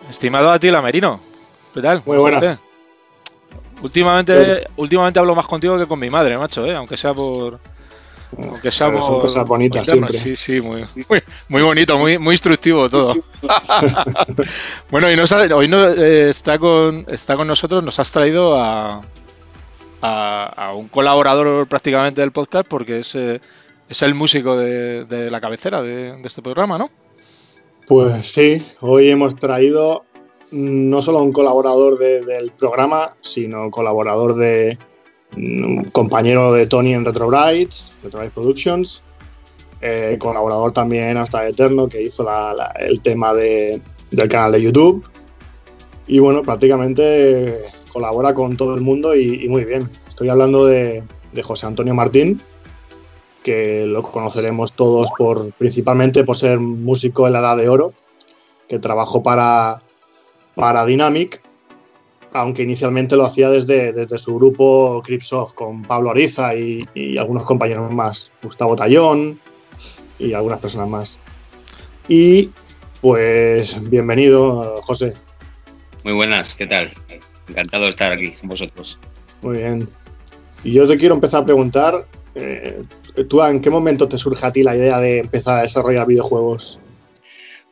Estimado 0.10 0.52
Atila 0.52 0.82
Merino, 0.82 1.22
¿qué 1.72 1.82
tal? 1.82 2.02
Muy 2.04 2.18
buenas. 2.18 2.64
Últimamente, 3.84 4.66
últimamente 4.76 5.20
hablo 5.20 5.36
más 5.36 5.46
contigo 5.46 5.78
que 5.78 5.86
con 5.86 6.00
mi 6.00 6.10
madre, 6.10 6.36
macho, 6.36 6.66
¿eh? 6.66 6.76
aunque 6.76 6.98
sea 6.98 7.14
por. 7.14 7.60
Aunque 8.36 8.72
sea 8.72 8.92
por. 8.92 9.04
Son 9.04 9.22
cosas 9.22 9.46
bonitas 9.48 9.86
siempre. 9.86 10.12
Sí, 10.12 10.36
sí, 10.36 10.62
muy, 10.62 10.84
muy, 11.48 11.62
bonito, 11.62 11.98
muy, 11.98 12.18
muy 12.18 12.34
instructivo 12.34 12.90
todo. 12.90 13.16
bueno, 14.90 15.12
y 15.12 15.20
hoy 15.54 15.68
no, 15.68 15.88
eh, 15.88 16.30
está, 16.30 16.58
con, 16.58 17.06
está 17.08 17.36
con 17.36 17.48
nosotros, 17.48 17.84
nos 17.84 18.00
has 18.00 18.12
traído 18.12 18.60
a, 18.60 19.04
a, 20.02 20.74
un 20.74 20.88
colaborador 20.88 21.68
prácticamente 21.68 22.22
del 22.22 22.32
podcast 22.32 22.68
porque 22.68 23.00
es, 23.00 23.14
eh, 23.14 23.40
es 23.88 24.02
el 24.02 24.16
músico 24.16 24.58
de, 24.58 25.30
la 25.30 25.40
cabecera 25.40 25.84
de, 25.84 26.18
de 26.18 26.28
este 26.28 26.42
programa, 26.42 26.80
¿no? 26.80 26.90
Pues 27.90 28.34
sí, 28.34 28.64
hoy 28.82 29.10
hemos 29.10 29.36
traído 29.36 30.06
no 30.52 31.02
solo 31.02 31.24
un 31.24 31.32
colaborador 31.32 31.98
del 31.98 32.52
programa, 32.52 33.16
sino 33.22 33.72
colaborador 33.72 34.36
de 34.36 34.78
un 35.36 35.86
compañero 35.86 36.54
de 36.54 36.68
Tony 36.68 36.94
en 36.94 37.04
Retrobrides, 37.04 37.98
Retrobrides 38.04 38.34
Productions, 38.36 39.02
eh, 39.82 40.18
colaborador 40.20 40.72
también 40.72 41.18
hasta 41.18 41.48
Eterno, 41.48 41.90
que 41.90 42.04
hizo 42.04 42.28
el 42.80 43.02
tema 43.02 43.34
del 43.34 43.82
canal 44.30 44.52
de 44.52 44.62
YouTube. 44.62 45.04
Y 46.06 46.20
bueno, 46.20 46.44
prácticamente 46.44 47.72
colabora 47.92 48.36
con 48.36 48.56
todo 48.56 48.76
el 48.76 48.82
mundo 48.82 49.16
y, 49.16 49.50
muy 49.50 49.66
bien. 49.66 49.90
Estoy 50.08 50.30
hablando 50.30 50.68
de, 50.68 51.02
de 51.34 51.42
José 51.42 51.66
Antonio 51.66 51.96
Martín, 51.96 52.40
que 53.50 53.84
lo 53.88 54.04
conoceremos 54.04 54.74
todos 54.74 55.10
por, 55.18 55.52
principalmente 55.54 56.24
por 56.24 56.38
ser 56.38 56.60
músico 56.60 57.26
en 57.26 57.34
la 57.34 57.40
Edad 57.40 57.58
de 57.58 57.68
Oro, 57.68 57.94
que 58.68 58.78
trabajó 58.78 59.24
para, 59.24 59.82
para 60.54 60.86
Dynamic, 60.86 61.42
aunque 62.32 62.62
inicialmente 62.62 63.16
lo 63.16 63.26
hacía 63.26 63.50
desde, 63.50 63.92
desde 63.92 64.20
su 64.20 64.36
grupo 64.36 65.02
Cripsoft 65.04 65.56
con 65.56 65.82
Pablo 65.82 66.12
Ariza 66.12 66.54
y, 66.54 67.18
algunos 67.18 67.44
compañeros 67.46 67.92
más, 67.92 68.32
Gustavo 68.44 68.76
Tallón 68.76 69.40
y 70.20 70.34
algunas 70.34 70.60
personas 70.60 70.88
más. 70.88 71.20
Y 72.08 72.52
pues 73.02 73.78
bienvenido, 73.90 74.80
José. 74.84 75.14
Muy 76.04 76.14
buenas, 76.14 76.56
¿qué 76.56 76.68
tal? 76.68 76.94
Encantado 77.48 77.86
de 77.86 77.90
estar 77.90 78.12
aquí 78.12 78.30
con 78.34 78.50
vosotros. 78.50 79.00
Muy 79.42 79.58
bien. 79.58 79.90
Y 80.64 80.74
yo 80.74 80.88
te 80.88 80.98
quiero 80.98 81.16
empezar 81.16 81.42
a 81.42 81.46
preguntar, 81.46 82.06
eh, 82.36 82.84
¿Tú 83.28 83.42
en 83.44 83.62
qué 83.62 83.70
momento 83.70 84.08
te 84.08 84.18
surge 84.18 84.46
a 84.46 84.52
ti 84.52 84.64
la 84.64 84.76
idea 84.76 85.00
de 85.00 85.20
empezar 85.20 85.60
a 85.60 85.62
desarrollar 85.64 86.08
videojuegos? 86.08 86.80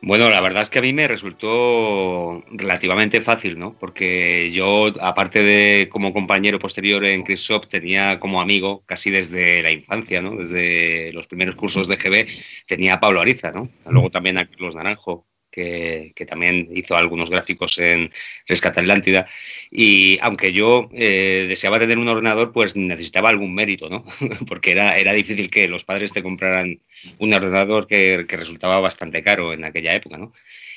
Bueno, 0.00 0.30
la 0.30 0.40
verdad 0.40 0.62
es 0.62 0.70
que 0.70 0.78
a 0.78 0.82
mí 0.82 0.92
me 0.92 1.08
resultó 1.08 2.44
relativamente 2.52 3.20
fácil, 3.20 3.58
¿no? 3.58 3.76
Porque 3.80 4.50
yo, 4.52 4.92
aparte 5.00 5.42
de 5.42 5.88
como 5.88 6.12
compañero 6.12 6.60
posterior 6.60 7.04
en 7.04 7.24
Shop, 7.24 7.66
tenía 7.68 8.20
como 8.20 8.40
amigo 8.40 8.84
casi 8.86 9.10
desde 9.10 9.60
la 9.60 9.72
infancia, 9.72 10.22
¿no? 10.22 10.36
Desde 10.36 11.12
los 11.12 11.26
primeros 11.26 11.56
cursos 11.56 11.88
de 11.88 11.96
GB, 11.96 12.28
tenía 12.68 12.94
a 12.94 13.00
Pablo 13.00 13.20
Ariza, 13.20 13.50
¿no? 13.50 13.68
Luego 13.90 14.10
también 14.10 14.38
a 14.38 14.48
Carlos 14.48 14.76
Naranjo 14.76 15.26
que, 15.50 16.26
también 16.28 16.68
hizo 16.74 16.96
algunos 16.96 17.30
gráficos 17.30 17.78
en 17.78 18.10
Rescate 18.46 18.80
Atlántida. 18.80 19.28
Y 19.70 20.18
aunque 20.20 20.52
yo 20.52 20.88
eh, 20.94 21.46
deseaba 21.48 21.78
tener 21.78 21.98
un 21.98 22.08
ordenador, 22.08 22.52
pues 22.52 22.76
necesitaba 22.76 23.30
algún 23.30 23.54
mérito, 23.54 23.88
¿no? 23.88 24.04
Porque 24.46 24.72
era, 24.72 24.98
era 24.98 25.12
difícil 25.12 25.50
que 25.50 25.68
los 25.68 25.84
padres 25.84 26.12
te 26.12 26.22
compraran 26.22 26.80
un 27.18 27.34
ordenador 27.34 27.86
que, 27.86 28.26
resultaba 28.28 28.80
bastante 28.80 29.22
caro 29.22 29.52
en 29.52 29.64
aquella 29.64 29.94
época, 29.94 30.16
¿no? 30.16 30.32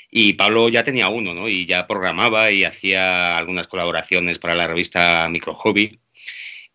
Y 0.10 0.34
Pablo 0.34 0.68
ya 0.70 0.84
tenía 0.84 1.08
uno, 1.10 1.34
¿no? 1.34 1.48
Y 1.48 1.66
ya 1.66 1.88
programaba 1.88 2.52
y 2.52 2.64
hacía 2.66 3.38
algunas 3.38 3.68
colaboraciones 3.68 4.40
para 4.40 4.56
la 4.56 4.68
revista 4.68 5.30
Micro 5.30 5.56
Hobby. 5.56 6.00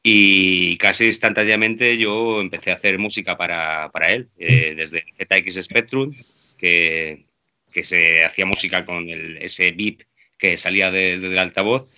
Y 0.02 0.76
casi 0.78 1.06
instantáneamente 1.06 1.98
yo 1.98 2.40
empecé 2.40 2.70
a 2.70 2.74
hacer 2.74 2.98
música 2.98 3.36
para, 3.36 3.90
él, 4.08 4.28
eh, 4.38 4.74
desde 4.76 5.04
ZX 5.18 5.64
Spectrum, 5.64 6.14
que, 6.56 7.26
que 7.76 7.84
se 7.84 8.24
hacía 8.24 8.46
música 8.46 8.86
con 8.86 9.06
el, 9.10 9.36
ese 9.36 9.70
beep 9.72 10.06
que 10.38 10.56
salía 10.56 10.90
desde 10.90 11.26
el 11.26 11.38
altavoz 11.38 11.90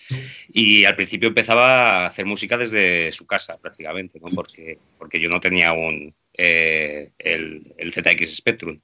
y 0.52 0.84
al 0.84 0.96
principio 0.96 1.28
empezaba 1.28 2.02
a 2.02 2.06
hacer 2.08 2.26
música 2.26 2.58
desde 2.58 3.12
su 3.12 3.28
casa 3.28 3.60
prácticamente, 3.60 4.18
¿no? 4.18 4.26
porque, 4.34 4.78
porque 4.98 5.20
yo 5.20 5.28
no 5.28 5.38
tenía 5.38 5.68
aún 5.68 6.12
eh, 6.36 7.10
el, 7.16 7.92
ZX 7.92 8.34
Spectrum. 8.34 8.80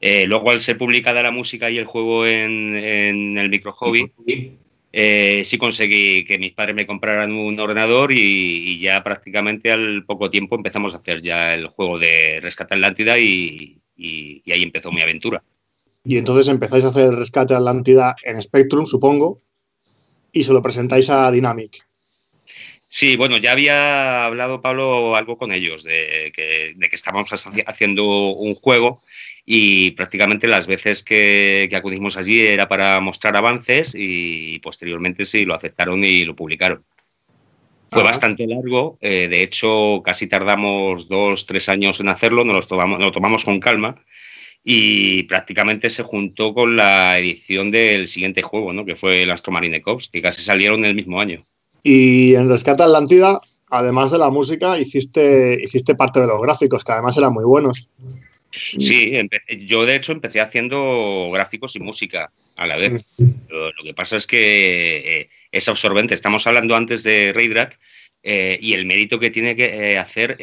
Eh, 0.00 0.26
luego, 0.26 0.50
al 0.50 0.58
ser 0.58 0.76
publicada 0.76 1.22
la 1.22 1.30
música 1.30 1.70
y 1.70 1.78
el 1.78 1.84
juego 1.84 2.26
en, 2.26 3.38
el 3.38 3.48
micro 3.48 3.72
hobby, 3.74 4.10
eh, 4.92 5.42
sí 5.44 5.56
conseguí 5.56 6.24
que 6.24 6.38
mis 6.38 6.52
padres 6.52 6.74
me 6.74 6.86
compraran 6.86 7.30
un 7.30 7.60
ordenador 7.60 8.10
y, 8.12 8.76
ya 8.80 9.04
prácticamente 9.04 9.70
al 9.70 10.04
poco 10.04 10.30
tiempo 10.30 10.56
empezamos 10.56 10.94
a 10.94 10.96
hacer 10.96 11.22
ya 11.22 11.54
el 11.54 11.68
juego 11.68 11.96
de 11.96 12.40
Rescate 12.40 12.74
Atlántida 12.74 13.20
y, 13.20 13.78
y, 13.98 14.50
ahí 14.50 14.62
empezó 14.62 14.90
mi 14.92 15.02
aventura. 15.02 15.42
Y 16.08 16.16
entonces 16.16 16.48
empezáis 16.48 16.86
a 16.86 16.88
hacer 16.88 17.10
Rescate 17.10 17.52
Atlántida 17.52 18.16
en 18.24 18.40
Spectrum, 18.40 18.86
supongo, 18.86 19.42
y 20.32 20.42
se 20.42 20.54
lo 20.54 20.62
presentáis 20.62 21.10
a 21.10 21.30
Dynamic. 21.30 21.86
Sí, 22.88 23.16
bueno, 23.16 23.36
ya 23.36 23.52
había 23.52 24.24
hablado 24.24 24.62
Pablo 24.62 25.16
algo 25.16 25.36
con 25.36 25.52
ellos 25.52 25.84
de 25.84 26.32
que, 26.34 26.72
de 26.74 26.88
que 26.88 26.96
estábamos 26.96 27.30
haciendo 27.66 28.06
un 28.30 28.54
juego 28.54 29.02
y 29.44 29.90
prácticamente 29.90 30.48
las 30.48 30.66
veces 30.66 31.02
que, 31.02 31.68
acudimos 31.76 32.16
allí 32.16 32.40
era 32.40 32.68
para 32.68 32.98
mostrar 33.02 33.36
avances 33.36 33.94
y 33.94 34.60
posteriormente 34.60 35.26
sí 35.26 35.44
lo 35.44 35.54
aceptaron 35.54 36.02
y 36.04 36.24
lo 36.24 36.34
publicaron. 36.34 36.86
Fue 37.90 38.02
bastante 38.02 38.46
largo, 38.46 38.96
eh, 39.02 39.28
de 39.28 39.42
hecho 39.42 40.00
casi 40.02 40.26
tardamos 40.26 41.06
dos, 41.06 41.44
tres 41.44 41.68
años 41.68 42.00
en 42.00 42.08
hacerlo, 42.08 42.46
nos 42.46 42.54
lo 42.54 42.62
tomamos, 42.62 42.98
lo 42.98 43.12
tomamos 43.12 43.44
con 43.44 43.60
calma 43.60 44.02
y 44.64 45.22
prácticamente 45.24 45.90
se 45.90 46.02
juntó 46.02 46.52
con 46.52 46.76
la 46.76 47.18
edición 47.18 47.70
del 47.70 48.08
siguiente 48.08 48.42
juego, 48.42 48.72
¿no? 48.72 48.84
que 48.84 48.96
fue 48.96 49.22
el 49.22 49.30
Astro 49.30 49.52
Marine 49.52 49.80
Corps, 49.80 50.08
que 50.10 50.22
casi 50.22 50.42
salieron 50.42 50.84
el 50.84 50.94
mismo 50.94 51.20
año. 51.20 51.44
Y 51.82 52.34
en 52.34 52.48
Rescate 52.48 52.82
Atlántida, 52.82 53.40
además 53.70 54.10
de 54.10 54.18
la 54.18 54.30
música, 54.30 54.78
hiciste, 54.78 55.58
hiciste 55.62 55.94
parte 55.94 56.20
de 56.20 56.26
los 56.26 56.40
gráficos, 56.40 56.84
que 56.84 56.92
además 56.92 57.16
eran 57.16 57.32
muy 57.32 57.44
buenos. 57.44 57.88
Sí, 58.78 59.12
yo 59.60 59.84
de 59.84 59.96
hecho 59.96 60.12
empecé 60.12 60.40
haciendo 60.40 61.30
gráficos 61.32 61.76
y 61.76 61.80
música 61.80 62.32
a 62.56 62.66
la 62.66 62.76
vez. 62.76 63.06
Lo, 63.18 63.72
que 63.84 63.94
pasa 63.94 64.16
es 64.16 64.26
que 64.26 65.20
eh, 65.20 65.30
es 65.52 65.68
absorbente. 65.68 66.14
Estamos 66.14 66.46
hablando 66.46 66.74
antes 66.74 67.02
de 67.02 67.32
Raydrack 67.34 67.78
eh, 68.30 68.58
y 68.60 68.74
el 68.74 68.84
mérito 68.84 69.18
que 69.18 69.30
tiene 69.30 69.56
que 69.56 69.92
eh, 69.92 69.98
hacer 69.98 70.36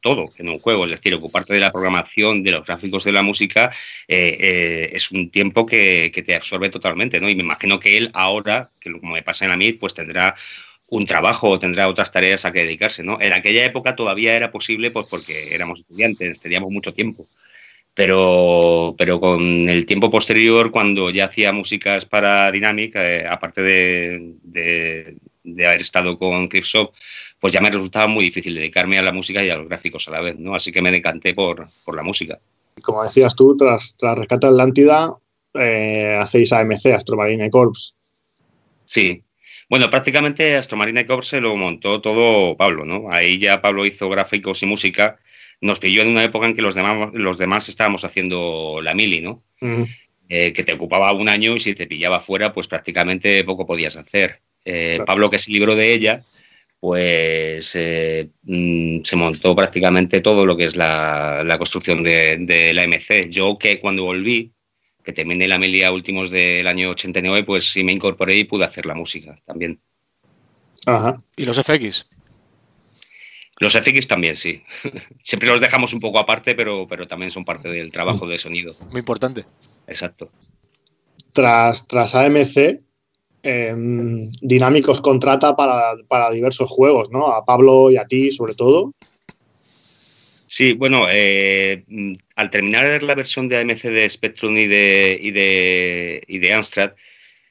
todo 0.00 0.30
en 0.38 0.48
un 0.48 0.58
juego, 0.58 0.84
es 0.84 0.92
decir, 0.92 1.12
ocuparte 1.14 1.52
de 1.52 1.60
la 1.60 1.72
programación, 1.72 2.42
de 2.42 2.52
los 2.52 2.64
gráficos, 2.64 3.04
de 3.04 3.12
la 3.12 3.22
música, 3.22 3.72
es 4.06 5.10
un 5.10 5.30
tiempo 5.30 5.66
que, 5.66 6.10
te 6.24 6.34
absorbe 6.34 6.70
totalmente, 6.70 7.20
¿no? 7.20 7.28
Y 7.28 7.34
me 7.34 7.42
imagino 7.42 7.80
que 7.80 7.96
él 7.98 8.10
ahora, 8.14 8.70
que 8.80 8.92
como 8.92 9.14
me 9.14 9.22
pasa 9.22 9.44
en 9.46 9.50
a 9.50 9.56
mí, 9.56 9.72
pues 9.72 9.94
tendrá 9.94 10.36
un 10.92 11.06
trabajo 11.06 11.48
o 11.48 11.58
tendrá 11.58 11.88
otras 11.88 12.12
tareas 12.12 12.44
a 12.44 12.52
que 12.52 12.60
dedicarse, 12.60 13.02
¿no? 13.02 13.18
En 13.20 13.32
aquella 13.32 13.64
época 13.64 13.96
todavía 13.96 14.36
era 14.36 14.52
posible, 14.52 14.90
pues 14.90 15.06
porque 15.08 15.54
éramos 15.54 15.80
estudiantes, 15.80 16.38
teníamos 16.38 16.70
mucho 16.70 16.92
tiempo. 16.92 17.26
Pero, 17.94 18.94
pero 18.98 19.18
con 19.18 19.68
el 19.68 19.86
tiempo 19.86 20.10
posterior, 20.10 20.70
cuando 20.70 21.10
ya 21.10 21.26
hacía 21.26 21.52
músicas 21.52 22.04
para 22.04 22.50
Dynamic, 22.52 22.94
eh, 22.96 23.26
aparte 23.28 23.62
de, 23.62 25.16
haber 25.44 25.80
estado 25.80 26.18
con 26.18 26.48
Clipshop, 26.48 26.92
pues 27.38 27.52
ya 27.52 27.60
me 27.60 27.70
resultaba 27.70 28.06
muy 28.06 28.24
difícil 28.24 28.54
dedicarme 28.54 28.98
a 28.98 29.02
la 29.02 29.12
música 29.12 29.44
y 29.44 29.50
a 29.50 29.56
los 29.56 29.68
gráficos 29.68 30.08
a 30.08 30.12
la 30.12 30.20
vez, 30.20 30.38
¿no? 30.38 30.54
Así 30.54 30.72
que 30.72 30.82
me 30.82 30.92
decanté 30.92 31.34
por, 31.34 31.68
por 31.84 31.96
la 31.96 32.02
música. 32.02 32.38
Como 32.82 33.02
decías 33.02 33.34
tú, 33.34 33.56
tras, 33.56 33.96
tras 33.98 34.16
Rescate 34.16 34.46
Atlántida, 34.46 35.16
eh, 35.54 36.16
hacéis 36.20 36.52
AMC, 36.52 36.86
Astromarine 36.94 37.50
Corps. 37.50 37.94
Sí, 38.84 39.22
bueno, 39.72 39.88
prácticamente 39.88 40.54
Astromarine 40.56 41.06
Corps 41.06 41.26
se 41.26 41.40
lo 41.40 41.56
montó 41.56 42.02
todo 42.02 42.58
Pablo, 42.58 42.84
¿no? 42.84 43.10
Ahí 43.10 43.38
ya 43.38 43.62
Pablo 43.62 43.86
hizo 43.86 44.10
gráficos 44.10 44.62
y 44.62 44.66
música. 44.66 45.18
Nos 45.62 45.78
pilló 45.78 46.02
en 46.02 46.10
una 46.10 46.24
época 46.24 46.46
en 46.46 46.54
que 46.54 46.60
los 46.60 46.74
demás, 46.74 47.08
los 47.14 47.38
demás 47.38 47.70
estábamos 47.70 48.04
haciendo 48.04 48.80
la 48.82 48.92
mili, 48.92 49.22
¿no? 49.22 49.42
Eh, 50.28 50.52
que 50.52 50.62
te 50.62 50.74
ocupaba 50.74 51.10
un 51.14 51.30
año 51.30 51.56
y 51.56 51.60
si 51.60 51.74
te 51.74 51.86
pillaba 51.86 52.20
fuera, 52.20 52.52
pues 52.52 52.66
prácticamente 52.66 53.42
poco 53.44 53.64
podías 53.64 53.96
hacer. 53.96 54.42
Eh, 54.64 55.00
Pablo, 55.06 55.30
que 55.30 55.38
se 55.38 55.50
libró 55.50 55.74
de 55.74 55.92
ella, 55.92 56.24
pues 56.80 57.72
eh, 57.74 58.30
mm, 58.42 59.02
se 59.04 59.16
montó 59.16 59.54
prácticamente 59.54 60.20
todo 60.20 60.46
lo 60.46 60.56
que 60.56 60.64
es 60.64 60.76
la, 60.76 61.54
construcción 61.58 62.02
de, 62.02 62.38
de, 62.38 62.74
la 62.74 62.86
MC. 62.86 63.28
Yo 63.30 63.58
que 63.58 63.80
cuando 63.80 64.04
volví, 64.04 64.52
que 65.04 65.12
terminé 65.12 65.48
la 65.48 65.58
melia 65.58 65.92
últimos 65.92 66.30
del 66.30 66.66
año 66.66 66.90
89, 66.90 67.44
pues 67.44 67.70
sí 67.70 67.84
me 67.84 67.92
incorporé 67.92 68.36
y 68.36 68.44
pude 68.44 68.64
hacer 68.64 68.86
la 68.86 68.94
música 68.94 69.40
también. 69.46 69.80
Ajá. 70.86 71.22
¿Y 71.36 71.44
los 71.44 71.56
FX? 71.58 72.06
Los 73.58 73.74
FX 73.74 74.08
también, 74.08 74.34
sí. 74.34 74.62
Siempre 75.22 75.48
los 75.48 75.60
dejamos 75.60 75.92
un 75.92 76.00
poco 76.00 76.18
aparte, 76.18 76.54
pero, 76.54 76.86
pero 76.88 77.06
también 77.06 77.30
son 77.30 77.44
parte 77.44 77.68
del 77.68 77.92
trabajo 77.92 78.26
de 78.26 78.38
sonido. 78.38 78.74
Muy 78.90 78.98
importante. 78.98 79.44
Exacto. 79.86 80.30
Tras, 81.32 81.86
tras 81.86 82.14
AMC, 82.14 82.80
eh, 83.42 83.74
Dinámicos 84.40 85.00
contrata 85.00 85.56
para, 85.56 85.94
para 86.08 86.30
diversos 86.30 86.70
juegos, 86.70 87.10
¿no? 87.10 87.26
A 87.26 87.44
Pablo 87.44 87.90
y 87.90 87.96
a 87.96 88.04
ti, 88.04 88.30
sobre 88.30 88.54
todo. 88.54 88.92
Sí, 90.52 90.74
bueno, 90.74 91.06
eh, 91.10 91.82
al 92.36 92.50
terminar 92.50 93.02
la 93.02 93.14
versión 93.14 93.48
de 93.48 93.56
AMC 93.56 93.84
de 93.84 94.06
Spectrum 94.06 94.54
y 94.58 94.66
de, 94.66 95.18
y 95.18 95.30
de, 95.30 96.22
y 96.28 96.38
de 96.38 96.52
Amstrad 96.52 96.92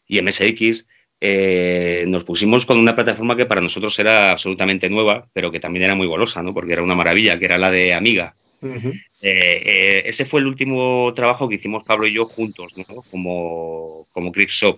y 0.08 0.22
MSX, 0.22 0.86
eh, 1.20 2.06
nos 2.08 2.24
pusimos 2.24 2.66
con 2.66 2.78
una 2.78 2.96
plataforma 2.96 3.36
que 3.36 3.48
para 3.48 3.60
nosotros 3.60 3.98
era 3.98 4.32
absolutamente 4.32 4.88
nueva, 4.88 5.28
pero 5.34 5.52
que 5.52 5.60
también 5.60 5.86
era 5.86 5.96
muy 5.96 6.06
golosa, 6.06 6.44
¿no? 6.44 6.54
porque 6.54 6.74
era 6.74 6.84
una 6.84 6.94
maravilla, 6.94 7.39
que 7.39 7.46
era 7.46 7.58
la 7.58 7.72
de 7.72 7.96
Amiga. 7.96 8.36
Eh, 9.22 10.04
ese 10.06 10.26
fue 10.26 10.42
el 10.42 10.46
último 10.46 11.12
trabajo 11.16 11.50
que 11.50 11.56
hicimos 11.56 11.84
Pablo 11.84 12.06
y 12.06 12.14
yo 12.14 12.26
juntos, 12.26 12.74
¿no? 12.78 12.86
como, 13.10 14.06
como 14.12 14.32
Shop. 14.32 14.78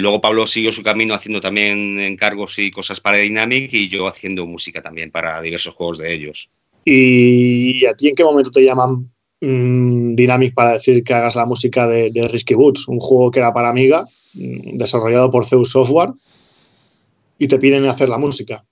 Luego 0.00 0.20
Pablo 0.20 0.46
siguió 0.46 0.72
su 0.72 0.82
camino 0.82 1.14
haciendo 1.14 1.40
también 1.40 1.98
encargos 2.00 2.58
y 2.58 2.70
cosas 2.70 3.00
para 3.00 3.18
Dynamic 3.18 3.72
y 3.72 3.88
yo 3.88 4.06
haciendo 4.06 4.46
música 4.46 4.80
también 4.80 5.10
para 5.10 5.40
diversos 5.42 5.74
juegos 5.74 5.98
de 5.98 6.12
ellos. 6.12 6.50
¿Y 6.84 7.84
a 7.84 7.94
ti 7.94 8.08
en 8.08 8.14
qué 8.14 8.24
momento 8.24 8.50
te 8.50 8.64
llaman 8.64 9.10
mm, 9.42 10.14
Dynamic 10.14 10.54
para 10.54 10.72
decir 10.72 11.04
que 11.04 11.12
hagas 11.12 11.36
la 11.36 11.44
música 11.44 11.86
de, 11.86 12.28
Risky 12.32 12.54
Boots, 12.54 12.88
un 12.88 12.98
juego 12.98 13.30
que 13.30 13.40
era 13.40 13.52
para 13.52 13.68
Amiga, 13.68 14.06
mm, 14.34 14.78
desarrollado 14.78 15.30
por 15.30 15.44
Zeus 15.44 15.70
Software, 15.70 16.10
y 17.38 17.46
te 17.46 17.58
piden 17.58 17.84
hacer 17.84 18.08
la 18.08 18.16
música? 18.16 18.64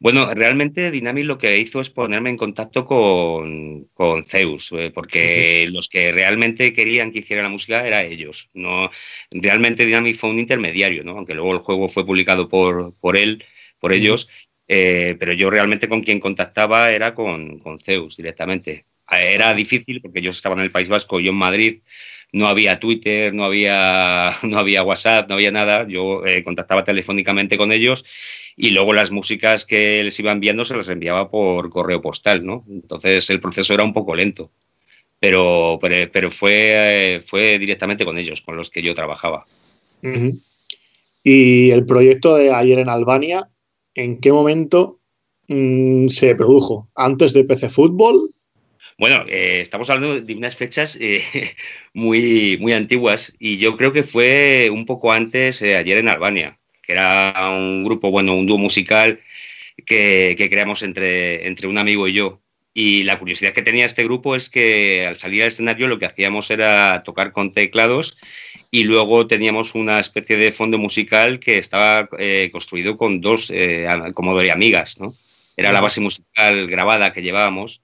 Bueno, 0.00 0.32
realmente 0.34 0.90
Dynamic 0.90 1.24
lo 1.24 1.38
que 1.38 1.58
hizo 1.58 1.80
es 1.80 1.90
ponerme 1.90 2.30
en 2.30 2.36
contacto 2.36 2.84
con, 2.84 3.88
Zeus, 4.24 4.72
eh, 4.72 4.90
porque 4.94 5.68
los 5.70 5.88
que 5.88 6.12
realmente 6.12 6.72
querían 6.72 7.12
que 7.12 7.20
hiciera 7.20 7.42
la 7.42 7.48
música 7.48 7.86
eran 7.86 8.06
ellos. 8.06 8.50
No, 8.54 8.90
realmente 9.30 9.86
Dynamic 9.86 10.16
fue 10.16 10.30
un 10.30 10.38
intermediario, 10.38 11.04
¿no? 11.04 11.12
aunque 11.12 11.34
luego 11.34 11.52
el 11.52 11.60
juego 11.60 11.88
fue 11.88 12.04
publicado 12.06 12.48
por, 12.48 12.94
por 13.00 13.16
él, 13.16 13.44
por 13.78 13.92
ellos, 13.92 14.28
eh, 14.68 15.16
pero 15.18 15.32
yo 15.32 15.50
realmente 15.50 15.88
con 15.88 16.02
quien 16.02 16.20
contactaba 16.20 16.90
era 16.90 17.14
con, 17.14 17.60
Zeus 17.78 18.16
directamente. 18.16 18.86
Era 19.10 19.54
difícil 19.54 20.00
porque 20.00 20.20
ellos 20.20 20.36
estaban 20.36 20.58
en 20.58 20.64
el 20.64 20.70
País 20.70 20.88
Vasco, 20.88 21.20
yo 21.20 21.30
en 21.30 21.36
Madrid, 21.36 21.82
no 22.32 22.48
había 22.48 22.80
Twitter, 22.80 23.32
no 23.34 23.44
había, 23.44 24.32
no 24.42 24.58
había 24.58 24.82
WhatsApp, 24.82 25.28
no 25.28 25.34
había 25.34 25.50
nada. 25.50 25.86
Yo 25.88 26.24
eh, 26.26 26.42
contactaba 26.44 26.84
telefónicamente 26.84 27.56
con 27.56 27.72
ellos 27.72 28.04
y 28.56 28.70
luego 28.70 28.92
las 28.92 29.10
músicas 29.10 29.64
que 29.64 30.02
les 30.04 30.18
iba 30.20 30.32
enviando 30.32 30.64
se 30.64 30.76
las 30.76 30.88
enviaba 30.88 31.30
por 31.30 31.70
correo 31.70 32.00
postal, 32.00 32.44
¿no? 32.44 32.64
Entonces 32.68 33.28
el 33.30 33.40
proceso 33.40 33.74
era 33.74 33.84
un 33.84 33.92
poco 33.92 34.14
lento, 34.14 34.50
pero, 35.18 35.78
pero, 35.80 36.30
fue, 36.30 37.22
fue 37.24 37.58
directamente 37.58 38.04
con 38.04 38.18
ellos, 38.18 38.40
con 38.40 38.56
los 38.56 38.70
que 38.70 38.82
yo 38.82 38.94
trabajaba. 38.94 39.46
Y 41.22 41.70
el 41.70 41.86
proyecto 41.86 42.36
de 42.36 42.52
ayer 42.52 42.78
en 42.78 42.90
Albania, 42.90 43.48
¿en 43.94 44.20
qué 44.20 44.30
momento 44.30 45.00
mm, 45.48 46.08
se 46.08 46.34
produjo? 46.34 46.90
¿Antes 46.94 47.32
de 47.32 47.44
PC 47.44 47.70
Fútbol? 47.70 48.33
Bueno, 48.96 49.24
eh, 49.28 49.58
estamos 49.60 49.90
hablando 49.90 50.20
de 50.20 50.34
unas 50.34 50.54
fechas 50.54 50.96
eh, 51.00 51.22
muy, 51.94 52.56
muy 52.60 52.72
antiguas 52.72 53.34
y 53.38 53.58
yo 53.58 53.76
creo 53.76 53.92
que 53.92 54.04
fue 54.04 54.70
un 54.72 54.86
poco 54.86 55.12
antes, 55.12 55.60
eh, 55.62 55.76
ayer 55.76 55.98
en 55.98 56.08
Albania, 56.08 56.58
que 56.82 56.92
era 56.92 57.34
un 57.50 57.84
grupo, 57.84 58.10
bueno, 58.10 58.34
un 58.34 58.46
dúo 58.46 58.58
musical 58.58 59.20
que, 59.84 60.36
que, 60.38 60.48
creamos 60.48 60.82
entre, 60.82 61.46
entre 61.46 61.66
un 61.68 61.78
amigo 61.78 62.06
y 62.06 62.12
yo. 62.12 62.40
Y 62.72 63.04
la 63.04 63.18
curiosidad 63.18 63.52
que 63.52 63.62
tenía 63.62 63.86
este 63.86 64.04
grupo 64.04 64.34
es 64.34 64.50
que 64.50 65.06
al 65.06 65.16
salir 65.16 65.42
al 65.42 65.48
escenario 65.48 65.86
lo 65.88 65.98
que 65.98 66.06
hacíamos 66.06 66.50
era 66.50 67.02
tocar 67.04 67.32
con 67.32 67.52
teclados 67.52 68.18
y 68.70 68.84
luego 68.84 69.28
teníamos 69.28 69.76
una 69.76 70.00
especie 70.00 70.36
de 70.36 70.52
fondo 70.52 70.78
musical 70.78 71.38
que 71.38 71.58
estaba 71.58 72.08
eh, 72.18 72.48
construido 72.52 72.96
con 72.96 73.20
dos 73.20 73.50
eh, 73.54 73.86
Commodore 74.14 74.50
Amigas, 74.50 75.00
¿no? 75.00 75.14
Era 75.56 75.70
la 75.70 75.80
base 75.80 76.00
musical 76.00 76.66
grabada 76.66 77.12
que 77.12 77.22
llevábamos 77.22 77.80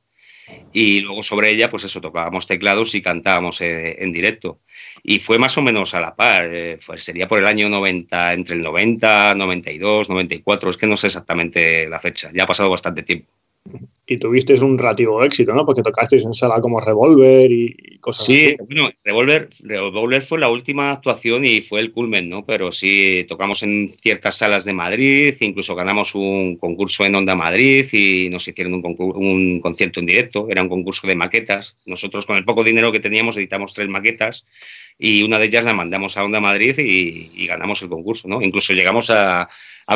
y 0.72 1.00
luego 1.00 1.22
sobre 1.22 1.50
ella, 1.50 1.70
pues 1.70 1.84
eso, 1.84 2.00
tocábamos 2.00 2.46
teclados 2.46 2.94
y 2.94 3.02
cantábamos 3.02 3.60
eh, 3.60 3.96
en 4.02 4.12
directo. 4.12 4.60
Y 5.02 5.18
fue 5.20 5.38
más 5.38 5.56
o 5.58 5.62
menos 5.62 5.94
a 5.94 6.00
la 6.00 6.14
par, 6.14 6.48
eh, 6.50 6.78
sería 6.96 7.28
por 7.28 7.38
el 7.38 7.46
año 7.46 7.68
90, 7.68 8.32
entre 8.32 8.56
el 8.56 8.62
90, 8.62 9.34
92, 9.34 10.08
94, 10.08 10.70
es 10.70 10.76
que 10.76 10.86
no 10.86 10.96
sé 10.96 11.08
exactamente 11.08 11.88
la 11.88 12.00
fecha, 12.00 12.30
ya 12.34 12.44
ha 12.44 12.46
pasado 12.46 12.70
bastante 12.70 13.02
tiempo. 13.02 13.39
Y 14.06 14.16
tuvisteis 14.16 14.60
un 14.62 14.76
relativo 14.76 15.22
éxito, 15.22 15.54
¿no? 15.54 15.64
Porque 15.64 15.82
tocasteis 15.82 16.24
en 16.24 16.32
sala 16.32 16.60
como 16.60 16.80
Revolver 16.80 17.48
y, 17.52 17.98
cosas 18.00 18.22
así. 18.22 18.38
Sí, 18.40 18.56
bueno, 18.58 18.90
Revolver, 19.04 19.48
Revolver 19.60 20.22
fue 20.22 20.40
la 20.40 20.48
última 20.48 20.90
actuación 20.90 21.44
y 21.44 21.60
fue 21.60 21.78
el 21.78 21.92
culmen, 21.92 22.28
¿no? 22.28 22.44
Pero 22.44 22.72
sí, 22.72 23.24
tocamos 23.28 23.62
en 23.62 23.88
ciertas 23.88 24.38
salas 24.38 24.64
de 24.64 24.72
Madrid, 24.72 25.36
incluso 25.38 25.76
ganamos 25.76 26.16
un 26.16 26.56
concurso 26.56 27.04
en 27.04 27.14
Onda 27.14 27.36
Madrid 27.36 27.86
y 27.92 28.28
nos 28.30 28.48
hicieron 28.48 28.74
un, 28.74 28.96
un 28.98 29.60
concierto 29.60 30.00
en 30.00 30.06
directo. 30.06 30.48
Era 30.50 30.62
un 30.62 30.68
concurso 30.68 31.06
de 31.06 31.14
maquetas. 31.14 31.76
Nosotros, 31.86 32.26
con 32.26 32.36
el 32.36 32.44
poco 32.44 32.64
dinero 32.64 32.90
que 32.90 32.98
teníamos, 32.98 33.36
editamos 33.36 33.74
tres 33.74 33.88
maquetas 33.88 34.44
y 35.02 35.22
una 35.22 35.38
de 35.38 35.46
ellas 35.46 35.64
la 35.64 35.72
mandamos 35.72 36.18
a 36.18 36.24
Onda 36.24 36.40
Madrid 36.40 36.78
y, 36.78 37.46
ganamos 37.46 37.80
el 37.80 37.88
concurso, 37.88 38.28
¿no? 38.28 38.42
Incluso 38.42 38.74
llegamos 38.74 39.08
a, 39.08 39.48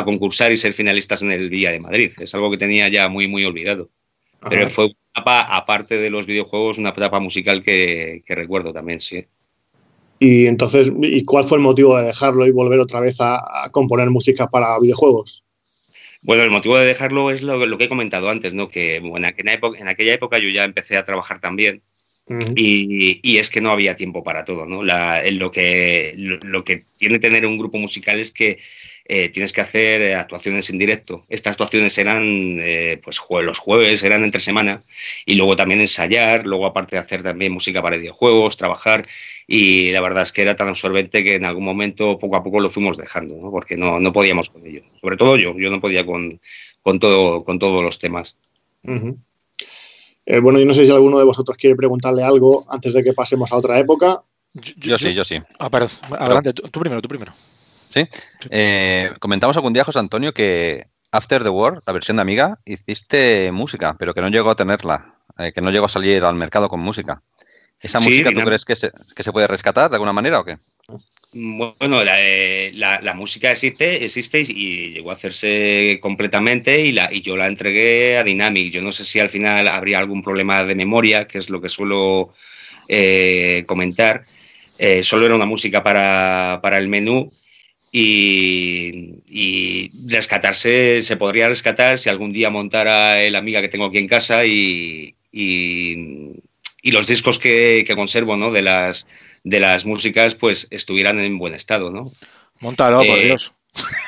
concursar 0.03 0.51
y 0.51 0.57
ser 0.57 0.73
finalistas 0.73 1.21
en 1.21 1.31
el 1.31 1.49
Villa 1.49 1.71
de 1.71 1.79
Madrid. 1.79 2.11
Es 2.19 2.33
algo 2.35 2.51
que 2.51 2.57
tenía 2.57 2.89
ya 2.89 3.07
muy, 3.07 3.27
muy 3.27 3.45
olvidado. 3.45 3.91
Pero 4.49 4.67
fue 4.67 4.85
una 4.85 4.95
etapa, 5.13 5.41
aparte 5.55 5.95
de 5.97 6.09
los 6.09 6.25
videojuegos, 6.25 6.79
una 6.79 6.89
etapa 6.89 7.19
musical 7.19 7.63
que, 7.63 8.23
recuerdo 8.27 8.73
también, 8.73 8.99
sí. 8.99 9.25
Y 10.19 10.47
entonces, 10.47 10.91
¿y 11.01 11.23
cuál 11.23 11.45
fue 11.45 11.59
el 11.59 11.63
motivo 11.63 11.97
de 11.97 12.07
dejarlo 12.07 12.45
y 12.47 12.51
volver 12.51 12.79
otra 12.79 12.99
vez 12.99 13.17
a, 13.19 13.69
componer 13.71 14.09
música 14.09 14.47
para 14.49 14.79
videojuegos? 14.79 15.43
Bueno, 16.23 16.41
el 16.41 16.51
motivo 16.51 16.77
de 16.77 16.87
dejarlo 16.87 17.29
es 17.29 17.43
lo, 17.43 17.77
que 17.77 17.83
he 17.83 17.89
comentado 17.89 18.29
antes, 18.29 18.55
¿no? 18.55 18.69
Que 18.69 18.99
bueno, 18.99 19.27
en, 19.37 19.47
época, 19.47 19.79
en 19.79 19.87
aquella 19.87 20.15
época 20.15 20.39
yo 20.39 20.49
ya 20.49 20.65
empecé 20.65 20.97
a 20.97 21.05
trabajar 21.05 21.39
también 21.39 21.83
y, 22.27 23.37
es 23.37 23.49
que 23.49 23.61
no 23.61 23.69
había 23.69 23.95
tiempo 23.95 24.23
para 24.23 24.45
todo, 24.45 24.65
¿no? 24.65 24.81
lo, 24.83 25.51
que, 25.51 26.13
lo, 26.17 26.63
que 26.63 26.85
tiene 26.97 27.19
tener 27.19 27.45
un 27.45 27.59
grupo 27.59 27.77
musical 27.77 28.19
es 28.19 28.31
que 28.31 28.57
eh, 29.07 29.29
tienes 29.29 29.53
que 29.53 29.61
hacer 29.61 30.15
actuaciones 30.15 30.71
en 30.71 30.79
directo. 30.79 31.23
Estas 31.29 31.51
actuaciones 31.51 31.95
eran, 31.99 32.23
eh, 32.59 32.99
pues 33.03 33.21
los 33.43 33.59
jueves, 33.59 34.03
eran 34.03 34.23
entre 34.23 34.41
semana, 34.41 34.81
y 35.27 35.35
luego 35.35 35.55
también 35.55 35.81
ensayar, 35.81 36.47
luego 36.47 36.65
aparte 36.65 36.95
de 36.95 37.01
hacer 37.01 37.21
también 37.21 37.51
música 37.51 37.83
para 37.83 37.97
videojuegos, 37.97 38.57
trabajar, 38.57 39.07
y 39.45 39.91
la 39.91 40.01
verdad 40.01 40.23
es 40.23 40.31
que 40.31 40.41
era 40.41 40.55
tan 40.55 40.69
absorbente 40.69 41.23
que 41.23 41.35
en 41.35 41.45
algún 41.45 41.63
momento 41.63 42.17
poco 42.17 42.37
a 42.37 42.43
poco 42.43 42.59
lo 42.59 42.71
fuimos 42.71 42.97
dejando, 42.97 43.35
¿no? 43.35 43.51
porque 43.51 43.77
no, 43.77 43.99
no 43.99 44.11
podíamos 44.11 44.49
con 44.49 44.65
ello. 44.65 44.81
Sobre 44.99 45.17
todo 45.17 45.37
yo, 45.37 45.55
yo 45.59 45.69
no 45.69 45.79
podía 45.79 46.03
con, 46.03 46.41
con, 46.81 46.97
todo, 46.97 47.43
con 47.43 47.59
todos 47.59 47.83
los 47.83 47.99
temas. 47.99 48.35
Eh, 50.25 50.39
bueno, 50.39 50.59
yo 50.59 50.65
no 50.65 50.73
sé 50.73 50.85
si 50.85 50.91
alguno 50.91 51.19
de 51.19 51.23
vosotros 51.23 51.57
quiere 51.57 51.75
preguntarle 51.75 52.23
algo 52.23 52.65
antes 52.69 52.93
de 52.93 53.03
que 53.03 53.13
pasemos 53.13 53.51
a 53.51 53.57
otra 53.57 53.77
época. 53.77 54.23
Yo, 54.53 54.97
sí, 54.97 55.13
yo 55.13 55.23
sí. 55.25 55.39
Ah, 55.59 55.69
adelante, 56.19 56.53
tú, 56.53 56.79
primero, 56.79 57.01
tú 57.01 57.09
primero. 57.09 57.33
Sí. 57.89 58.07
Eh, 58.49 59.11
comentamos 59.19 59.55
algún 59.57 59.73
día, 59.73 59.83
José 59.83 59.99
Antonio, 59.99 60.33
que 60.33 60.87
After 61.11 61.43
the 61.43 61.49
War, 61.49 61.81
la 61.85 61.93
versión 61.93 62.17
de 62.17 62.21
Amiga, 62.21 62.59
hiciste 62.65 63.51
música, 63.51 63.95
pero 63.99 64.13
que 64.13 64.21
no 64.21 64.29
llegó 64.29 64.49
a 64.49 64.55
tenerla, 64.55 65.15
eh, 65.37 65.51
que 65.53 65.61
no 65.61 65.71
llegó 65.71 65.85
a 65.85 65.89
salir 65.89 66.23
al 66.23 66.35
mercado 66.35 66.69
con 66.69 66.79
música. 66.79 67.21
¿Esa 67.79 67.99
música 67.99 68.31
tú 68.31 68.41
crees 68.41 68.65
que 68.65 68.75
se, 68.77 68.91
que 69.15 69.23
se 69.23 69.31
puede 69.31 69.47
rescatar 69.47 69.89
de 69.89 69.97
alguna 69.97 70.13
manera 70.13 70.39
o 70.39 70.45
qué? 70.45 70.57
Bueno, 71.37 72.01
eh, 72.01 72.71
la, 72.75 73.13
música 73.13 73.51
existe, 73.51 74.05
existe 74.05 74.39
y 74.39 74.93
llegó 74.93 75.11
a 75.11 75.15
hacerse 75.15 75.99
completamente 76.01 76.79
y, 76.79 76.93
la, 76.93 77.11
y 77.11 77.21
yo 77.21 77.35
la 77.35 77.47
entregué 77.47 78.17
a 78.17 78.23
Dynamic. 78.23 78.71
Yo 78.71 78.81
no 78.81 78.93
sé 78.93 79.03
si 79.03 79.19
al 79.19 79.29
final 79.29 79.67
habría 79.67 79.99
algún 79.99 80.23
problema 80.23 80.63
de 80.63 80.75
memoria, 80.75 81.27
que 81.27 81.39
es 81.39 81.49
lo 81.49 81.59
que 81.59 81.67
suelo 81.67 82.33
eh, 82.87 83.65
comentar. 83.67 84.23
Eh, 84.77 85.03
solo 85.03 85.25
era 85.25 85.35
una 85.35 85.45
música 85.45 85.83
para, 85.83 86.61
el 86.77 86.87
menú 86.87 87.29
y, 87.91 89.89
rescatarse, 90.07 91.01
se 91.01 91.17
podría 91.17 91.49
rescatar 91.49 91.97
si 91.97 92.09
algún 92.09 92.31
día 92.31 92.49
montara 92.49 93.21
el 93.21 93.35
amiga 93.35 93.61
que 93.61 93.67
tengo 93.67 93.85
aquí 93.85 93.97
en 93.97 94.07
casa 94.07 94.45
y, 94.45 95.15
los 96.83 97.07
discos 97.07 97.39
que, 97.39 97.83
que 97.85 97.95
conservo 97.95 98.37
¿no? 98.37 98.51
de 98.51 98.61
las 98.61 99.03
de 99.45 99.59
las 99.59 99.85
músicas 99.85 100.35
pues 100.35 100.67
estuvieran 100.71 101.19
en 101.19 101.37
buen 101.37 101.53
estado, 101.53 101.91
¿no? 101.91 102.11
Montalo, 102.59 102.97
por 102.97 103.19
eh, 103.19 103.25
Dios. 103.25 103.53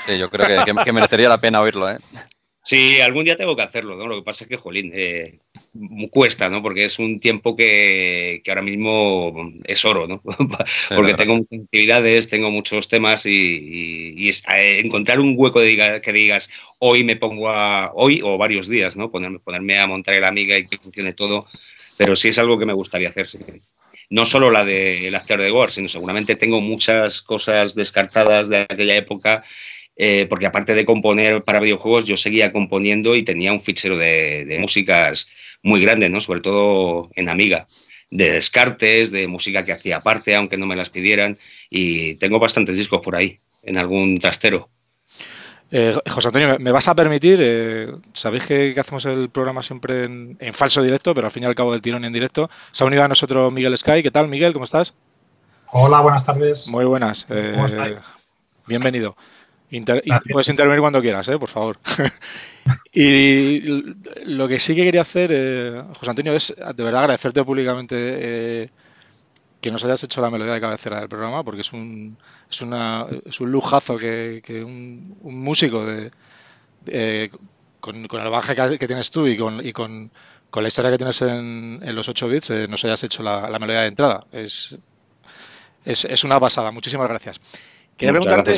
Sí, 0.05 0.17
yo 0.17 0.29
creo 0.29 0.65
que, 0.65 0.91
merecería 0.91 1.29
la 1.29 1.39
pena 1.39 1.61
oírlo, 1.61 1.89
¿eh? 1.89 1.97
Sí, 2.63 2.99
algún 2.99 3.23
día 3.23 3.37
tengo 3.37 3.55
que 3.55 3.61
hacerlo, 3.61 3.95
¿no? 3.95 4.07
Lo 4.07 4.17
que 4.17 4.23
pasa 4.23 4.43
es 4.43 4.49
que, 4.49 4.57
jolín, 4.57 4.91
eh, 4.93 5.39
cuesta, 6.09 6.49
¿no? 6.49 6.61
Porque 6.61 6.85
es 6.85 6.99
un 6.99 7.19
tiempo 7.19 7.55
que, 7.55 8.41
ahora 8.47 8.63
mismo 8.63 9.53
es 9.63 9.85
oro, 9.85 10.07
¿no? 10.07 10.21
Porque 10.95 11.13
tengo 11.13 11.35
muchas 11.37 11.61
actividades, 11.61 12.29
tengo 12.29 12.49
muchos 12.49 12.87
temas 12.87 13.25
y, 13.25 14.29
eh, 14.29 14.81
encontrar 14.83 15.19
un 15.19 15.35
hueco 15.37 15.61
de 15.61 16.01
que 16.03 16.13
digas, 16.13 16.49
hoy 16.79 17.03
me 17.03 17.15
pongo 17.15 17.49
a, 17.49 17.91
hoy 17.93 18.21
o 18.23 18.37
varios 18.37 18.67
días, 18.67 18.97
¿no? 18.97 19.11
Ponerme, 19.11 19.39
ponerme 19.39 19.79
a 19.79 19.87
montar 19.87 20.15
el 20.15 20.25
amiga 20.25 20.57
y 20.57 20.65
que 20.65 20.77
funcione 20.77 21.13
todo, 21.13 21.45
pero 21.95 22.15
sí 22.15 22.29
es 22.29 22.37
algo 22.39 22.57
que 22.57 22.65
me 22.65 22.73
gustaría 22.73 23.09
hacer, 23.09 23.29
sí 23.29 23.37
no 24.09 24.25
solo 24.25 24.51
la 24.51 24.63
de 24.63 25.11
After 25.15 25.39
the 25.39 25.51
War, 25.51 25.71
sino 25.71 25.89
seguramente 25.89 26.35
tengo 26.35 26.61
muchas 26.61 27.21
cosas 27.21 27.75
descartadas 27.75 28.49
de 28.49 28.61
aquella 28.61 28.95
época, 28.95 29.43
eh, 29.95 30.27
porque 30.29 30.45
aparte 30.45 30.75
de 30.75 30.85
componer 30.85 31.43
para 31.43 31.59
videojuegos, 31.59 32.05
yo 32.05 32.17
seguía 32.17 32.53
componiendo 32.53 33.15
y 33.15 33.23
tenía 33.23 33.51
un 33.51 33.59
fichero 33.59 33.97
de, 33.97 34.57
músicas 34.59 35.27
muy 35.63 35.81
grande, 35.81 36.09
¿no? 36.09 36.21
sobre 36.21 36.41
todo 36.41 37.09
en 37.15 37.29
Amiga, 37.29 37.67
de 38.09 38.31
descartes, 38.31 39.11
de 39.11 39.27
música 39.27 39.65
que 39.65 39.73
hacía 39.73 39.97
aparte, 39.97 40.35
aunque 40.35 40.57
no 40.57 40.65
me 40.65 40.75
las 40.75 40.89
pidieran, 40.89 41.37
y 41.69 42.15
tengo 42.15 42.39
bastantes 42.39 42.77
discos 42.77 43.01
por 43.01 43.15
ahí, 43.15 43.39
en 43.63 43.77
algún 43.77 44.19
trastero. 44.19 44.69
Eh, 45.69 45.93
José 46.09 46.29
Antonio, 46.29 46.57
¿me 46.59 46.71
vas 46.71 46.87
a 46.87 46.95
permitir? 46.95 47.39
Eh, 47.41 47.91
Sabéis 48.13 48.45
que, 48.45 48.75
hacemos 48.77 49.05
el 49.05 49.29
programa 49.29 49.61
siempre 49.61 50.05
en, 50.05 50.53
falso 50.53 50.81
directo, 50.81 51.13
pero 51.13 51.27
al 51.27 51.31
fin 51.31 51.43
y 51.43 51.45
al 51.45 51.55
cabo 51.55 51.73
del 51.73 51.81
tirón 51.81 52.05
en 52.05 52.13
directo. 52.13 52.49
Se 52.71 52.83
ha 52.83 52.87
unido 52.87 53.03
a 53.03 53.07
nosotros 53.07 53.51
Miguel 53.51 53.77
Sky. 53.77 54.01
¿Qué 54.01 54.11
tal, 54.11 54.27
Miguel? 54.27 54.53
¿Cómo 54.53 54.65
estás? 54.65 54.93
Hola, 55.71 55.99
buenas 55.99 56.23
tardes. 56.23 56.69
Muy 56.69 56.85
buenas. 56.85 57.25
Eh, 57.29 57.53
bienvenido. 58.65 59.17
puedes 60.31 60.47
intervenir 60.47 60.79
cuando 60.79 61.01
quieras, 61.01 61.29
por 61.37 61.49
favor. 61.49 61.77
y 62.93 63.59
lo 64.25 64.47
que 64.47 64.59
sí 64.59 64.73
que 64.73 64.83
quería 64.83 65.01
hacer, 65.01 65.83
José 65.95 66.09
Antonio, 66.09 66.33
es 66.33 66.55
de 66.55 66.83
verdad 66.83 67.01
agradecerte 67.01 67.43
públicamente 67.43 68.71
que 69.61 69.71
nos 69.71 69.83
hayas 69.83 70.03
hecho 70.03 70.21
la 70.21 70.29
melodía 70.29 70.53
de 70.53 70.61
cabecera 70.61 70.99
del 70.99 71.09
programa, 71.09 71.43
porque 71.43 71.61
es 71.61 71.73
un, 71.73 72.17
es 72.49 72.61
una, 72.61 73.05
es 73.25 73.39
un 73.39 73.51
lujazo 73.51 73.97
que, 73.97 74.41
un, 74.65 75.17
músico 75.23 75.85
de, 75.85 76.11
con, 77.79 77.95
el 77.95 78.29
baje 78.29 78.55
que, 78.77 78.87
tienes 78.87 79.11
tú 79.11 79.27
y 79.27 79.37
con, 79.37 79.65
y 79.65 79.73
con, 79.73 80.11
la 80.53 80.67
historia 80.67 80.91
que 80.91 80.97
tienes 80.97 81.21
en, 81.21 81.79
en 81.83 81.95
los 81.95 82.09
8 82.09 82.27
bits 82.27 82.49
eh, 82.49 82.67
nos 82.67 82.83
hayas 82.85 83.03
hecho 83.03 83.21
la, 83.23 83.49
melodía 83.59 83.81
de 83.81 83.87
entrada. 83.87 84.25
Es, 84.31 84.77
es, 85.85 86.23
una 86.23 86.39
pasada. 86.39 86.71
Muchísimas 86.71 87.07
gracias. 87.07 87.39
Quería 87.95 88.13
preguntarte 88.13 88.57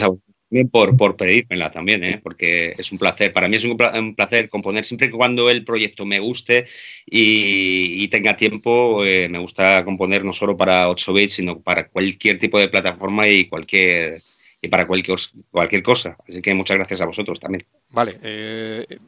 bien 0.49 0.69
por, 0.69 0.97
por 0.97 1.15
pedírmela 1.15 1.71
también, 1.71 2.03
¿eh? 2.03 2.19
porque 2.21 2.73
es 2.77 2.91
un 2.91 2.97
placer. 2.97 3.31
Para 3.33 3.47
mí 3.47 3.55
es 3.55 3.63
un, 3.65 3.77
placer 4.15 4.49
componer 4.49 4.85
siempre 4.85 5.09
que 5.09 5.17
cuando 5.17 5.49
el 5.49 5.63
proyecto 5.63 6.05
me 6.05 6.19
guste 6.19 6.67
y, 7.05 8.07
tenga 8.09 8.35
tiempo, 8.35 9.05
eh, 9.05 9.29
me 9.29 9.39
gusta 9.39 9.85
componer 9.85 10.25
no 10.25 10.33
solo 10.33 10.57
para 10.57 10.89
8 10.89 11.13
bits, 11.13 11.33
sino 11.33 11.59
para 11.59 11.87
cualquier 11.87 12.39
tipo 12.39 12.59
de 12.59 12.69
plataforma 12.69 13.27
y 13.27 13.45
cualquier 13.45 14.21
y 14.61 14.67
para 14.67 14.85
cualquier, 14.85 15.17
cualquier 15.51 15.83
cosa. 15.83 16.17
Así 16.27 16.41
que 16.41 16.53
muchas 16.53 16.77
gracias 16.77 17.01
a 17.01 17.05
vosotros 17.05 17.39
también. 17.39 17.65
Vale. 17.91 18.19
Eh, 18.21 18.99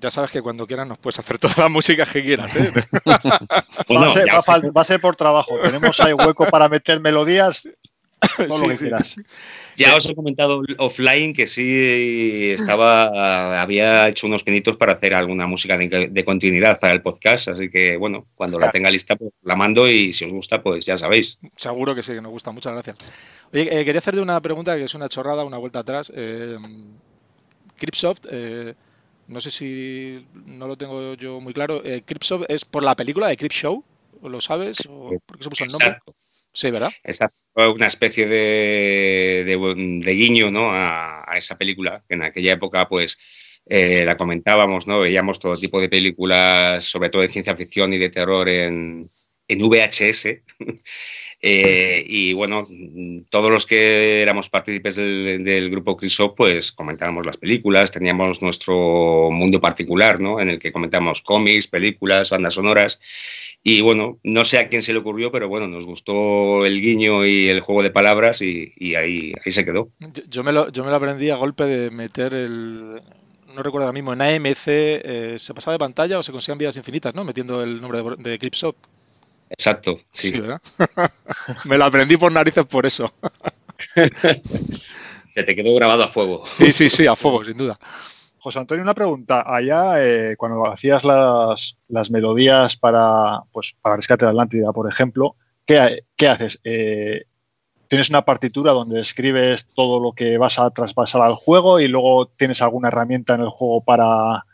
ya 0.00 0.10
sabes 0.10 0.30
que 0.30 0.42
cuando 0.42 0.66
quieras 0.66 0.86
nos 0.86 0.98
puedes 0.98 1.18
hacer 1.18 1.38
toda 1.38 1.54
la 1.58 1.68
música 1.68 2.06
que 2.06 2.22
quieras. 2.22 2.54
¿eh? 2.56 2.72
va, 3.04 4.80
a 4.80 4.84
ser, 4.84 5.00
por 5.00 5.16
trabajo. 5.16 5.58
Tenemos 5.60 5.98
ahí 6.00 6.12
hueco 6.12 6.46
para 6.46 6.68
meter 6.68 7.00
melodías. 7.00 7.68
Todo 8.48 8.58
lo 8.62 8.68
que 8.68 8.76
quieras. 8.76 9.16
Ya 9.76 9.96
os 9.96 10.08
he 10.08 10.14
comentado 10.14 10.62
offline 10.78 11.32
que 11.32 11.46
sí 11.46 12.50
estaba, 12.52 13.60
había 13.60 14.08
hecho 14.08 14.26
unos 14.26 14.42
pinitos 14.42 14.76
para 14.76 14.94
hacer 14.94 15.14
alguna 15.14 15.46
música 15.46 15.76
de, 15.76 16.24
continuidad 16.24 16.80
para 16.80 16.94
el 16.94 17.02
podcast, 17.02 17.48
así 17.48 17.70
que 17.70 17.96
bueno, 17.96 18.26
cuando 18.34 18.58
la 18.58 18.70
tenga 18.70 18.90
lista 18.90 19.16
pues 19.16 19.32
la 19.42 19.54
mando 19.54 19.88
y 19.88 20.12
si 20.12 20.24
os 20.24 20.32
gusta 20.32 20.62
pues 20.62 20.86
ya 20.86 20.96
sabéis. 20.96 21.38
Seguro 21.56 21.94
que 21.94 22.02
sí, 22.02 22.12
que 22.12 22.20
nos 22.20 22.32
gusta, 22.32 22.50
muchas 22.50 22.72
gracias. 22.72 22.96
Oye, 23.52 23.62
eh, 23.62 23.84
quería 23.84 23.98
hacerte 23.98 24.20
una 24.20 24.40
pregunta 24.40 24.76
que 24.76 24.84
es 24.84 24.94
una 24.94 25.08
chorrada, 25.08 25.44
una 25.44 25.58
vuelta 25.58 25.80
atrás. 25.80 26.12
Eh, 26.14 26.56
Cripsoft, 27.76 28.26
eh, 28.30 28.74
no 29.28 29.40
sé 29.40 29.50
si 29.50 30.26
no 30.44 30.66
lo 30.66 30.76
tengo 30.76 31.14
yo 31.14 31.40
muy 31.40 31.52
claro, 31.52 31.84
eh, 31.84 32.02
Cripsoft 32.04 32.44
es 32.48 32.64
por 32.64 32.82
la 32.82 32.94
película 32.94 33.28
de 33.28 33.36
Crip 33.36 33.52
Show, 33.52 33.84
¿lo 34.22 34.40
sabes? 34.40 34.78
¿O 34.88 35.10
por 35.24 35.36
qué 35.36 35.44
se 35.44 35.50
puso 35.50 35.64
el 35.64 35.70
nombre? 35.70 35.98
Sí, 36.56 36.70
¿verdad? 36.70 36.90
Exacto. 37.04 37.36
Una 37.54 37.86
especie 37.86 38.26
de, 38.26 39.44
guiño 40.06 40.50
¿no? 40.50 40.70
a, 40.72 41.22
esa 41.36 41.58
película, 41.58 42.02
que 42.08 42.14
en 42.14 42.22
aquella 42.22 42.54
época, 42.54 42.88
pues, 42.88 43.18
eh, 43.66 44.04
la 44.06 44.16
comentábamos, 44.16 44.86
¿no? 44.86 45.00
Veíamos 45.00 45.38
todo 45.38 45.58
tipo 45.58 45.78
de 45.82 45.90
películas, 45.90 46.84
sobre 46.84 47.10
todo 47.10 47.20
de 47.20 47.28
ciencia 47.28 47.54
ficción 47.56 47.92
y 47.92 47.98
de 47.98 48.08
terror 48.08 48.48
en, 48.48 49.10
en 49.48 49.58
VHS. 49.58 50.40
Eh, 51.40 52.04
y 52.08 52.32
bueno, 52.32 52.66
todos 53.30 53.50
los 53.50 53.66
que 53.66 54.22
éramos 54.22 54.48
partícipes 54.48 54.96
del, 54.96 55.70
grupo 55.70 55.96
Crisop, 55.96 56.36
pues 56.36 56.72
comentábamos 56.72 57.26
las 57.26 57.36
películas, 57.36 57.92
teníamos 57.92 58.42
nuestro 58.42 59.30
mundo 59.30 59.60
particular, 59.60 60.18
¿no? 60.18 60.40
En 60.40 60.50
el 60.50 60.58
que 60.58 60.72
comentábamos 60.72 61.20
cómics, 61.20 61.66
películas, 61.68 62.30
bandas 62.30 62.54
sonoras. 62.54 63.00
Y 63.62 63.80
bueno, 63.80 64.18
no 64.22 64.44
sé 64.44 64.58
a 64.58 64.68
quién 64.68 64.82
se 64.82 64.92
le 64.92 65.00
ocurrió, 65.00 65.30
pero 65.32 65.48
bueno, 65.48 65.66
nos 65.66 65.84
gustó 65.84 66.64
el 66.64 66.80
guiño 66.80 67.26
y 67.26 67.48
el 67.48 67.60
juego 67.60 67.82
de 67.82 67.90
palabras 67.90 68.40
y, 68.40 68.72
ahí, 68.94 69.32
ahí 69.44 69.52
se 69.52 69.64
quedó. 69.64 69.90
Yo, 70.28 70.44
me 70.44 70.52
lo, 70.52 70.70
yo 70.70 70.84
me 70.84 70.90
lo 70.90 70.96
aprendí 70.96 71.30
a 71.30 71.36
golpe 71.36 71.64
de 71.64 71.90
meter 71.90 72.34
el, 72.34 73.00
no 73.54 73.62
recuerdo 73.62 73.86
ahora 73.86 73.92
mismo, 73.92 74.12
en 74.12 74.22
AMC 74.22 74.66
eh, 74.66 75.36
se 75.38 75.54
pasaba 75.54 75.72
de 75.72 75.78
pantalla 75.78 76.18
o 76.18 76.22
se 76.22 76.30
conseguían 76.30 76.58
vidas 76.58 76.76
infinitas, 76.76 77.14
¿no? 77.14 77.24
Metiendo 77.24 77.62
el 77.62 77.80
nombre 77.80 78.02
de, 78.02 78.30
de 78.30 78.38
Exacto, 79.50 80.00
sí. 80.10 80.32
¿verdad? 80.32 80.60
Me 81.64 81.78
lo 81.78 81.84
aprendí 81.84 82.16
por 82.16 82.32
narices 82.32 82.66
por 82.66 82.86
eso. 82.86 83.12
Se 85.34 85.42
te 85.42 85.54
quedó 85.54 85.74
grabado 85.74 86.02
a 86.04 86.08
fuego. 86.08 86.46
Sí, 86.46 86.72
sí, 86.72 86.88
sí, 86.88 87.06
a 87.06 87.14
fuego, 87.14 87.44
sin 87.44 87.58
duda. 87.58 87.78
José 88.38 88.58
Antonio, 88.58 88.82
una 88.82 88.94
pregunta. 88.94 89.44
Allá, 89.46 90.02
eh, 90.02 90.36
cuando 90.38 90.66
hacías 90.66 91.04
las, 91.04 92.10
melodías 92.10 92.76
para, 92.76 93.42
pues, 93.52 93.74
para 93.82 93.96
Rescate 93.96 94.24
de 94.24 94.30
Atlántida, 94.30 94.72
por 94.72 94.88
ejemplo, 94.88 95.36
¿qué, 95.66 96.00
haces? 96.26 96.58
Eh, 96.64 97.24
¿Tienes 97.88 98.08
una 98.08 98.24
partitura 98.24 98.72
donde 98.72 99.00
escribes 99.00 99.66
todo 99.74 100.00
lo 100.00 100.12
que 100.12 100.38
vas 100.38 100.58
a 100.58 100.70
traspasar 100.70 101.22
al 101.22 101.34
juego 101.34 101.80
y 101.80 101.88
luego 101.88 102.28
tienes 102.28 102.62
alguna 102.62 102.88
herramienta 102.88 103.34
en 103.34 103.42
el 103.42 103.48
juego 103.50 103.82
para, 103.82 104.46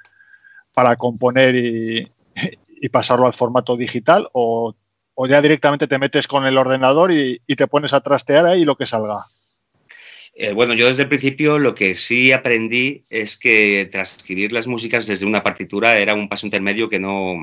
para 0.74 0.96
componer 0.96 1.54
y, 1.54 2.10
y 2.80 2.88
pasarlo 2.88 3.26
al 3.26 3.34
formato 3.34 3.76
digital? 3.76 4.28
¿O 4.32 4.74
o 5.14 5.26
ya 5.26 5.42
directamente 5.42 5.86
te 5.86 5.98
metes 5.98 6.26
con 6.26 6.46
el 6.46 6.58
ordenador 6.58 7.12
y, 7.12 7.40
te 7.56 7.66
pones 7.66 7.92
a 7.92 8.00
trastear 8.00 8.46
ahí 8.46 8.64
lo 8.64 8.76
que 8.76 8.86
salga? 8.86 9.26
Eh, 10.34 10.52
bueno, 10.52 10.72
yo 10.72 10.86
desde 10.86 11.02
el 11.02 11.08
principio 11.08 11.58
lo 11.58 11.74
que 11.74 11.94
sí 11.94 12.32
aprendí 12.32 13.04
es 13.10 13.36
que 13.36 13.88
transcribir 13.92 14.52
las 14.52 14.66
músicas 14.66 15.06
desde 15.06 15.26
una 15.26 15.42
partitura 15.42 15.98
era 15.98 16.14
un 16.14 16.28
paso 16.28 16.46
intermedio 16.46 16.88
que 16.88 16.98
no, 16.98 17.36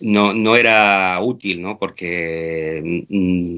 no, 0.00 0.56
era 0.56 1.20
útil, 1.20 1.62
¿no? 1.62 1.78
Porque 1.78 3.04
mm, 3.08 3.56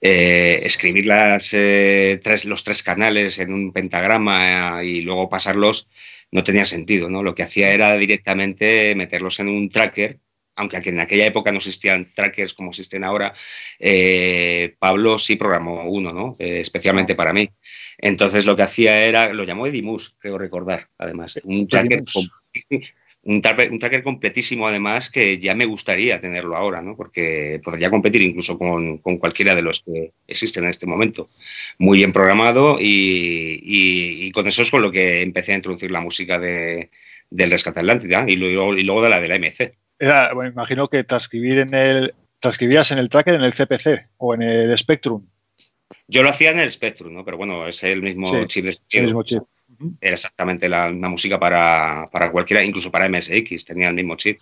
eh, 0.00 0.60
escribir 0.64 1.06
eh, 1.52 2.20
los 2.44 2.64
tres 2.64 2.82
canales 2.82 3.38
en 3.38 3.52
un 3.52 3.72
pentagrama 3.72 4.82
y 4.82 5.02
luego 5.02 5.28
pasarlos 5.28 5.88
no 6.32 6.42
tenía 6.42 6.64
sentido, 6.64 7.08
¿no? 7.08 7.22
Lo 7.22 7.34
que 7.34 7.44
hacía 7.44 7.72
era 7.72 7.96
directamente 7.96 8.94
meterlos 8.96 9.38
en 9.38 9.48
un 9.48 9.70
tracker 9.70 10.18
aunque 10.56 10.76
en 10.84 11.00
aquella 11.00 11.26
época 11.26 11.52
no 11.52 11.58
existían 11.58 12.10
trackers 12.14 12.54
como 12.54 12.70
existen 12.70 13.04
ahora, 13.04 13.34
eh, 13.78 14.74
Pablo 14.78 15.18
sí 15.18 15.36
programó 15.36 15.88
uno, 15.88 16.12
¿no? 16.12 16.36
Eh, 16.38 16.60
especialmente 16.60 17.14
para 17.14 17.32
mí. 17.32 17.50
Entonces 17.98 18.46
lo 18.46 18.56
que 18.56 18.62
hacía 18.62 19.04
era, 19.04 19.32
lo 19.32 19.44
llamó 19.44 19.66
Edimus, 19.66 20.16
creo 20.18 20.38
recordar, 20.38 20.88
además, 20.98 21.38
un 21.44 21.68
tracker, 21.68 22.02
un, 23.22 23.42
tracker 23.42 24.02
completísimo 24.02 24.66
además 24.66 25.10
que 25.10 25.38
ya 25.38 25.54
me 25.54 25.66
gustaría 25.66 26.20
tenerlo 26.20 26.56
ahora, 26.56 26.80
¿no? 26.80 26.96
Porque 26.96 27.60
podría 27.62 27.90
competir 27.90 28.22
incluso 28.22 28.58
con, 28.58 28.98
cualquiera 28.98 29.54
de 29.54 29.62
los 29.62 29.82
que 29.82 30.12
existen 30.26 30.64
en 30.64 30.70
este 30.70 30.86
momento. 30.86 31.28
Muy 31.78 31.98
bien 31.98 32.12
programado 32.12 32.78
y, 32.80 34.30
con 34.32 34.46
eso 34.46 34.62
es 34.62 34.70
con 34.70 34.82
lo 34.82 34.90
que 34.90 35.20
empecé 35.20 35.52
a 35.52 35.56
introducir 35.56 35.90
la 35.90 36.00
música 36.00 36.38
de, 36.38 36.90
del 37.30 37.50
Rescate 37.50 37.80
Atlántida 37.80 38.24
y 38.26 38.36
luego, 38.36 38.74
y 38.74 38.84
luego 38.84 39.02
de 39.02 39.10
la 39.10 39.20
de 39.20 39.28
la 39.28 39.38
MC 39.38 39.74
bueno, 39.98 40.50
imagino 40.50 40.88
que 40.88 41.04
transcribir 41.04 41.58
en 41.58 41.74
el 41.74 42.14
transcribías 42.38 42.90
en 42.92 42.98
el 42.98 43.08
tracker 43.08 43.34
en 43.34 43.42
el 43.42 43.54
CPC 43.54 44.08
o 44.18 44.34
en 44.34 44.42
el 44.42 44.78
Spectrum. 44.78 45.26
Yo 46.08 46.22
lo 46.22 46.30
hacía 46.30 46.50
en 46.50 46.60
el 46.60 46.70
Spectrum, 46.70 47.12
¿no? 47.12 47.24
Pero 47.24 47.36
bueno, 47.36 47.66
es 47.66 47.82
el 47.82 48.02
mismo 48.02 48.44
chip. 48.46 48.66
El 48.92 49.02
mismo 49.02 49.22
chip. 49.22 49.42
Era 50.00 50.14
exactamente 50.14 50.68
la, 50.68 50.90
música 50.90 51.38
para, 51.38 52.06
cualquiera, 52.30 52.62
incluso 52.62 52.90
para 52.90 53.08
MSX, 53.08 53.64
tenía 53.64 53.88
el 53.88 53.94
mismo 53.94 54.16
chip. 54.16 54.38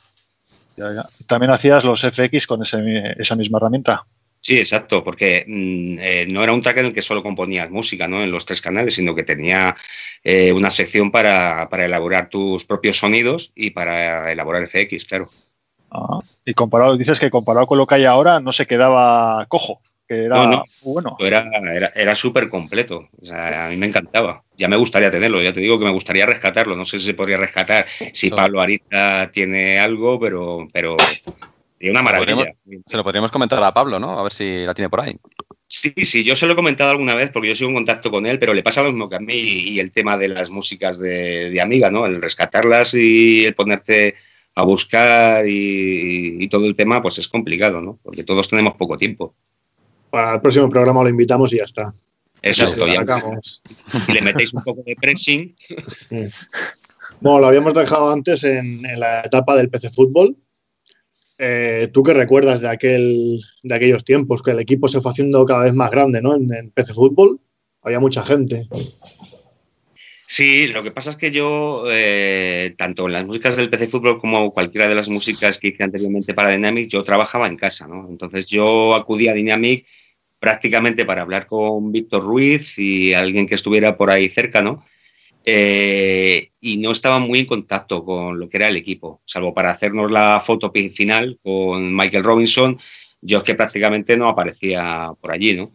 También 1.26 1.50
hacías 1.50 1.84
los 1.84 2.02
FX 2.02 2.46
con 2.46 2.62
esa 2.62 3.36
misma 3.36 3.58
herramienta. 3.58 4.04
Sí, 4.40 4.58
exacto, 4.58 5.02
porque 5.02 5.46
mm, 5.46 5.98
eh, 5.98 6.26
no 6.28 6.42
era 6.42 6.52
un 6.52 6.60
tracker 6.60 6.80
en 6.80 6.88
el 6.88 6.94
que 6.94 7.00
solo 7.00 7.22
componías 7.22 7.70
música 7.70 8.06
¿no? 8.06 8.22
en 8.22 8.30
los 8.30 8.44
tres 8.44 8.60
canales, 8.60 8.94
sino 8.94 9.14
que 9.14 9.22
tenía 9.22 9.74
eh, 10.22 10.52
una 10.52 10.68
sección 10.68 11.10
para, 11.10 11.70
para, 11.70 11.86
elaborar 11.86 12.28
tus 12.28 12.66
propios 12.66 12.98
sonidos 12.98 13.52
y 13.54 13.70
para 13.70 14.30
elaborar 14.30 14.68
FX, 14.68 15.06
claro. 15.06 15.30
Ah, 15.94 16.18
y 16.44 16.54
comparado, 16.54 16.96
dices 16.96 17.20
que 17.20 17.30
comparado 17.30 17.66
con 17.66 17.78
lo 17.78 17.86
que 17.86 17.94
hay 17.94 18.04
ahora, 18.04 18.40
no 18.40 18.52
se 18.52 18.66
quedaba 18.66 19.46
cojo, 19.46 19.80
que 20.08 20.24
era 20.24 20.64
bueno. 20.82 21.16
Era, 21.20 21.48
era, 21.94 22.14
súper 22.14 22.48
completo. 22.48 23.08
a 23.32 23.68
mí 23.68 23.76
me 23.76 23.86
encantaba. 23.86 24.42
Ya 24.56 24.68
me 24.68 24.76
gustaría 24.76 25.10
tenerlo, 25.10 25.40
ya 25.40 25.52
te 25.52 25.60
digo 25.60 25.78
que 25.78 25.84
me 25.84 25.92
gustaría 25.92 26.26
rescatarlo. 26.26 26.76
No 26.76 26.84
sé 26.84 26.98
si 26.98 27.06
se 27.06 27.14
podría 27.14 27.38
rescatar, 27.38 27.86
si 28.12 28.30
Pablo 28.30 28.60
Arita 28.60 29.30
tiene 29.32 29.78
algo, 29.78 30.18
pero, 30.18 30.66
pero 30.72 30.96
una 31.90 32.02
maravilla. 32.02 32.54
Se 32.86 32.96
lo 32.96 33.04
podríamos 33.04 33.30
comentar 33.30 33.62
a 33.62 33.72
Pablo, 33.72 33.98
¿no? 33.98 34.18
A 34.18 34.22
ver 34.22 34.32
si 34.32 34.64
la 34.64 34.74
tiene 34.74 34.88
por 34.88 35.00
ahí. 35.00 35.16
Sí, 35.66 35.92
sí, 36.02 36.24
yo 36.24 36.36
se 36.36 36.46
lo 36.46 36.52
he 36.52 36.56
comentado 36.56 36.90
alguna 36.90 37.14
vez 37.14 37.30
porque 37.30 37.48
yo 37.48 37.54
sigo 37.54 37.70
en 37.70 37.76
contacto 37.76 38.10
con 38.10 38.26
él, 38.26 38.38
pero 38.38 38.54
le 38.54 38.62
pasa 38.62 38.82
lo 38.82 38.90
mismo 38.90 39.08
que 39.08 39.16
a 39.16 39.20
mí 39.20 39.34
y 39.34 39.80
el 39.80 39.90
tema 39.90 40.18
de 40.18 40.28
las 40.28 40.50
músicas 40.50 40.98
de, 40.98 41.50
de 41.50 41.60
Amiga, 41.60 41.90
¿no? 41.90 42.06
El 42.06 42.20
rescatarlas 42.20 42.94
y 42.94 43.44
el 43.44 43.54
ponerte 43.54 44.14
a 44.54 44.62
buscar 44.62 45.44
y, 45.48 46.46
todo 46.48 46.66
el 46.66 46.76
tema, 46.76 47.02
pues 47.02 47.18
es 47.18 47.28
complicado, 47.28 47.80
¿no? 47.80 47.98
Porque 48.02 48.22
todos 48.22 48.48
tenemos 48.48 48.74
poco 48.74 48.96
tiempo. 48.96 49.34
Para 50.10 50.34
el 50.34 50.40
próximo 50.40 50.68
programa 50.68 51.02
lo 51.02 51.08
invitamos 51.08 51.52
y 51.52 51.58
ya 51.58 51.64
está. 51.64 51.92
Exacto, 52.42 52.86
ya. 52.86 53.04
Y 54.06 54.12
le 54.12 54.20
metéis 54.20 54.52
un 54.52 54.62
poco 54.62 54.82
de 54.84 54.94
pressing. 55.00 55.54
Bueno, 57.20 57.40
lo 57.40 57.46
habíamos 57.46 57.74
dejado 57.74 58.12
antes 58.12 58.44
en, 58.44 58.82
la 58.82 59.22
etapa 59.22 59.56
del 59.56 59.70
PC 59.70 59.90
Fútbol. 59.90 60.36
Eh, 61.38 61.88
¿Tú 61.92 62.02
qué 62.02 62.14
recuerdas 62.14 62.60
de, 62.60 62.68
aquel, 62.68 63.40
de 63.62 63.74
aquellos 63.74 64.04
tiempos? 64.04 64.42
Que 64.42 64.52
el 64.52 64.60
equipo 64.60 64.88
se 64.88 65.00
fue 65.00 65.10
haciendo 65.10 65.44
cada 65.46 65.64
vez 65.64 65.74
más 65.74 65.90
grande, 65.90 66.20
¿no? 66.20 66.34
En, 66.34 66.52
en 66.54 66.70
PC 66.70 66.94
Fútbol 66.94 67.40
había 67.82 67.98
mucha 67.98 68.22
gente. 68.22 68.68
Sí, 70.26 70.68
lo 70.68 70.82
que 70.82 70.90
pasa 70.90 71.10
es 71.10 71.16
que 71.16 71.30
yo, 71.30 71.84
eh, 71.90 72.74
tanto 72.78 73.06
en 73.06 73.12
las 73.12 73.26
músicas 73.26 73.56
del 73.56 73.68
PC 73.68 73.88
Fútbol 73.88 74.18
como 74.18 74.52
cualquiera 74.52 74.88
de 74.88 74.94
las 74.94 75.08
músicas 75.08 75.58
que 75.58 75.68
hice 75.68 75.84
anteriormente 75.84 76.32
para 76.32 76.50
Dynamic, 76.50 76.88
yo 76.88 77.04
trabajaba 77.04 77.46
en 77.46 77.56
casa, 77.56 77.86
¿no? 77.86 78.08
Entonces 78.08 78.46
yo 78.46 78.94
acudía 78.94 79.32
a 79.32 79.34
Dynamic 79.34 79.86
prácticamente 80.38 81.04
para 81.04 81.22
hablar 81.22 81.46
con 81.46 81.92
Víctor 81.92 82.24
Ruiz 82.24 82.78
y 82.78 83.12
alguien 83.12 83.46
que 83.46 83.54
estuviera 83.54 83.96
por 83.96 84.10
ahí 84.10 84.30
cerca, 84.30 84.62
¿no? 84.62 84.84
Eh, 85.44 86.50
y 86.60 86.78
no 86.78 86.92
estaba 86.92 87.18
muy 87.18 87.40
en 87.40 87.46
contacto 87.46 88.02
con 88.02 88.40
lo 88.40 88.48
que 88.48 88.56
era 88.56 88.68
el 88.68 88.76
equipo, 88.76 89.20
salvo 89.26 89.52
para 89.52 89.70
hacernos 89.70 90.10
la 90.10 90.40
foto 90.40 90.72
final 90.72 91.38
con 91.42 91.94
Michael 91.94 92.24
Robinson, 92.24 92.78
yo 93.20 93.38
es 93.38 93.44
que 93.44 93.54
prácticamente 93.54 94.16
no 94.16 94.28
aparecía 94.28 95.10
por 95.20 95.32
allí, 95.32 95.54
¿no? 95.54 95.72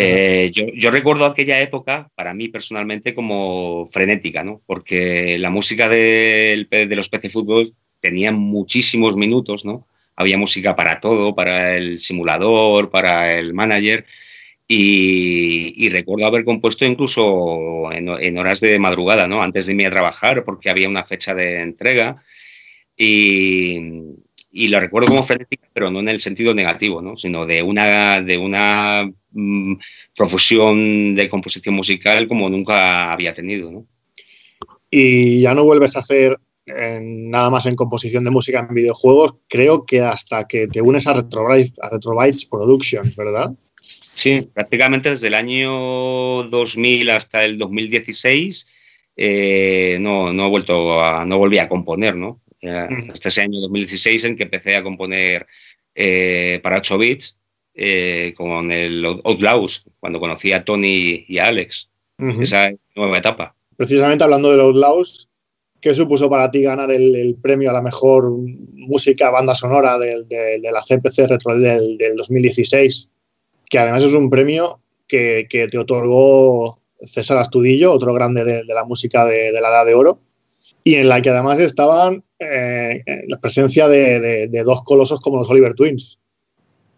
Eh, 0.00 0.52
yo, 0.52 0.92
recuerdo 0.92 1.26
aquella 1.26 1.60
época, 1.60 2.08
para 2.14 2.32
mí 2.32 2.48
personalmente, 2.48 3.16
como 3.16 3.88
frenética, 3.90 4.44
¿no? 4.44 4.62
Porque 4.64 5.36
la 5.40 5.50
música 5.50 5.88
de, 5.88 6.68
los 6.90 7.08
PC 7.08 7.30
Fútbol 7.30 7.74
tenía 7.98 8.30
muchísimos 8.30 9.16
minutos, 9.16 9.64
¿no? 9.64 9.88
Había 10.14 10.38
música 10.38 10.76
para 10.76 11.00
todo, 11.00 11.34
para 11.34 11.74
el 11.74 11.98
simulador, 11.98 12.90
para 12.90 13.40
el 13.40 13.54
manager. 13.54 14.06
Y, 14.68 15.88
recuerdo 15.88 16.26
haber 16.26 16.44
compuesto 16.44 16.84
incluso 16.84 17.90
en, 17.90 18.38
horas 18.38 18.60
de 18.60 18.78
madrugada, 18.78 19.26
¿no? 19.26 19.42
Antes 19.42 19.66
de 19.66 19.72
irme 19.72 19.86
a 19.86 19.90
trabajar, 19.90 20.44
porque 20.44 20.70
había 20.70 20.88
una 20.88 21.02
fecha 21.04 21.34
de 21.34 21.60
entrega. 21.60 22.22
Y, 22.96 23.80
y 24.52 24.68
lo 24.68 24.78
recuerdo 24.78 25.08
como 25.08 25.24
frenética, 25.24 25.68
pero 25.72 25.90
no 25.90 25.98
en 25.98 26.08
el 26.08 26.20
sentido 26.20 26.54
negativo, 26.54 27.02
¿no? 27.02 27.16
sino 27.16 27.46
de 27.46 27.62
una, 27.62 28.22
de 28.22 28.38
una 28.38 29.10
mm, 29.38 29.78
profusión 30.16 31.14
de 31.14 31.28
composición 31.28 31.74
musical 31.74 32.26
como 32.28 32.48
nunca 32.48 33.12
había 33.12 33.32
tenido. 33.32 33.70
¿no? 33.70 33.86
Y 34.90 35.40
ya 35.40 35.54
no 35.54 35.64
vuelves 35.64 35.96
a 35.96 36.00
hacer 36.00 36.38
nada 37.00 37.48
más 37.48 37.64
en 37.66 37.74
composición 37.74 38.24
de 38.24 38.30
música 38.30 38.58
en 38.68 38.74
videojuegos, 38.74 39.36
creo 39.48 39.86
que 39.86 40.00
hasta 40.00 40.46
que 40.46 40.66
te 40.66 40.82
unes 40.82 41.06
a, 41.06 41.14
Retrobytes, 41.14 41.72
a 41.80 41.88
Retrobytes 41.88 42.44
Productions, 42.44 43.16
¿verdad? 43.16 43.54
Sí, 43.80 44.48
prácticamente 44.52 45.10
desde 45.10 45.28
el 45.28 45.34
año 45.34 46.42
2000 46.44 47.08
hasta 47.08 47.44
el 47.44 47.56
2016 47.56 48.66
eh, 49.16 49.98
no, 50.00 50.32
no, 50.32 50.46
he 50.46 50.50
vuelto 50.50 51.02
a, 51.02 51.24
no 51.24 51.38
volví 51.38 51.58
a 51.58 51.68
componer, 51.68 52.16
¿no? 52.16 52.40
hasta 53.12 53.28
ese 53.28 53.42
año 53.42 53.60
2016 53.60 54.24
en 54.24 54.36
que 54.36 54.42
empecé 54.42 54.74
a 54.74 54.82
componer 54.82 55.46
eh, 55.94 56.58
para 56.60 56.78
8 56.78 56.98
bits 56.98 57.37
eh, 57.80 58.34
con 58.36 58.72
el 58.72 59.04
Outlaws, 59.04 59.84
cuando 60.00 60.18
conocí 60.18 60.52
a 60.52 60.64
Tony 60.64 61.24
y 61.28 61.38
a 61.38 61.46
Alex. 61.46 61.88
Esa 62.18 62.72
nueva 62.96 63.18
etapa. 63.18 63.54
Precisamente 63.76 64.24
hablando 64.24 64.50
del 64.50 64.58
Outlaws, 64.58 65.28
¿qué 65.80 65.94
supuso 65.94 66.28
para 66.28 66.50
ti 66.50 66.62
ganar 66.62 66.90
el, 66.90 67.36
premio 67.40 67.70
a 67.70 67.72
la 67.72 67.80
mejor 67.80 68.32
música 68.74 69.30
banda 69.30 69.54
sonora 69.54 69.96
de, 69.98 70.60
la 70.60 70.82
CPC 70.82 71.28
Retro 71.28 71.56
del, 71.56 71.96
2016? 72.16 73.08
que 73.70 73.78
además 73.78 74.02
es 74.02 74.14
un 74.14 74.30
premio 74.30 74.80
que, 75.06 75.46
te 75.48 75.78
otorgó 75.78 76.78
César 77.00 77.38
Astudillo, 77.38 77.92
otro 77.92 78.12
grande 78.12 78.44
de, 78.44 78.64
la 78.64 78.84
música 78.84 79.24
de, 79.26 79.52
la 79.52 79.68
Edad 79.68 79.86
de 79.86 79.94
Oro, 79.94 80.20
y 80.82 80.96
en 80.96 81.08
la 81.08 81.22
que 81.22 81.30
además 81.30 81.60
estaban 81.60 82.24
eh, 82.38 83.02
la 83.28 83.38
presencia 83.40 83.88
de, 83.88 84.48
dos 84.64 84.82
colosos 84.82 85.20
como 85.20 85.38
los 85.38 85.50
Oliver 85.50 85.74
Twins. 85.74 86.17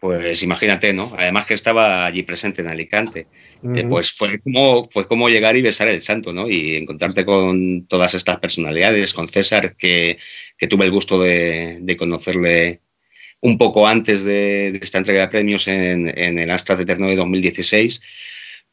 Pues 0.00 0.42
imagínate, 0.42 0.94
¿no? 0.94 1.12
Además 1.18 1.44
que 1.44 1.52
estaba 1.52 2.06
allí 2.06 2.22
presente 2.22 2.62
en 2.62 2.68
Alicante. 2.68 3.26
Eh, 3.62 3.84
pues 3.86 4.10
fue 4.10 4.40
como, 4.40 4.88
fue 4.90 5.06
como 5.06 5.28
llegar 5.28 5.58
y 5.58 5.62
besar 5.62 5.88
el 5.88 6.00
santo, 6.00 6.32
¿no? 6.32 6.48
Y 6.48 6.76
encontrarte 6.76 7.26
con 7.26 7.86
todas 7.86 8.14
estas 8.14 8.38
personalidades, 8.38 9.12
con 9.12 9.28
César, 9.28 9.76
que, 9.76 10.16
tuve 10.70 10.86
el 10.86 10.90
gusto 10.90 11.20
de, 11.20 11.96
conocerle 11.98 12.80
un 13.42 13.58
poco 13.58 13.86
antes 13.86 14.24
de, 14.24 14.78
esta 14.80 14.98
entrega 14.98 15.20
de 15.20 15.28
premios 15.28 15.68
en, 15.68 16.08
el 16.16 16.50
Astra 16.50 16.80
Eterno 16.80 17.08
de 17.08 17.16
2016 17.16 18.00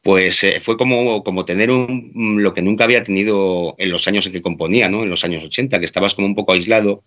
pues 0.03 0.43
eh, 0.43 0.59
fue 0.61 0.77
como, 0.77 1.23
como 1.23 1.43
tener 1.43 1.69
un, 1.71 2.37
lo 2.41 2.53
que 2.53 2.61
nunca 2.61 2.85
había 2.85 3.03
tenido 3.03 3.75
en 3.77 3.89
los 3.89 4.07
años 4.07 4.25
en 4.27 4.31
que 4.31 4.41
componía, 4.41 4.87
¿no? 4.87 5.03
en 5.03 5.09
los 5.09 5.25
años 5.25 5.43
80, 5.43 5.79
que 5.79 5.85
estabas 5.85 6.15
como 6.15 6.27
un 6.27 6.35
poco 6.35 6.53
aislado, 6.53 7.03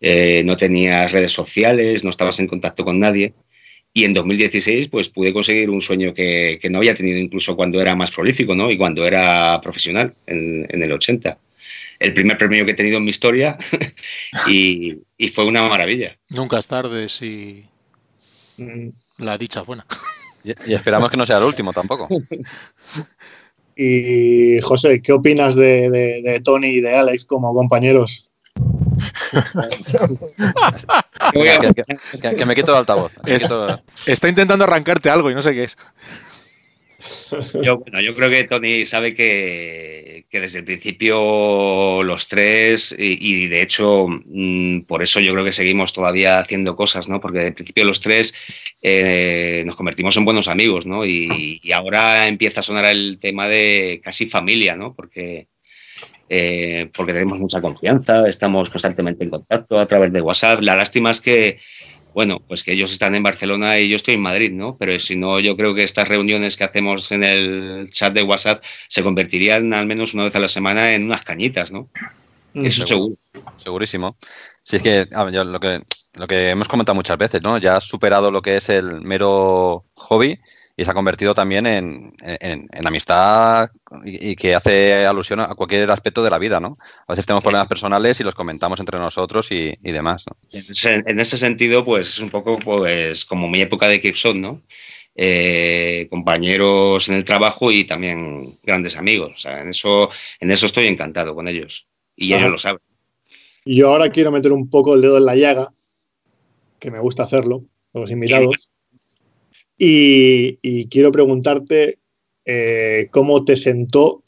eh, 0.00 0.42
no 0.44 0.56
tenías 0.56 1.12
redes 1.12 1.32
sociales, 1.32 2.04
no 2.04 2.10
estabas 2.10 2.38
en 2.40 2.46
contacto 2.46 2.84
con 2.84 3.00
nadie. 3.00 3.34
Y 3.98 4.04
en 4.04 4.14
2016 4.14 4.86
pues 4.86 5.08
pude 5.08 5.32
conseguir 5.32 5.70
un 5.70 5.80
sueño 5.80 6.14
que, 6.14 6.60
no 6.70 6.78
había 6.78 6.94
tenido 6.94 7.18
incluso 7.18 7.56
cuando 7.56 7.80
era 7.80 7.96
más 7.96 8.12
prolífico 8.12 8.54
¿no? 8.54 8.70
y 8.70 8.78
cuando 8.78 9.04
era 9.04 9.60
profesional 9.60 10.14
en, 10.24 10.68
el 10.70 10.92
80. 10.92 11.36
El 11.98 12.14
primer 12.14 12.38
premio 12.38 12.64
que 12.64 12.70
he 12.70 12.74
tenido 12.74 12.98
en 12.98 13.02
mi 13.02 13.10
historia 13.10 13.58
y, 14.46 14.98
fue 15.32 15.46
una 15.46 15.68
maravilla. 15.68 16.16
Nunca 16.28 16.60
es 16.60 16.68
tarde 16.68 17.08
si 17.08 17.64
mm. 18.58 18.90
la 19.18 19.36
dicha 19.36 19.62
es 19.62 19.66
buena. 19.66 19.84
Y, 20.44 20.72
esperamos 20.72 21.10
que 21.10 21.16
no 21.16 21.26
sea 21.26 21.38
el 21.38 21.44
último 21.44 21.72
tampoco. 21.72 22.08
Y 23.80 24.60
José, 24.60 25.02
¿qué 25.02 25.12
opinas 25.12 25.54
de, 25.54 26.40
Tony 26.44 26.68
y 26.68 26.80
de 26.80 26.96
Alex 26.96 27.24
como 27.24 27.54
compañeros? 27.54 28.27
Que, 32.36 32.46
me 32.46 32.54
quito 32.54 32.72
el 32.72 32.78
altavoz. 32.78 33.12
Está 34.06 34.28
intentando 34.28 34.64
arrancarte 34.64 35.10
algo 35.10 35.30
y 35.30 35.34
no 35.34 35.42
sé 35.42 35.52
qué 35.52 35.64
es. 35.64 35.76
Yo, 37.62 37.78
bueno, 37.78 38.00
yo 38.00 38.14
creo 38.14 38.28
que 38.28 38.44
Tony 38.44 38.86
sabe 38.86 39.14
que, 39.14 40.26
desde 40.30 40.60
el 40.60 40.64
principio 40.64 42.02
los 42.02 42.28
tres, 42.28 42.94
y, 42.98 43.46
de 43.46 43.62
hecho 43.62 44.06
mm, 44.08 44.80
por 44.82 45.02
eso 45.02 45.20
yo 45.20 45.32
creo 45.32 45.44
que 45.44 45.52
seguimos 45.52 45.92
todavía 45.92 46.38
haciendo 46.38 46.74
cosas, 46.76 47.08
¿no? 47.08 47.20
Porque 47.20 47.38
desde 47.38 47.48
el 47.48 47.54
principio 47.54 47.84
los 47.84 48.00
tres 48.00 48.34
eh, 48.82 49.62
nos 49.64 49.76
convertimos 49.76 50.16
en 50.16 50.24
buenos 50.24 50.48
amigos, 50.48 50.86
¿no? 50.86 51.04
Y, 51.06 51.60
ahora 51.72 52.26
empieza 52.26 52.60
a 52.60 52.64
sonar 52.64 52.86
el 52.86 53.18
tema 53.20 53.46
de 53.48 54.00
casi 54.02 54.26
familia, 54.26 54.74
¿no? 54.74 54.94
Porque, 54.94 55.46
eh, 56.28 56.90
porque 56.94 57.12
tenemos 57.12 57.38
mucha 57.38 57.60
confianza, 57.60 58.28
estamos 58.28 58.70
constantemente 58.70 59.24
en 59.24 59.30
contacto 59.30 59.78
a 59.78 59.86
través 59.86 60.12
de 60.12 60.20
WhatsApp. 60.20 60.60
La 60.62 60.76
lástima 60.76 61.10
es 61.10 61.20
que 61.20 61.58
bueno, 62.14 62.40
pues 62.48 62.64
que 62.64 62.72
ellos 62.72 62.90
están 62.90 63.14
en 63.14 63.22
Barcelona 63.22 63.78
y 63.78 63.88
yo 63.88 63.94
estoy 63.94 64.14
en 64.14 64.22
Madrid, 64.22 64.50
¿no? 64.50 64.76
Pero 64.76 64.98
si 64.98 65.14
no, 65.14 65.38
yo 65.38 65.56
creo 65.56 65.74
que 65.74 65.84
estas 65.84 66.08
reuniones 66.08 66.56
que 66.56 66.64
hacemos 66.64 67.12
en 67.12 67.22
el 67.22 67.88
chat 67.92 68.12
de 68.12 68.24
WhatsApp 68.24 68.62
se 68.88 69.04
convertirían 69.04 69.72
al 69.72 69.86
menos 69.86 70.14
una 70.14 70.24
vez 70.24 70.34
a 70.34 70.40
la 70.40 70.48
semana 70.48 70.94
en 70.94 71.04
unas 71.04 71.24
cañitas, 71.24 71.70
¿no? 71.70 71.90
Mm. 72.54 72.66
Eso 72.66 72.86
seguro. 72.86 73.14
Segurísimo. 73.56 74.16
Sí, 74.64 74.76
es 74.76 74.82
que, 74.82 75.06
lo 75.10 75.60
que 75.60 75.82
lo 76.14 76.26
que 76.26 76.50
hemos 76.50 76.66
comentado 76.66 76.96
muchas 76.96 77.18
veces, 77.18 77.40
¿no? 77.42 77.58
Ya 77.58 77.76
ha 77.76 77.80
superado 77.80 78.32
lo 78.32 78.42
que 78.42 78.56
es 78.56 78.68
el 78.68 79.00
mero 79.00 79.84
hobby 79.94 80.40
y 80.78 80.84
se 80.84 80.90
ha 80.92 80.94
convertido 80.94 81.34
también 81.34 81.66
en, 81.66 82.14
amistad 82.84 83.68
y, 84.04 84.36
que 84.36 84.54
hace 84.54 85.04
alusión 85.04 85.40
a 85.40 85.56
cualquier 85.56 85.90
aspecto 85.90 86.22
de 86.22 86.30
la 86.30 86.38
vida, 86.38 86.60
¿no? 86.60 86.78
A 87.04 87.12
veces 87.12 87.26
tenemos 87.26 87.42
problemas 87.42 87.66
personales 87.66 88.20
y 88.20 88.22
los 88.22 88.36
comentamos 88.36 88.78
entre 88.78 88.96
nosotros 88.96 89.50
y, 89.50 89.76
demás. 89.82 90.24
En, 90.52 91.18
ese, 91.18 91.36
sentido, 91.36 91.84
pues 91.84 92.06
es 92.10 92.20
un 92.20 92.30
poco 92.30 92.60
pues 92.60 93.24
como 93.24 93.48
mi 93.48 93.60
época 93.60 93.88
de 93.88 94.00
Kipson, 94.00 94.40
¿no? 94.40 94.62
Eh, 95.16 96.06
compañeros 96.10 97.08
en 97.08 97.16
el 97.16 97.24
trabajo 97.24 97.72
y 97.72 97.82
también 97.82 98.56
grandes 98.62 98.96
amigos. 98.96 99.32
O 99.34 99.38
sea, 99.38 99.60
en 99.60 99.70
eso, 99.70 100.10
en 100.38 100.52
eso 100.52 100.66
estoy 100.66 100.86
encantado 100.86 101.34
con 101.34 101.48
ellos 101.48 101.88
y 102.14 102.34
ellos 102.34 102.52
lo 102.52 102.58
saben. 102.58 102.80
Yo 103.64 103.88
ahora 103.88 104.10
quiero 104.10 104.30
meter 104.30 104.52
un 104.52 104.70
poco 104.70 104.94
el 104.94 105.00
dedo 105.00 105.18
en 105.18 105.24
la 105.24 105.34
llaga, 105.34 105.72
que 106.78 106.92
me 106.92 107.00
gusta 107.00 107.24
hacerlo, 107.24 107.64
los 107.92 108.12
invitados. 108.12 108.70
Y, 109.78 110.88
quiero 110.88 111.12
preguntarte 111.12 111.98
eh, 112.44 113.08
cómo 113.12 113.44
te 113.44 113.56
sentó 113.56 114.24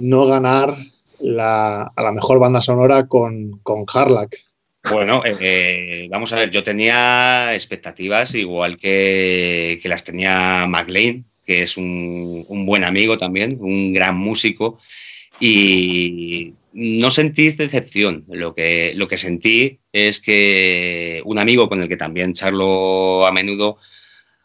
no 0.00 0.26
ganar 0.26 0.76
la, 1.20 1.82
a 1.82 2.02
la 2.02 2.12
mejor 2.12 2.40
banda 2.40 2.60
sonora 2.60 3.06
con, 3.06 3.60
con 3.62 3.84
Harlack. 3.92 4.36
Bueno, 4.90 5.22
eh, 5.24 6.08
vamos 6.10 6.32
a 6.32 6.36
ver, 6.36 6.50
yo 6.50 6.62
tenía 6.62 7.54
expectativas 7.54 8.34
igual 8.34 8.78
que, 8.78 9.78
que 9.82 9.88
las 9.88 10.04
tenía 10.04 10.66
McLean, 10.66 11.24
que 11.44 11.62
es 11.62 11.76
un, 11.76 12.44
un, 12.48 12.64
buen 12.64 12.84
amigo 12.84 13.18
también, 13.18 13.58
un 13.60 13.92
gran 13.92 14.16
músico, 14.16 14.80
y 15.38 16.54
no 16.72 17.10
sentí 17.10 17.50
decepción. 17.50 18.24
Lo 18.28 18.54
que, 18.54 18.92
lo 18.94 19.06
que 19.06 19.18
sentí 19.18 19.78
es 19.92 20.20
que 20.20 21.20
un 21.26 21.38
amigo 21.38 21.68
con 21.68 21.82
el 21.82 21.88
que 21.88 21.96
también 21.96 22.32
charlo 22.32 23.26
a 23.26 23.32
menudo 23.32 23.78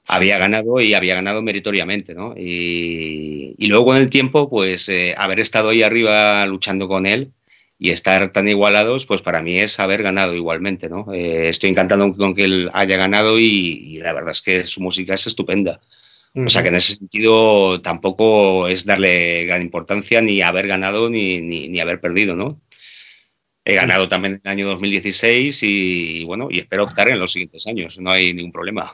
había 0.07 0.37
ganado 0.37 0.79
y 0.81 0.93
había 0.93 1.15
ganado 1.15 1.41
meritoriamente, 1.41 2.13
¿no? 2.13 2.35
Y, 2.37 3.55
luego 3.67 3.85
con 3.85 3.97
el 3.97 4.09
tiempo, 4.09 4.49
pues 4.49 4.87
eh, 4.89 5.15
haber 5.17 5.39
estado 5.39 5.69
ahí 5.69 5.81
arriba 5.83 6.45
luchando 6.45 6.87
con 6.87 7.05
él 7.05 7.33
y 7.79 7.89
estar 7.89 8.31
tan 8.31 8.47
igualados, 8.47 9.05
pues 9.05 9.21
para 9.21 9.41
mí 9.41 9.59
es 9.59 9.79
haber 9.79 10.03
ganado 10.03 10.35
igualmente, 10.35 10.87
¿no? 10.89 11.11
Eh, 11.13 11.49
estoy 11.49 11.71
encantado 11.71 12.15
con 12.15 12.35
que 12.35 12.43
él 12.45 12.69
haya 12.73 12.97
ganado 12.97 13.39
y, 13.39 13.97
la 13.97 14.13
verdad 14.13 14.31
es 14.31 14.41
que 14.41 14.63
su 14.65 14.81
música 14.81 15.15
es 15.15 15.27
estupenda. 15.27 15.81
O 16.37 16.49
sea 16.49 16.61
que 16.63 16.67
en 16.67 16.75
ese 16.75 16.95
sentido 16.95 17.79
tampoco 17.81 18.67
es 18.67 18.85
darle 18.85 19.45
gran 19.45 19.61
importancia 19.61 20.19
ni 20.21 20.41
haber 20.41 20.67
ganado 20.67 21.09
ni, 21.09 21.39
ni, 21.39 21.79
haber 21.79 22.01
perdido, 22.01 22.35
¿no? 22.35 22.59
He 23.63 23.75
ganado 23.75 24.09
también 24.09 24.33
en 24.35 24.41
el 24.43 24.51
año 24.51 24.67
2016 24.67 25.63
y 25.63 26.25
bueno, 26.25 26.49
y 26.51 26.59
espero 26.59 26.83
optar 26.83 27.07
en 27.07 27.19
los 27.21 27.31
siguientes 27.31 27.65
años, 27.67 27.99
no 27.99 28.11
hay 28.11 28.33
ningún 28.33 28.51
problema. 28.51 28.93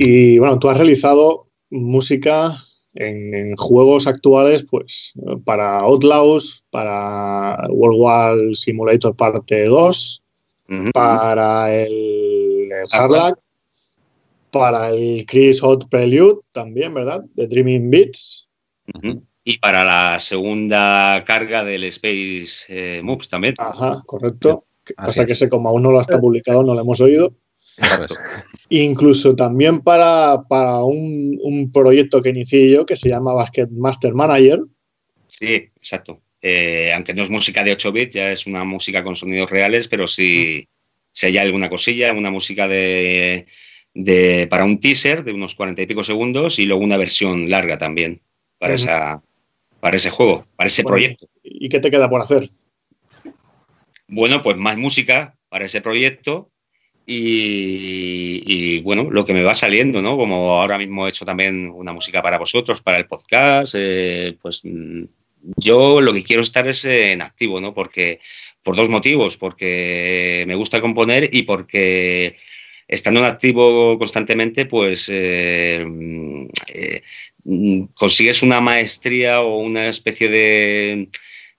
Y 0.00 0.38
bueno, 0.38 0.60
tú 0.60 0.68
has 0.68 0.76
realizado 0.76 1.48
música 1.70 2.56
en, 2.94 3.56
juegos 3.56 4.06
actuales, 4.06 4.64
pues 4.70 5.12
para 5.44 5.80
Outlaws, 5.80 6.64
para 6.70 7.66
World 7.68 8.00
War 8.00 8.36
Simulator 8.54 9.16
Parte 9.16 9.64
2, 9.64 10.22
para 10.94 11.74
el, 11.74 12.70
Harlack, 12.92 13.40
para 14.52 14.90
el 14.90 15.26
Chris 15.26 15.60
Hot 15.62 15.88
Prelude 15.88 16.42
también, 16.52 16.94
¿verdad? 16.94 17.24
De 17.34 17.48
Dreaming 17.48 17.90
Beats. 17.90 18.46
Y 19.42 19.58
para 19.58 19.84
la 19.84 20.20
segunda 20.20 21.24
carga 21.26 21.64
del 21.64 21.82
Space 21.84 22.66
eh, 22.68 23.02
Moves 23.02 23.28
también. 23.28 23.54
Ajá, 23.58 24.00
correcto. 24.06 24.64
Pasa 24.96 25.26
que 25.26 25.32
ese 25.32 25.48
como 25.48 25.70
aún 25.70 25.82
no 25.82 25.90
lo 25.90 26.00
está 26.00 26.20
publicado, 26.20 26.62
no 26.62 26.74
lo 26.74 26.80
hemos 26.82 27.00
oído. 27.00 27.34
Incluso 28.70 29.34
también 29.34 29.80
para, 29.80 30.36
un, 30.84 31.70
proyecto 31.72 32.20
que 32.22 32.30
inicié 32.30 32.70
yo 32.70 32.86
que 32.86 32.96
se 32.96 33.08
llama 33.08 33.32
Basket 33.32 33.68
Master 33.70 34.14
Manager. 34.14 34.60
Sí, 35.26 35.54
exacto. 35.54 36.20
Eh, 36.40 36.92
aunque 36.94 37.14
no 37.14 37.22
es 37.22 37.30
música 37.30 37.64
de 37.64 37.72
8 37.72 37.92
bits, 37.92 38.14
ya 38.14 38.30
es 38.30 38.46
una 38.46 38.64
música 38.64 39.02
con 39.02 39.16
sonidos 39.16 39.50
reales, 39.50 39.88
pero 39.88 40.06
sí, 40.06 40.68
si 41.10 41.26
hay 41.26 41.38
alguna 41.38 41.68
cosilla, 41.68 42.12
una 42.12 42.30
música 42.30 42.68
de, 42.68 43.46
para 44.48 44.64
un 44.64 44.78
teaser 44.80 45.24
de 45.24 45.32
unos 45.32 45.54
40 45.54 45.82
y 45.82 45.86
pico 45.86 46.04
segundos 46.04 46.58
y 46.58 46.66
luego 46.66 46.82
una 46.82 46.96
versión 46.96 47.50
larga 47.50 47.78
también 47.78 48.20
para, 48.58 48.74
esa, 48.74 49.22
para 49.80 49.96
ese 49.96 50.10
juego, 50.10 50.44
para 50.56 50.68
ese 50.68 50.82
proyecto. 50.82 51.28
¿Y 51.42 51.68
qué 51.68 51.80
te 51.80 51.90
queda 51.90 52.08
por 52.08 52.20
hacer? 52.20 52.50
Bueno, 54.06 54.42
pues 54.42 54.56
más 54.56 54.76
música 54.76 55.36
para 55.48 55.64
ese 55.64 55.80
proyecto 55.80 56.50
y, 57.10 58.80
bueno, 58.80 59.08
lo 59.10 59.24
que 59.24 59.32
me 59.32 59.42
va 59.42 59.54
saliendo, 59.54 60.02
¿no? 60.02 60.16
Como 60.18 60.60
ahora 60.60 60.76
mismo 60.76 61.06
he 61.06 61.10
hecho 61.10 61.24
también 61.24 61.70
una 61.70 61.94
música 61.94 62.22
para 62.22 62.36
vosotros, 62.38 62.82
para 62.82 62.98
el 62.98 63.06
podcast, 63.06 63.74
eh, 63.78 64.36
pues 64.42 64.60
mm, 64.62 65.04
yo 65.56 66.02
lo 66.02 66.12
que 66.12 66.22
quiero 66.22 66.42
estar 66.42 66.66
es 66.68 66.84
en 66.84 67.22
activo, 67.22 67.62
¿no? 67.62 67.72
Porque, 67.72 68.20
por 68.62 68.76
dos 68.76 68.90
motivos, 68.90 69.38
porque 69.38 70.44
me 70.46 70.54
gusta 70.54 70.82
componer 70.82 71.30
y 71.32 71.44
porque 71.44 72.36
estando 72.86 73.20
en 73.20 73.26
activo 73.26 73.98
constantemente, 73.98 74.66
pues 74.66 75.08
eh, 75.10 75.82
mm, 75.86 76.46
eh, 76.74 77.02
mm, 77.44 77.82
consigues 77.94 78.42
una 78.42 78.60
maestría 78.60 79.40
o 79.40 79.58
una 79.58 79.88
especie 79.88 80.28
de 80.28 81.08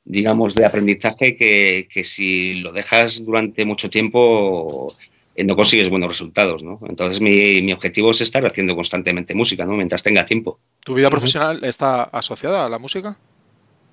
digamos, 0.05 0.55
de 0.55 0.65
aprendizaje 0.65 1.37
que, 1.37 1.87
que 1.91 2.03
si 2.03 2.55
lo 2.55 2.71
dejas 2.71 3.23
durante 3.23 3.63
mucho 3.63 3.91
tiempo 3.91 4.95
no 5.43 5.55
consigues 5.55 5.89
buenos 5.89 6.09
resultados, 6.09 6.63
¿no? 6.63 6.79
Entonces 6.87 7.21
mi, 7.21 7.61
mi, 7.61 7.73
objetivo 7.73 8.11
es 8.11 8.21
estar 8.21 8.45
haciendo 8.45 8.75
constantemente 8.75 9.33
música, 9.33 9.65
¿no? 9.65 9.73
Mientras 9.73 10.03
tenga 10.03 10.25
tiempo. 10.25 10.59
¿Tu 10.83 10.93
vida 10.93 11.09
profesional 11.09 11.63
está 11.63 12.03
asociada 12.03 12.65
a 12.65 12.69
la 12.69 12.79
música? 12.79 13.17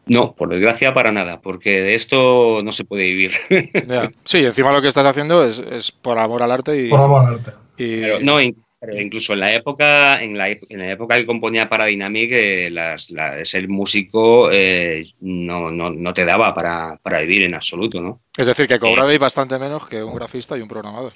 No, 0.06 0.34
por 0.34 0.48
desgracia 0.48 0.94
para 0.94 1.10
nada, 1.10 1.40
porque 1.40 1.82
de 1.82 1.94
esto 1.94 2.62
no 2.62 2.70
se 2.72 2.84
puede 2.84 3.04
vivir. 3.04 3.32
Sí, 4.24 4.38
encima 4.38 4.72
lo 4.72 4.80
que 4.80 4.88
estás 4.88 5.06
haciendo 5.06 5.44
es, 5.44 5.58
es 5.58 5.90
por 5.90 6.18
amor 6.18 6.42
al 6.42 6.52
arte 6.52 6.80
y... 6.80 6.88
Por 6.88 7.00
amor 7.00 7.26
al 7.26 7.34
arte. 7.34 7.52
Y... 7.76 8.00
Pero, 8.00 8.20
no, 8.20 8.38
pero 8.78 9.00
incluso 9.00 9.32
en 9.32 9.40
la 9.40 9.54
época, 9.54 10.22
en 10.22 10.36
la, 10.36 10.48
en 10.48 10.78
la 10.78 10.90
época 10.92 11.16
que 11.16 11.26
componía 11.26 11.68
para 11.68 11.86
Dynamic, 11.86 12.30
eh, 12.32 12.70
las, 12.70 13.10
la, 13.10 13.44
ser 13.44 13.68
músico 13.68 14.50
eh, 14.52 15.12
no, 15.20 15.70
no, 15.70 15.90
no, 15.90 16.14
te 16.14 16.24
daba 16.24 16.54
para, 16.54 16.98
para, 17.02 17.20
vivir 17.20 17.44
en 17.44 17.54
absoluto, 17.54 18.00
¿no? 18.00 18.20
Es 18.36 18.46
decir, 18.46 18.68
que 18.68 18.78
cobrabais 18.78 19.16
eh, 19.16 19.18
bastante 19.18 19.58
menos 19.58 19.88
que 19.88 20.02
un 20.02 20.14
grafista 20.14 20.56
y 20.56 20.60
un 20.60 20.68
programador. 20.68 21.14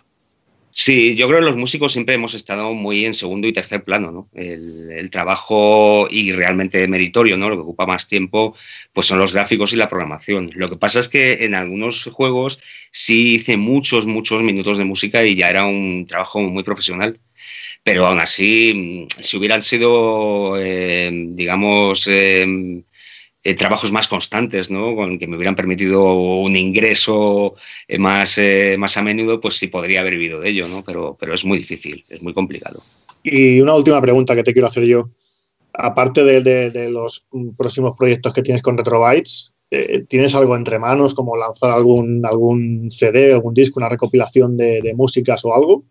Sí, 0.73 1.17
yo 1.17 1.27
creo 1.27 1.41
que 1.41 1.47
los 1.47 1.57
músicos 1.57 1.93
siempre 1.93 2.15
hemos 2.15 2.35
estado 2.35 2.73
muy 2.75 3.05
en 3.05 3.13
segundo 3.15 3.49
y 3.49 3.53
tercer 3.53 3.83
plano, 3.83 4.13
¿no? 4.13 4.31
El, 4.35 5.11
trabajo 5.11 6.07
y 6.09 6.31
realmente 6.33 6.87
meritorio, 6.87 7.37
¿no? 7.37 7.49
Lo 7.49 7.57
que 7.57 7.63
ocupa 7.63 7.87
más 7.87 8.07
tiempo, 8.09 8.55
pues 8.93 9.09
son 9.09 9.19
los 9.19 9.33
gráficos 9.33 9.73
y 9.73 9.77
la 9.77 9.89
programación. 9.89 10.51
Lo 10.55 10.69
que 10.69 10.77
pasa 10.77 11.01
es 11.01 11.09
que 11.09 11.45
en 11.45 11.55
algunos 11.57 12.05
juegos 12.13 12.61
sí 12.93 13.35
hice 13.35 13.57
muchos, 13.57 14.07
muchos 14.07 14.43
minutos 14.43 14.79
de 14.79 14.85
música 14.85 15.25
y 15.25 15.35
ya 15.35 15.51
era 15.51 15.65
un 15.67 16.07
trabajo 16.07 16.41
muy 16.41 16.63
profesional. 16.63 17.19
Pero 17.83 18.07
aún 18.07 18.21
así, 18.21 19.07
si 19.19 19.37
hubieran 19.37 19.63
sido, 19.63 20.57
eh, 20.59 21.11
digamos, 21.13 22.07
eh, 22.09 22.83
eh, 23.43 23.55
trabajos 23.55 23.91
más 23.91 24.07
constantes, 24.07 24.71
¿no? 24.71 24.95
Con 24.95 25.19
que 25.19 25.27
me 25.27 25.37
hubieran 25.37 25.57
permitido 25.57 26.13
un 26.13 26.57
ingreso 26.57 27.55
eh, 27.89 27.99
más, 27.99 28.37
eh, 28.37 28.77
más 28.79 28.97
a 28.97 29.03
menudo, 29.03 29.41
pues 29.41 29.57
sí 29.57 29.69
podría 29.69 30.01
haber 30.01 30.15
vivido 30.15 30.41
de 30.41 30.51
ello, 30.51 30.69
¿no? 30.69 30.85
Pero, 30.85 31.17
pero 31.19 31.33
es 31.33 31.45
muy 31.45 31.59
difícil, 31.59 32.05
es 32.09 32.23
muy 32.23 32.35
complicado. 32.35 32.83
Y 33.23 33.61
una 33.61 33.75
última 33.75 34.01
pregunta 34.01 34.35
que 34.35 34.43
te 34.43 34.53
quiero 34.53 34.69
hacer 34.69 34.85
yo. 34.85 35.09
Aparte 35.73 36.25
de, 36.25 36.71
de, 36.71 36.91
los 36.91 37.27
próximos 37.57 37.97
proyectos 37.97 38.33
que 38.33 38.43
tienes 38.43 38.61
con 38.61 38.77
Retrobytes, 38.77 39.55
eh, 39.71 40.05
¿tienes 40.09 40.35
algo 40.35 40.57
entre 40.57 40.79
manos, 40.79 41.15
como 41.15 41.37
lanzar 41.37 41.71
algún, 41.71 42.27
algún 42.27 42.91
CD, 42.91 43.33
algún 43.33 43.55
disco, 43.55 43.79
una 43.79 43.89
recopilación 43.89 44.57
de, 44.57 44.81
de 44.83 44.95
músicas 44.95 45.45
o 45.45 45.55
algo? 45.55 45.85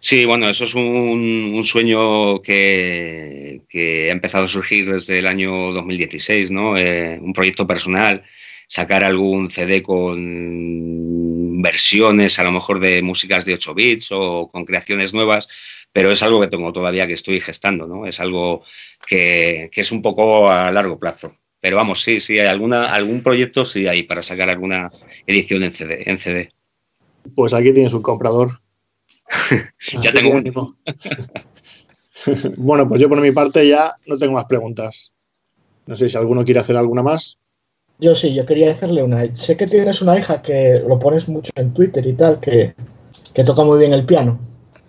Sí, 0.00 0.24
bueno, 0.24 0.48
eso 0.48 0.64
es 0.64 0.74
un, 0.74 1.60
sueño 1.64 2.40
que, 2.40 3.62
que, 3.68 4.08
ha 4.08 4.12
empezado 4.12 4.44
a 4.44 4.48
surgir 4.48 4.90
desde 4.90 5.18
el 5.18 5.26
año 5.26 5.72
2016, 5.72 6.52
¿no? 6.52 6.76
Eh, 6.78 7.18
un 7.20 7.32
proyecto 7.32 7.66
personal, 7.66 8.22
sacar 8.68 9.02
algún 9.02 9.50
CD 9.50 9.82
con 9.82 11.60
versiones 11.60 12.38
a 12.38 12.44
lo 12.44 12.52
mejor 12.52 12.78
de 12.78 13.02
músicas 13.02 13.44
de 13.44 13.54
8 13.54 13.74
bits 13.74 14.08
o 14.12 14.48
con 14.52 14.64
creaciones 14.64 15.12
nuevas, 15.12 15.48
pero 15.92 16.12
es 16.12 16.22
algo 16.22 16.40
que 16.40 16.48
tengo 16.48 16.72
todavía 16.72 17.08
que 17.08 17.14
estoy 17.14 17.40
gestando, 17.40 17.88
¿no? 17.88 18.06
Es 18.06 18.20
algo 18.20 18.62
que, 19.06 19.68
que 19.72 19.80
es 19.80 19.90
un 19.90 20.00
poco 20.02 20.48
a 20.48 20.70
largo 20.70 20.98
plazo. 20.98 21.34
Pero 21.60 21.76
vamos, 21.76 22.02
sí, 22.02 22.20
sí, 22.20 22.38
hay 22.38 22.46
alguna, 22.46 22.94
algún 22.94 23.22
proyecto 23.22 23.64
sí 23.64 23.88
hay 23.88 24.04
para 24.04 24.22
sacar 24.22 24.48
alguna 24.48 24.90
edición 25.26 25.64
en 25.64 25.72
CD, 25.72 26.02
en 26.06 26.18
CD. 26.18 26.50
Pues 27.34 27.52
aquí 27.52 27.72
tienes 27.72 27.94
un 27.94 28.02
comprador. 28.02 28.60
ya 30.02 30.12
tengo 30.12 30.30
un... 30.30 30.76
bueno, 32.56 32.88
pues 32.88 33.00
yo 33.00 33.08
por 33.08 33.20
mi 33.20 33.30
parte 33.30 33.66
ya 33.66 33.96
no 34.06 34.18
tengo 34.18 34.34
más 34.34 34.46
preguntas. 34.46 35.10
No 35.86 35.96
sé 35.96 36.08
si 36.08 36.16
alguno 36.16 36.44
quiere 36.44 36.60
hacer 36.60 36.76
alguna 36.76 37.02
más. 37.02 37.38
Yo 37.98 38.14
sí, 38.14 38.34
yo 38.34 38.46
quería 38.46 38.70
hacerle 38.70 39.02
una. 39.02 39.34
Sé 39.34 39.56
que 39.56 39.66
tienes 39.66 40.02
una 40.02 40.18
hija 40.18 40.40
que 40.42 40.82
lo 40.86 40.98
pones 40.98 41.28
mucho 41.28 41.50
en 41.56 41.72
Twitter 41.72 42.06
y 42.06 42.12
tal, 42.12 42.38
que, 42.38 42.74
que 43.34 43.44
toca 43.44 43.64
muy 43.64 43.78
bien 43.78 43.92
el 43.92 44.04
piano. 44.04 44.38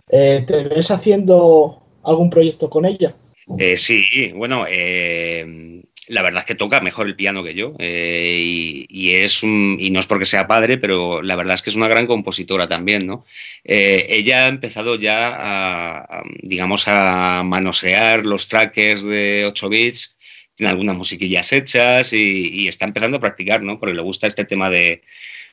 Eh, 0.09 0.43
¿Te 0.45 0.65
ves 0.65 0.91
haciendo 0.91 1.81
algún 2.03 2.29
proyecto 2.29 2.69
con 2.69 2.85
ella? 2.85 3.15
Eh, 3.57 3.77
sí, 3.77 4.31
bueno, 4.35 4.65
eh, 4.69 5.81
la 6.09 6.23
verdad 6.23 6.41
es 6.41 6.45
que 6.45 6.55
toca 6.55 6.81
mejor 6.81 7.07
el 7.07 7.15
piano 7.15 7.43
que 7.43 7.53
yo 7.53 7.75
eh, 7.77 8.41
y, 8.43 8.87
y, 8.89 9.11
es 9.11 9.43
un, 9.43 9.77
y 9.79 9.91
no 9.91 9.99
es 9.99 10.07
porque 10.07 10.25
sea 10.25 10.47
padre, 10.47 10.77
pero 10.77 11.21
la 11.21 11.35
verdad 11.35 11.53
es 11.53 11.61
que 11.61 11.69
es 11.69 11.75
una 11.75 11.87
gran 11.87 12.07
compositora 12.07 12.67
también, 12.67 13.05
¿no? 13.05 13.25
Eh, 13.63 14.07
ella 14.09 14.45
ha 14.45 14.47
empezado 14.47 14.95
ya 14.95 15.29
a, 15.29 15.99
a, 15.99 16.23
digamos, 16.41 16.87
a 16.87 17.43
manosear 17.45 18.25
los 18.25 18.47
trackers 18.47 19.03
de 19.03 19.45
8 19.45 19.69
bits, 19.69 20.17
tiene 20.55 20.71
algunas 20.71 20.97
musiquillas 20.97 21.53
hechas 21.53 22.11
y, 22.11 22.49
y, 22.53 22.67
está 22.67 22.85
empezando 22.85 23.17
a 23.17 23.21
practicar, 23.21 23.61
¿no? 23.61 23.79
Porque 23.79 23.95
le 23.95 24.01
gusta 24.01 24.25
este 24.25 24.45
tema 24.45 24.69
de, 24.71 25.03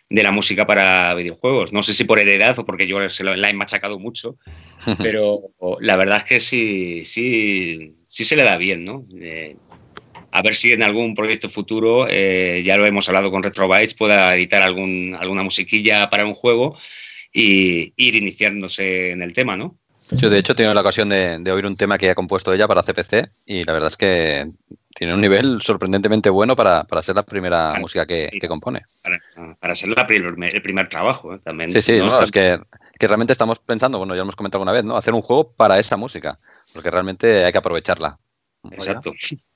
de 0.09 0.23
la 0.23 0.31
música 0.31 0.67
para 0.67 1.15
videojuegos. 1.15 1.73
No 1.73 1.83
sé 1.83 1.93
si 1.95 2.05
por 2.05 2.19
heredad 2.19 2.59
o 2.59 2.65
porque 2.65 2.87
yo 2.87 3.09
se 3.11 3.25
lo, 3.25 3.37
la 3.37 3.51
he 3.51 3.55
machacado 3.55 3.99
mucho, 3.99 4.39
pero 4.99 5.53
la 5.81 5.97
verdad 5.97 6.19
es 6.19 6.25
que 6.25 6.41
sí, 6.41 7.05
sí, 7.05 7.95
sí 8.07 8.25
se 8.25 8.37
le 8.37 8.45
da 8.45 8.57
bien, 8.57 8.85
¿no? 8.85 9.07
Eh, 9.21 9.57
a 10.37 10.43
ver 10.43 10.55
si 10.55 10.73
en 10.73 10.83
algún 10.83 11.15
proyecto 11.15 11.49
futuro, 11.49 12.07
eh, 12.11 12.61
ya 12.63 12.77
lo 12.77 12.85
hemos 12.85 13.09
hablado 13.09 13.31
con 13.31 13.43
Retrobytes, 13.43 13.95
pueda 13.95 14.37
editar 14.37 14.61
algún, 14.61 15.17
alguna 15.19 15.43
musiquilla 15.43 16.11
para 16.11 16.27
un 16.27 16.35
juego 16.35 16.77
y 17.33 17.95
ir 17.97 18.17
iniciándose 18.17 19.13
en 19.13 19.23
el 19.23 19.33
tema, 19.33 19.57
¿no? 19.57 19.79
Yo, 20.11 20.29
de 20.29 20.39
hecho, 20.39 20.53
he 20.53 20.55
tenido 20.55 20.75
la 20.75 20.83
ocasión 20.83 21.09
de, 21.09 21.39
de, 21.39 21.53
oír 21.53 21.65
un 21.65 21.77
tema 21.77 21.97
que 21.97 22.11
ha 22.11 22.15
compuesto 22.15 22.53
ella 22.53 22.69
para 22.69 22.83
CPC 22.83 23.31
y 23.47 23.65
la 23.65 23.73
verdad 23.73 23.89
es 23.89 23.97
que 23.97 24.47
tiene 24.95 25.15
un 25.15 25.23
nivel 25.23 25.61
sorprendentemente 25.63 26.29
bueno 26.29 26.55
para, 26.55 26.85
para 26.85 27.03
ser 27.03 27.17
la 27.17 27.25
primera 27.25 27.71
para, 27.71 27.81
música 27.81 28.07
que, 28.07 28.31
que 28.39 28.47
compone. 28.47 28.83
Para, 29.03 29.19
para, 29.59 29.75
ser 29.75 29.89
la 29.97 30.07
primer, 30.07 30.55
el 30.55 30.63
primer 30.63 30.89
trabajo 30.91 31.35
¿eh? 31.35 31.41
también. 31.43 31.71
Sí, 31.71 31.81
sí, 31.81 31.99
no, 31.99 32.09
no, 32.09 32.21
es 32.21 32.31
que, 32.31 32.61
que, 32.99 33.09
realmente 33.09 33.33
estamos 33.33 33.59
pensando, 33.59 33.97
bueno, 33.99 34.13
ya 34.13 34.19
lo 34.19 34.25
hemos 34.25 34.37
comentado 34.37 34.61
alguna 34.61 34.73
vez, 34.73 34.85
¿no? 34.85 34.99
Hacer 34.99 35.15
un 35.15 35.23
juego 35.23 35.53
para 35.53 35.79
esa 35.79 35.97
música, 35.97 36.39
porque 36.75 36.91
realmente 36.91 37.45
hay 37.45 37.53
que 37.53 37.59
aprovecharla. 37.59 38.19
Exacto. 38.73 39.13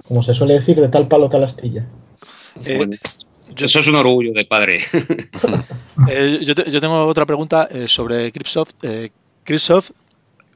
Como 0.07 0.23
se 0.23 0.35
suele 0.35 0.55
decir, 0.55 0.81
de 0.81 0.89
tal 0.89 1.09
palo 1.09 1.29
tal 1.29 1.45
astilla. 1.45 1.87
Eh, 2.67 2.89
yo, 3.55 3.67
eso 3.67 3.81
es 3.81 3.87
un 3.87 3.97
orgullo 3.97 4.33
de 4.33 4.45
padre. 4.45 4.81
eh, 6.09 6.41
yo, 6.43 6.55
te, 6.55 6.71
yo, 6.71 6.81
tengo 6.81 7.07
otra 7.07 7.27
pregunta 7.27 7.69
eh, 7.71 7.89
sobre 7.89 8.31
Cryptsoft. 8.33 8.75
Eh, 8.83 9.11
Cryptsoft 9.45 9.91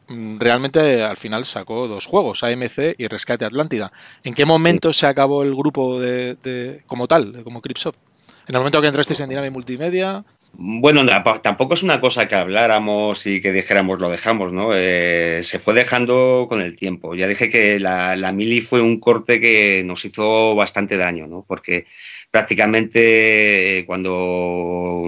mm, 0.09 0.39
realmente 0.39 1.03
al 1.03 1.17
final 1.17 1.45
sacó 1.45 1.89
dos 1.89 2.07
juegos, 2.07 2.43
AMC 2.43 2.95
y 2.99 3.07
Rescate 3.07 3.45
Atlántida. 3.45 3.93
¿En 4.23 4.35
qué 4.35 4.45
momento 4.45 4.93
sí. 4.93 5.01
se 5.01 5.07
acabó 5.07 5.43
el 5.43 5.55
grupo 5.55 6.01
de, 6.01 6.37
de, 6.43 6.83
como 6.87 7.09
tal, 7.09 7.43
como 7.43 7.61
Cryptsoft? 7.61 7.99
¿En 8.47 8.55
el 8.55 8.61
momento 8.61 8.81
que 8.81 8.89
entrasteis 8.89 9.21
en 9.21 9.31
Dynamic 9.31 9.53
Multimedia? 9.53 10.25
Bueno, 10.57 11.05
tampoco 11.43 11.75
es 11.75 11.83
una 11.83 12.01
cosa 12.01 12.29
que 12.29 12.37
habláramos 12.37 13.27
y 13.27 13.41
que 13.41 13.51
dijéramos 13.51 13.99
lo 13.99 14.11
dejamos, 14.11 14.53
¿no? 14.53 14.71
Eh, 14.73 15.41
se 15.43 15.59
fue 15.59 15.75
dejando 15.75 16.47
con 16.49 16.61
el 16.61 16.77
tiempo. 16.77 17.15
Ya 17.17 17.27
dije 17.27 17.49
que 17.51 17.81
la, 17.81 18.15
la, 18.15 18.31
mili 18.31 18.61
fue 18.61 18.81
un 18.81 19.01
corte 19.01 19.41
que 19.41 19.83
nos 19.85 20.05
hizo 20.05 20.55
bastante 20.55 20.97
daño, 20.97 21.27
¿no? 21.27 21.45
Porque 21.47 21.87
prácticamente 22.31 23.79
eh, 23.79 23.85
cuando 23.85 25.03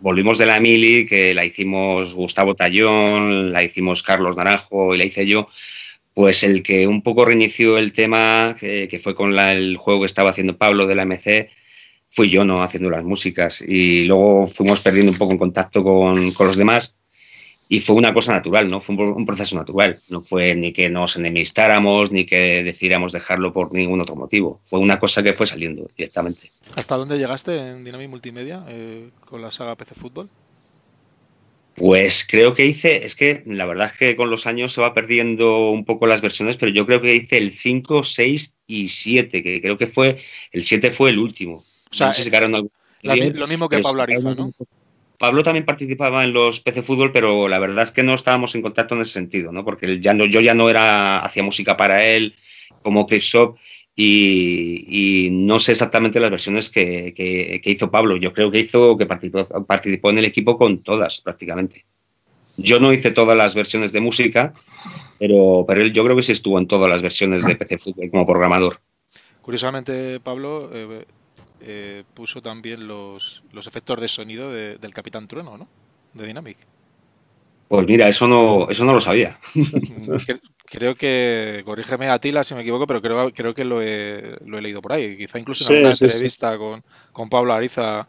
volvimos 0.00 0.38
de 0.38 0.46
la 0.46 0.58
mili, 0.58 1.06
que 1.06 1.32
la 1.32 1.44
hicimos 1.44 2.14
Gustavo 2.14 2.54
Tallón, 2.56 3.52
la 3.52 3.62
hicimos 3.62 4.02
Carlos 4.02 4.36
Naranjo 4.36 4.94
y 4.94 4.98
la 4.98 5.04
hice 5.04 5.26
yo, 5.26 5.48
pues 6.14 6.42
el 6.42 6.62
que 6.64 6.88
un 6.88 7.02
poco 7.02 7.24
reinició 7.24 7.78
el 7.78 7.92
tema, 7.92 8.56
que, 8.58 8.88
que 8.88 8.98
fue 8.98 9.14
con 9.14 9.36
la, 9.36 9.54
el 9.54 9.76
juego 9.76 10.00
que 10.00 10.06
estaba 10.06 10.30
haciendo 10.30 10.56
Pablo 10.56 10.86
de 10.86 10.94
la 10.96 11.04
MC, 11.04 11.50
fui 12.10 12.30
yo 12.30 12.44
no 12.44 12.62
haciendo 12.62 12.90
las 12.90 13.04
músicas 13.04 13.62
y 13.62 14.04
luego 14.04 14.46
fuimos 14.46 14.80
perdiendo 14.80 15.12
un 15.12 15.18
poco 15.18 15.32
en 15.32 15.38
contacto 15.38 15.82
con, 15.82 16.32
con 16.32 16.46
los 16.46 16.56
demás 16.56 16.94
y 17.68 17.80
fue 17.80 17.96
una 17.96 18.14
cosa 18.14 18.32
natural, 18.32 18.70
¿no? 18.70 18.80
Fue 18.80 18.94
un, 18.94 19.00
un, 19.02 19.26
proceso 19.26 19.54
natural. 19.54 20.00
No 20.08 20.22
fue 20.22 20.54
ni 20.54 20.72
que 20.72 20.88
nos 20.88 21.16
enemistáramos 21.16 22.10
ni 22.10 22.24
que 22.24 22.62
decidiéramos 22.62 23.12
dejarlo 23.12 23.52
por 23.52 23.74
ningún 23.74 24.00
otro 24.00 24.16
motivo. 24.16 24.60
Fue 24.64 24.78
una 24.78 24.98
cosa 24.98 25.22
que 25.22 25.34
fue 25.34 25.46
saliendo 25.46 25.86
directamente. 25.94 26.50
¿Hasta 26.74 26.96
dónde 26.96 27.18
llegaste 27.18 27.56
en 27.56 27.84
Dynamic 27.84 28.08
Multimedia 28.08 28.64
eh, 28.68 29.10
con 29.26 29.42
la 29.42 29.50
saga 29.50 29.76
PC 29.76 29.94
Fútbol? 29.94 30.30
Pues 31.74 32.26
creo 32.28 32.54
que 32.54 32.66
hice, 32.66 33.04
es 33.04 33.14
que 33.14 33.44
la 33.46 33.64
verdad 33.64 33.90
es 33.92 33.98
que 33.98 34.16
con 34.16 34.30
los 34.30 34.46
años 34.46 34.72
se 34.72 34.80
va 34.80 34.94
perdiendo 34.94 35.70
un 35.70 35.84
poco 35.84 36.08
las 36.08 36.20
versiones, 36.20 36.56
pero 36.56 36.72
yo 36.72 36.86
creo 36.86 37.00
que 37.00 37.14
hice 37.14 37.38
el 37.38 37.52
5, 37.52 38.02
6 38.02 38.54
y 38.66 38.88
7, 38.88 39.42
que 39.44 39.60
creo 39.60 39.78
que 39.78 39.86
fue, 39.86 40.20
el 40.50 40.62
7 40.62 40.90
fue 40.90 41.10
el 41.10 41.20
último. 41.20 41.64
O 41.90 41.94
sea, 41.94 42.08
no 42.08 42.12
sé 42.12 42.24
si 42.24 42.34
algún... 42.34 42.70
la, 43.02 43.16
lo 43.16 43.46
mismo 43.46 43.68
que 43.68 43.78
Pablo 43.78 44.02
Ariza, 44.02 44.34
¿no? 44.34 44.52
Pablo 45.18 45.42
también 45.42 45.66
participaba 45.66 46.24
en 46.24 46.32
los 46.32 46.60
PC 46.60 46.82
Fútbol, 46.82 47.12
pero 47.12 47.48
la 47.48 47.58
verdad 47.58 47.82
es 47.82 47.90
que 47.90 48.04
no 48.04 48.14
estábamos 48.14 48.54
en 48.54 48.62
contacto 48.62 48.94
en 48.94 49.00
ese 49.00 49.12
sentido, 49.12 49.50
¿no? 49.50 49.64
Porque 49.64 50.00
ya 50.00 50.14
no, 50.14 50.24
yo 50.24 50.40
ya 50.40 50.54
no 50.54 50.70
era, 50.70 51.18
hacía 51.18 51.42
música 51.42 51.76
para 51.76 52.04
él 52.06 52.36
como 52.82 53.06
Clipshop 53.06 53.56
y, 53.96 54.84
y, 54.86 55.30
no 55.30 55.58
sé 55.58 55.72
exactamente 55.72 56.20
las 56.20 56.30
versiones 56.30 56.70
que, 56.70 57.12
que, 57.14 57.60
que, 57.60 57.70
hizo 57.70 57.90
Pablo. 57.90 58.16
Yo 58.16 58.32
creo 58.32 58.52
que 58.52 58.60
hizo, 58.60 58.96
que 58.96 59.06
participó, 59.06 59.44
participó 59.66 60.10
en 60.10 60.18
el 60.18 60.24
equipo 60.24 60.56
con 60.56 60.84
todas 60.84 61.20
prácticamente. 61.20 61.84
Yo 62.56 62.78
no 62.78 62.92
hice 62.92 63.10
todas 63.10 63.36
las 63.36 63.56
versiones 63.56 63.90
de 63.90 64.00
música, 64.00 64.52
pero, 65.18 65.64
pero 65.66 65.82
él 65.82 65.92
yo 65.92 66.04
creo 66.04 66.14
que 66.14 66.22
sí 66.22 66.30
estuvo 66.30 66.60
en 66.60 66.68
todas 66.68 66.88
las 66.88 67.02
versiones 67.02 67.44
de 67.44 67.56
PC 67.56 67.78
Fútbol 67.78 68.08
como 68.10 68.24
programador. 68.24 68.80
Curiosamente, 69.42 70.20
Pablo, 70.20 70.70
eh, 70.72 71.04
eh, 71.60 72.04
puso 72.14 72.40
también 72.40 72.86
los, 72.86 73.42
los, 73.52 73.66
efectos 73.66 74.00
de 74.00 74.08
sonido 74.08 74.52
de, 74.52 74.78
del 74.78 74.94
Capitán 74.94 75.26
Trueno, 75.26 75.56
¿no? 75.56 75.68
De 76.14 76.26
Dynamic. 76.26 76.58
Pues 77.68 77.86
mira, 77.86 78.08
eso 78.08 78.26
no, 78.26 78.68
eso 78.70 78.84
no 78.84 78.94
lo 78.94 79.00
sabía. 79.00 79.38
creo 80.64 80.94
que, 80.94 81.62
corrígeme 81.64 82.08
Atila 82.08 82.42
si 82.42 82.54
me 82.54 82.62
equivoco, 82.62 82.86
pero 82.86 83.02
creo, 83.02 83.30
creo 83.32 83.54
que 83.54 83.64
lo 83.64 83.82
he, 83.82 84.36
lo 84.46 84.58
he 84.58 84.62
leído 84.62 84.80
por 84.80 84.92
ahí. 84.92 85.18
Quizá 85.18 85.38
incluso 85.38 85.72
en 85.72 85.80
una 85.80 85.90
entrevista 85.90 86.56
Con, 86.56 86.82
con 87.12 87.28
Pablo 87.28 87.52
Ariza. 87.52 88.08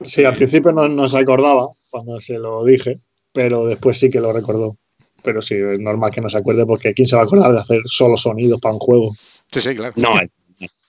Sí, 0.00 0.24
al 0.24 0.34
principio 0.36 0.70
no, 0.70 0.88
no 0.88 1.08
se 1.08 1.18
acordaba 1.18 1.68
cuando 1.90 2.20
se 2.20 2.38
lo 2.38 2.64
dije, 2.64 3.00
pero 3.32 3.66
después 3.66 3.98
sí 3.98 4.10
que 4.10 4.20
lo 4.20 4.32
recordó. 4.32 4.76
Pero 5.22 5.42
sí, 5.42 5.54
es 5.54 5.80
normal 5.80 6.10
que 6.10 6.20
no 6.20 6.28
se 6.28 6.38
acuerde 6.38 6.66
porque 6.66 6.94
¿quién 6.94 7.08
se 7.08 7.16
va 7.16 7.22
a 7.22 7.24
acordar 7.24 7.52
de 7.52 7.60
hacer 7.60 7.80
solo 7.86 8.16
sonidos 8.16 8.60
para 8.60 8.74
un 8.74 8.80
juego? 8.80 9.12
Sí, 9.50 9.60
sí, 9.60 9.74
claro. 9.74 9.94
No, 9.96 10.20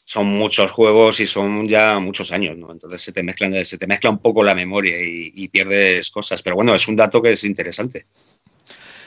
son 0.05 0.27
muchos 0.27 0.71
juegos 0.71 1.19
y 1.19 1.25
son 1.25 1.67
ya 1.67 1.97
muchos 1.97 2.31
años, 2.31 2.55
¿no? 2.55 2.71
Entonces 2.71 3.01
se 3.01 3.11
te, 3.11 3.23
mezclan, 3.23 3.65
se 3.65 3.79
te 3.79 3.87
mezcla 3.87 4.11
un 4.11 4.19
poco 4.19 4.43
la 4.43 4.53
memoria 4.53 4.97
y, 5.01 5.47
pierdes 5.47 6.11
cosas. 6.11 6.43
Pero 6.43 6.55
bueno, 6.55 6.75
es 6.75 6.87
un 6.87 6.95
dato 6.95 7.21
que 7.21 7.31
es 7.31 7.43
interesante. 7.43 8.05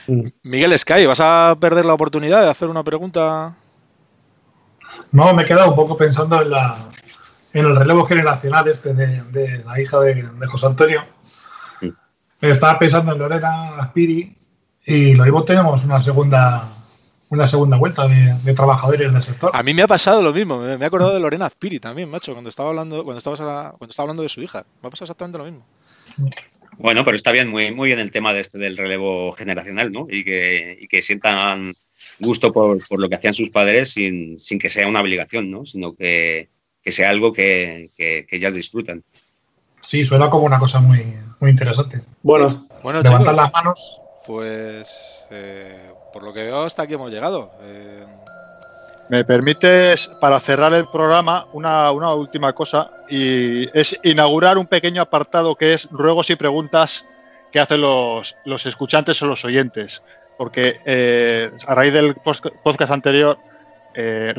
Mm. 0.08 0.26
Miguel 0.42 0.76
Sky, 0.76 1.06
¿vas 1.06 1.20
a 1.20 1.56
perder 1.58 1.86
la 1.86 1.94
oportunidad 1.94 2.42
de 2.42 2.50
hacer 2.50 2.68
una 2.68 2.82
pregunta? 2.82 3.54
No, 5.12 5.32
me 5.34 5.44
he 5.44 5.46
quedado 5.46 5.70
un 5.70 5.76
poco 5.76 5.96
pensando 5.96 6.42
en, 6.42 6.50
la, 6.50 6.76
en 7.52 7.64
el 7.64 7.76
relevo 7.76 8.04
generacional 8.04 8.66
este 8.66 8.92
de, 8.92 9.62
la 9.64 9.80
hija 9.80 10.00
de, 10.00 10.28
José 10.48 10.66
Antonio. 10.66 11.04
Mm. 11.80 11.90
Estaba 12.40 12.76
pensando 12.76 13.12
en 13.12 13.18
Lorena 13.18 13.76
Aspiri 13.78 14.36
y 14.84 15.14
lo 15.14 15.22
mismo 15.22 15.44
tenemos 15.44 15.84
una 15.84 16.00
segunda 16.00 16.68
una 17.30 17.46
segunda 17.46 17.76
vuelta 17.76 18.06
de, 18.08 18.54
trabajadores 18.54 19.12
del 19.12 19.22
sector. 19.22 19.50
A 19.52 19.62
mí 19.62 19.74
me 19.74 19.82
ha 19.82 19.86
pasado 19.86 20.22
lo 20.22 20.32
mismo. 20.32 20.58
Me, 20.60 20.74
he 20.74 20.84
acordado 20.84 21.12
de 21.12 21.20
Lorena 21.20 21.46
Azpiri 21.46 21.78
también, 21.78 22.10
macho, 22.10 22.32
cuando 22.32 22.50
estaba 22.50 22.70
hablando, 22.70 23.04
cuando 23.04 23.18
estabas 23.18 23.40
cuando 23.40 23.90
estaba 23.90 24.04
hablando 24.04 24.22
de 24.22 24.28
su 24.28 24.40
hija. 24.40 24.64
Me 24.82 24.88
ha 24.88 24.90
pasado 24.90 25.04
exactamente 25.04 25.38
lo 25.38 25.44
mismo. 25.44 25.64
Bueno, 26.78 27.04
pero 27.04 27.16
está 27.16 27.32
bien, 27.32 27.48
muy, 27.48 27.72
muy 27.72 27.88
bien 27.88 27.98
el 27.98 28.10
tema 28.10 28.32
de 28.32 28.40
este 28.40 28.58
del 28.58 28.76
relevo 28.76 29.32
generacional, 29.32 29.90
¿no? 29.92 30.06
Y 30.08 30.24
que, 30.24 30.78
y 30.80 30.86
que 30.86 31.02
sientan 31.02 31.74
gusto 32.20 32.52
por, 32.52 32.86
por, 32.86 33.00
lo 33.00 33.08
que 33.08 33.16
hacían 33.16 33.34
sus 33.34 33.50
padres 33.50 33.90
sin, 33.92 34.38
sin, 34.38 34.58
que 34.58 34.68
sea 34.68 34.86
una 34.86 35.00
obligación, 35.00 35.50
¿no? 35.50 35.64
Sino 35.64 35.94
que, 35.94 36.48
que 36.82 36.90
sea 36.90 37.10
algo 37.10 37.32
que, 37.32 37.90
que, 37.96 38.26
ellas 38.30 38.54
disfrutan. 38.54 39.02
Sí, 39.80 40.04
suena 40.04 40.30
como 40.30 40.44
una 40.44 40.58
cosa 40.58 40.80
muy, 40.80 41.04
muy 41.40 41.50
interesante. 41.50 42.00
Bueno, 42.22 42.68
bueno 42.82 43.02
levantar 43.02 43.34
las 43.34 43.52
manos. 43.52 44.00
Pues 44.26 45.26
eh, 45.30 45.90
por 46.18 46.26
lo 46.26 46.34
que 46.34 46.42
veo, 46.42 46.64
hasta 46.64 46.82
aquí 46.82 46.94
hemos 46.94 47.12
llegado. 47.12 47.52
Eh, 47.60 48.04
Me 49.08 49.24
permites, 49.24 50.08
para 50.20 50.40
cerrar 50.40 50.74
el 50.74 50.88
programa, 50.88 51.46
una, 51.52 51.92
última 51.92 52.52
cosa, 52.54 52.90
y 53.08 53.68
es 53.78 53.96
inaugurar 54.02 54.58
un 54.58 54.66
pequeño 54.66 55.00
apartado 55.00 55.54
que 55.54 55.74
es 55.74 55.88
ruegos 55.92 56.28
y 56.30 56.34
preguntas 56.34 57.06
que 57.52 57.60
hacen 57.60 57.82
los, 57.82 58.34
escuchantes 58.66 59.22
o 59.22 59.26
los 59.26 59.44
oyentes. 59.44 60.02
Porque 60.36 60.80
eh, 60.84 61.52
a 61.68 61.74
raíz 61.76 61.92
del 61.92 62.16
podcast 62.16 62.90
anterior, 62.90 63.38
eh, 63.94 64.34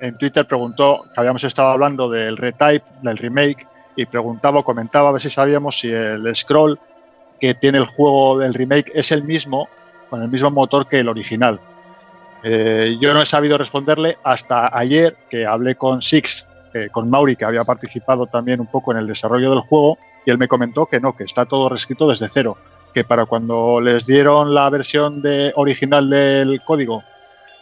en 0.00 0.16
Twitter 0.16 0.46
preguntó 0.46 1.04
que 1.12 1.20
habíamos 1.20 1.44
estado 1.44 1.68
hablando 1.68 2.08
del 2.08 2.38
retype, 2.38 2.86
del 3.02 3.18
remake, 3.18 3.66
y 3.96 4.06
preguntaba 4.06 4.60
o 4.60 4.64
comentaba 4.64 5.10
a 5.10 5.12
ver 5.12 5.20
si 5.20 5.28
sabíamos 5.28 5.78
si 5.78 5.92
el 5.92 6.34
scroll 6.34 6.78
que 7.38 7.52
tiene 7.52 7.76
el 7.76 7.86
juego 7.86 8.38
del 8.38 8.54
remake 8.54 8.90
es 8.94 9.12
el 9.12 9.24
mismo 9.24 9.68
con 10.14 10.22
el 10.22 10.28
mismo 10.28 10.48
motor 10.48 10.86
que 10.86 11.00
el 11.00 11.08
original. 11.08 11.58
Eh, 12.44 12.96
yo 13.00 13.12
no 13.12 13.20
he 13.20 13.26
sabido 13.26 13.58
responderle 13.58 14.16
hasta 14.22 14.70
ayer 14.72 15.16
que 15.28 15.44
hablé 15.44 15.74
con 15.74 16.02
Six, 16.02 16.46
eh, 16.72 16.88
con 16.92 17.10
Mauri, 17.10 17.34
que 17.34 17.44
había 17.44 17.64
participado 17.64 18.28
también 18.28 18.60
un 18.60 18.68
poco 18.68 18.92
en 18.92 18.98
el 18.98 19.08
desarrollo 19.08 19.50
del 19.50 19.58
juego, 19.58 19.98
y 20.24 20.30
él 20.30 20.38
me 20.38 20.46
comentó 20.46 20.86
que 20.86 21.00
no, 21.00 21.16
que 21.16 21.24
está 21.24 21.46
todo 21.46 21.68
reescrito 21.68 22.06
desde 22.06 22.28
cero, 22.28 22.56
que 22.94 23.02
para 23.02 23.26
cuando 23.26 23.80
les 23.80 24.06
dieron 24.06 24.54
la 24.54 24.70
versión 24.70 25.20
de, 25.20 25.52
original 25.56 26.08
del 26.08 26.62
código 26.62 27.02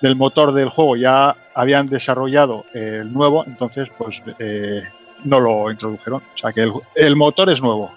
del 0.03 0.15
motor 0.15 0.53
del 0.53 0.69
juego 0.69 0.97
ya 0.97 1.35
habían 1.55 1.89
desarrollado 1.89 2.67
el 2.75 3.11
nuevo, 3.15 3.45
entonces 3.47 3.89
pues 3.97 4.23
eh, 4.39 4.83
no 5.25 5.41
lo 5.41 5.71
introdujeron. 5.71 6.21
O 6.35 6.39
sea 6.39 6.53
que 6.53 6.71
el 6.97 7.17
motor 7.17 7.49
es 7.49 7.63
nuevo. 7.63 7.91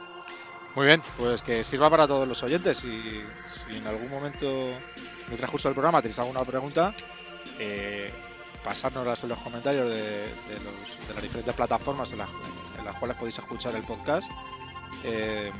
Muy 0.76 0.88
bien, 0.88 1.02
pues 1.18 1.42
que 1.42 1.64
sirva 1.64 1.90
para 1.90 2.08
todos 2.08 2.28
los 2.28 2.44
oyentes. 2.44 2.84
Y 2.84 3.24
si 3.70 3.78
en 3.78 3.88
algún 3.88 4.10
momento 4.10 4.46
me 5.30 5.38
transcurso 5.38 5.70
del 5.70 5.76
programa 5.76 6.02
tenéis 6.02 6.20
alguna 6.20 6.42
pregunta, 6.42 6.94
eh, 7.60 8.12
pasárnoslas 8.64 9.24
en 9.24 9.30
los 9.30 9.40
comentarios 9.40 9.90
de, 9.90 10.26
las 11.14 11.24
diferentes 11.24 11.54
plataformas 11.54 12.12
en 12.12 12.18
las, 12.18 12.30
cuales 13.00 13.16
podéis 13.18 13.38
escuchar 13.38 13.76
el 13.76 13.84
podcast. 13.84 14.30
Eh, 15.04 15.52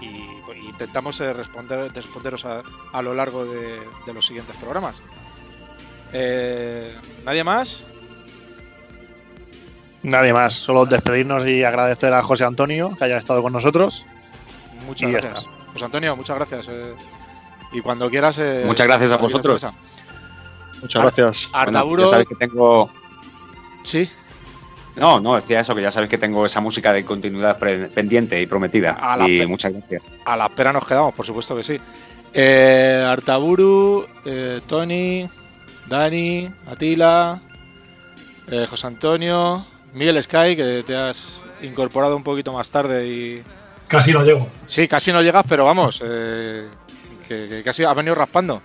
y, 0.00 0.28
intentamos 0.68 1.20
eh, 1.20 1.32
responder, 1.32 1.92
responderos 1.92 2.44
a, 2.44 3.02
lo 3.02 3.14
largo 3.14 3.44
de, 3.44 3.80
los 4.12 4.26
siguientes 4.26 4.54
programas. 4.56 5.02
Eh, 6.12 6.96
¿Nadie 7.24 7.42
más? 7.42 7.86
Nadie 10.04 10.34
más, 10.34 10.52
solo 10.52 10.84
despedirnos 10.84 11.46
y 11.46 11.64
agradecer 11.64 12.12
a 12.12 12.22
José 12.22 12.44
Antonio 12.44 12.94
que 12.96 13.04
haya 13.04 13.16
estado 13.16 13.42
con 13.42 13.54
nosotros. 13.54 14.04
Muchas 14.86 15.10
gracias. 15.10 15.48
José 15.72 15.84
Antonio, 15.86 16.14
muchas 16.14 16.36
gracias. 16.36 16.68
Eh. 16.68 16.94
y 17.72 17.80
cuando 17.80 18.10
quieras. 18.10 18.38
Eh, 18.38 18.64
muchas 18.66 18.86
gracias 18.86 19.12
a 19.12 19.16
vosotros. 19.16 19.66
Muchas 20.82 21.02
gracias. 21.02 21.48
Artaburo. 21.54 22.04
ya 22.04 22.10
sabes 22.10 22.28
que 22.28 22.34
tengo. 22.34 22.90
Sí. 23.82 24.08
No, 24.96 25.20
no, 25.20 25.36
decía 25.36 25.60
eso, 25.60 25.74
que 25.74 25.80
ya 25.80 25.90
sabes 25.90 26.10
que 26.10 26.18
tengo 26.18 26.44
esa 26.44 26.60
música 26.60 26.92
de 26.92 27.02
continuidad 27.06 27.58
pendiente 27.58 28.40
y 28.40 28.46
prometida. 28.46 29.16
y 29.26 29.46
muchas 29.46 29.72
gracias. 29.72 30.02
A 30.26 30.36
la 30.36 30.46
espera 30.46 30.70
nos 30.70 30.86
quedamos, 30.86 31.14
por 31.14 31.24
supuesto 31.24 31.56
que 31.56 31.62
sí. 31.62 31.80
Eh, 32.34 33.02
Artaburu, 33.08 34.06
eh, 34.26 34.60
Tony, 34.66 35.26
Dani, 35.88 36.50
Atila, 36.66 37.40
José 38.68 38.86
Antonio, 38.86 39.64
Miguel 39.94 40.22
Sky, 40.22 40.56
que 40.56 40.82
te 40.84 40.96
has 40.96 41.44
incorporado 41.62 42.16
un 42.16 42.22
poquito 42.22 42.52
más 42.52 42.70
tarde 42.70 43.06
y... 43.06 43.42
Casi 43.86 44.12
no 44.12 44.24
llego. 44.24 44.48
Sí, 44.66 44.88
casi 44.88 45.12
no 45.12 45.22
llegas, 45.22 45.44
pero 45.48 45.64
vamos, 45.64 46.02
eh, 46.04 46.68
que, 47.28 47.62
casi 47.64 47.84
has 47.84 47.94
venido 47.94 48.14
raspando. 48.14 48.60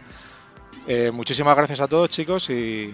Eh, 0.87 1.11
muchísimas 1.13 1.55
gracias 1.55 1.81
a 1.81 1.87
todos, 1.87 2.09
chicos, 2.09 2.49
y, 2.49 2.93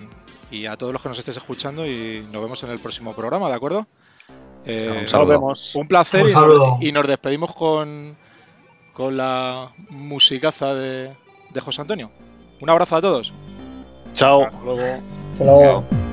a 0.68 0.76
todos 0.78 0.94
los 0.94 1.02
que 1.02 1.10
nos 1.10 1.20
estéis 1.20 1.38
escuchando 1.38 1.86
y 1.86 2.26
nos 2.32 2.42
vemos 2.42 2.64
en 2.64 2.72
el 2.72 2.80
próximo 2.80 3.14
programa, 3.14 3.50
¿de 3.50 3.56
acuerdo? 3.56 3.88
Eh, 4.66 5.06
nos 5.12 5.28
vemos. 5.28 5.76
Un 5.76 5.88
placer 5.88 6.26
y, 6.82 6.92
nos, 6.92 7.08
despedimos 7.08 7.56
con, 7.56 8.18
con 8.94 9.16
la 9.16 9.70
musicaza 9.90 10.74
de, 10.74 11.12
de 11.54 11.62
José 11.62 11.82
Antonio. 11.82 12.12
Un 12.62 12.70
abrazo 12.70 12.96
a 12.96 13.02
todos. 13.02 13.34
Chao. 14.14 14.46
Hasta 14.46 14.62
luego. 14.62 15.02
Hasta 15.34 15.46
luego. 15.46 16.05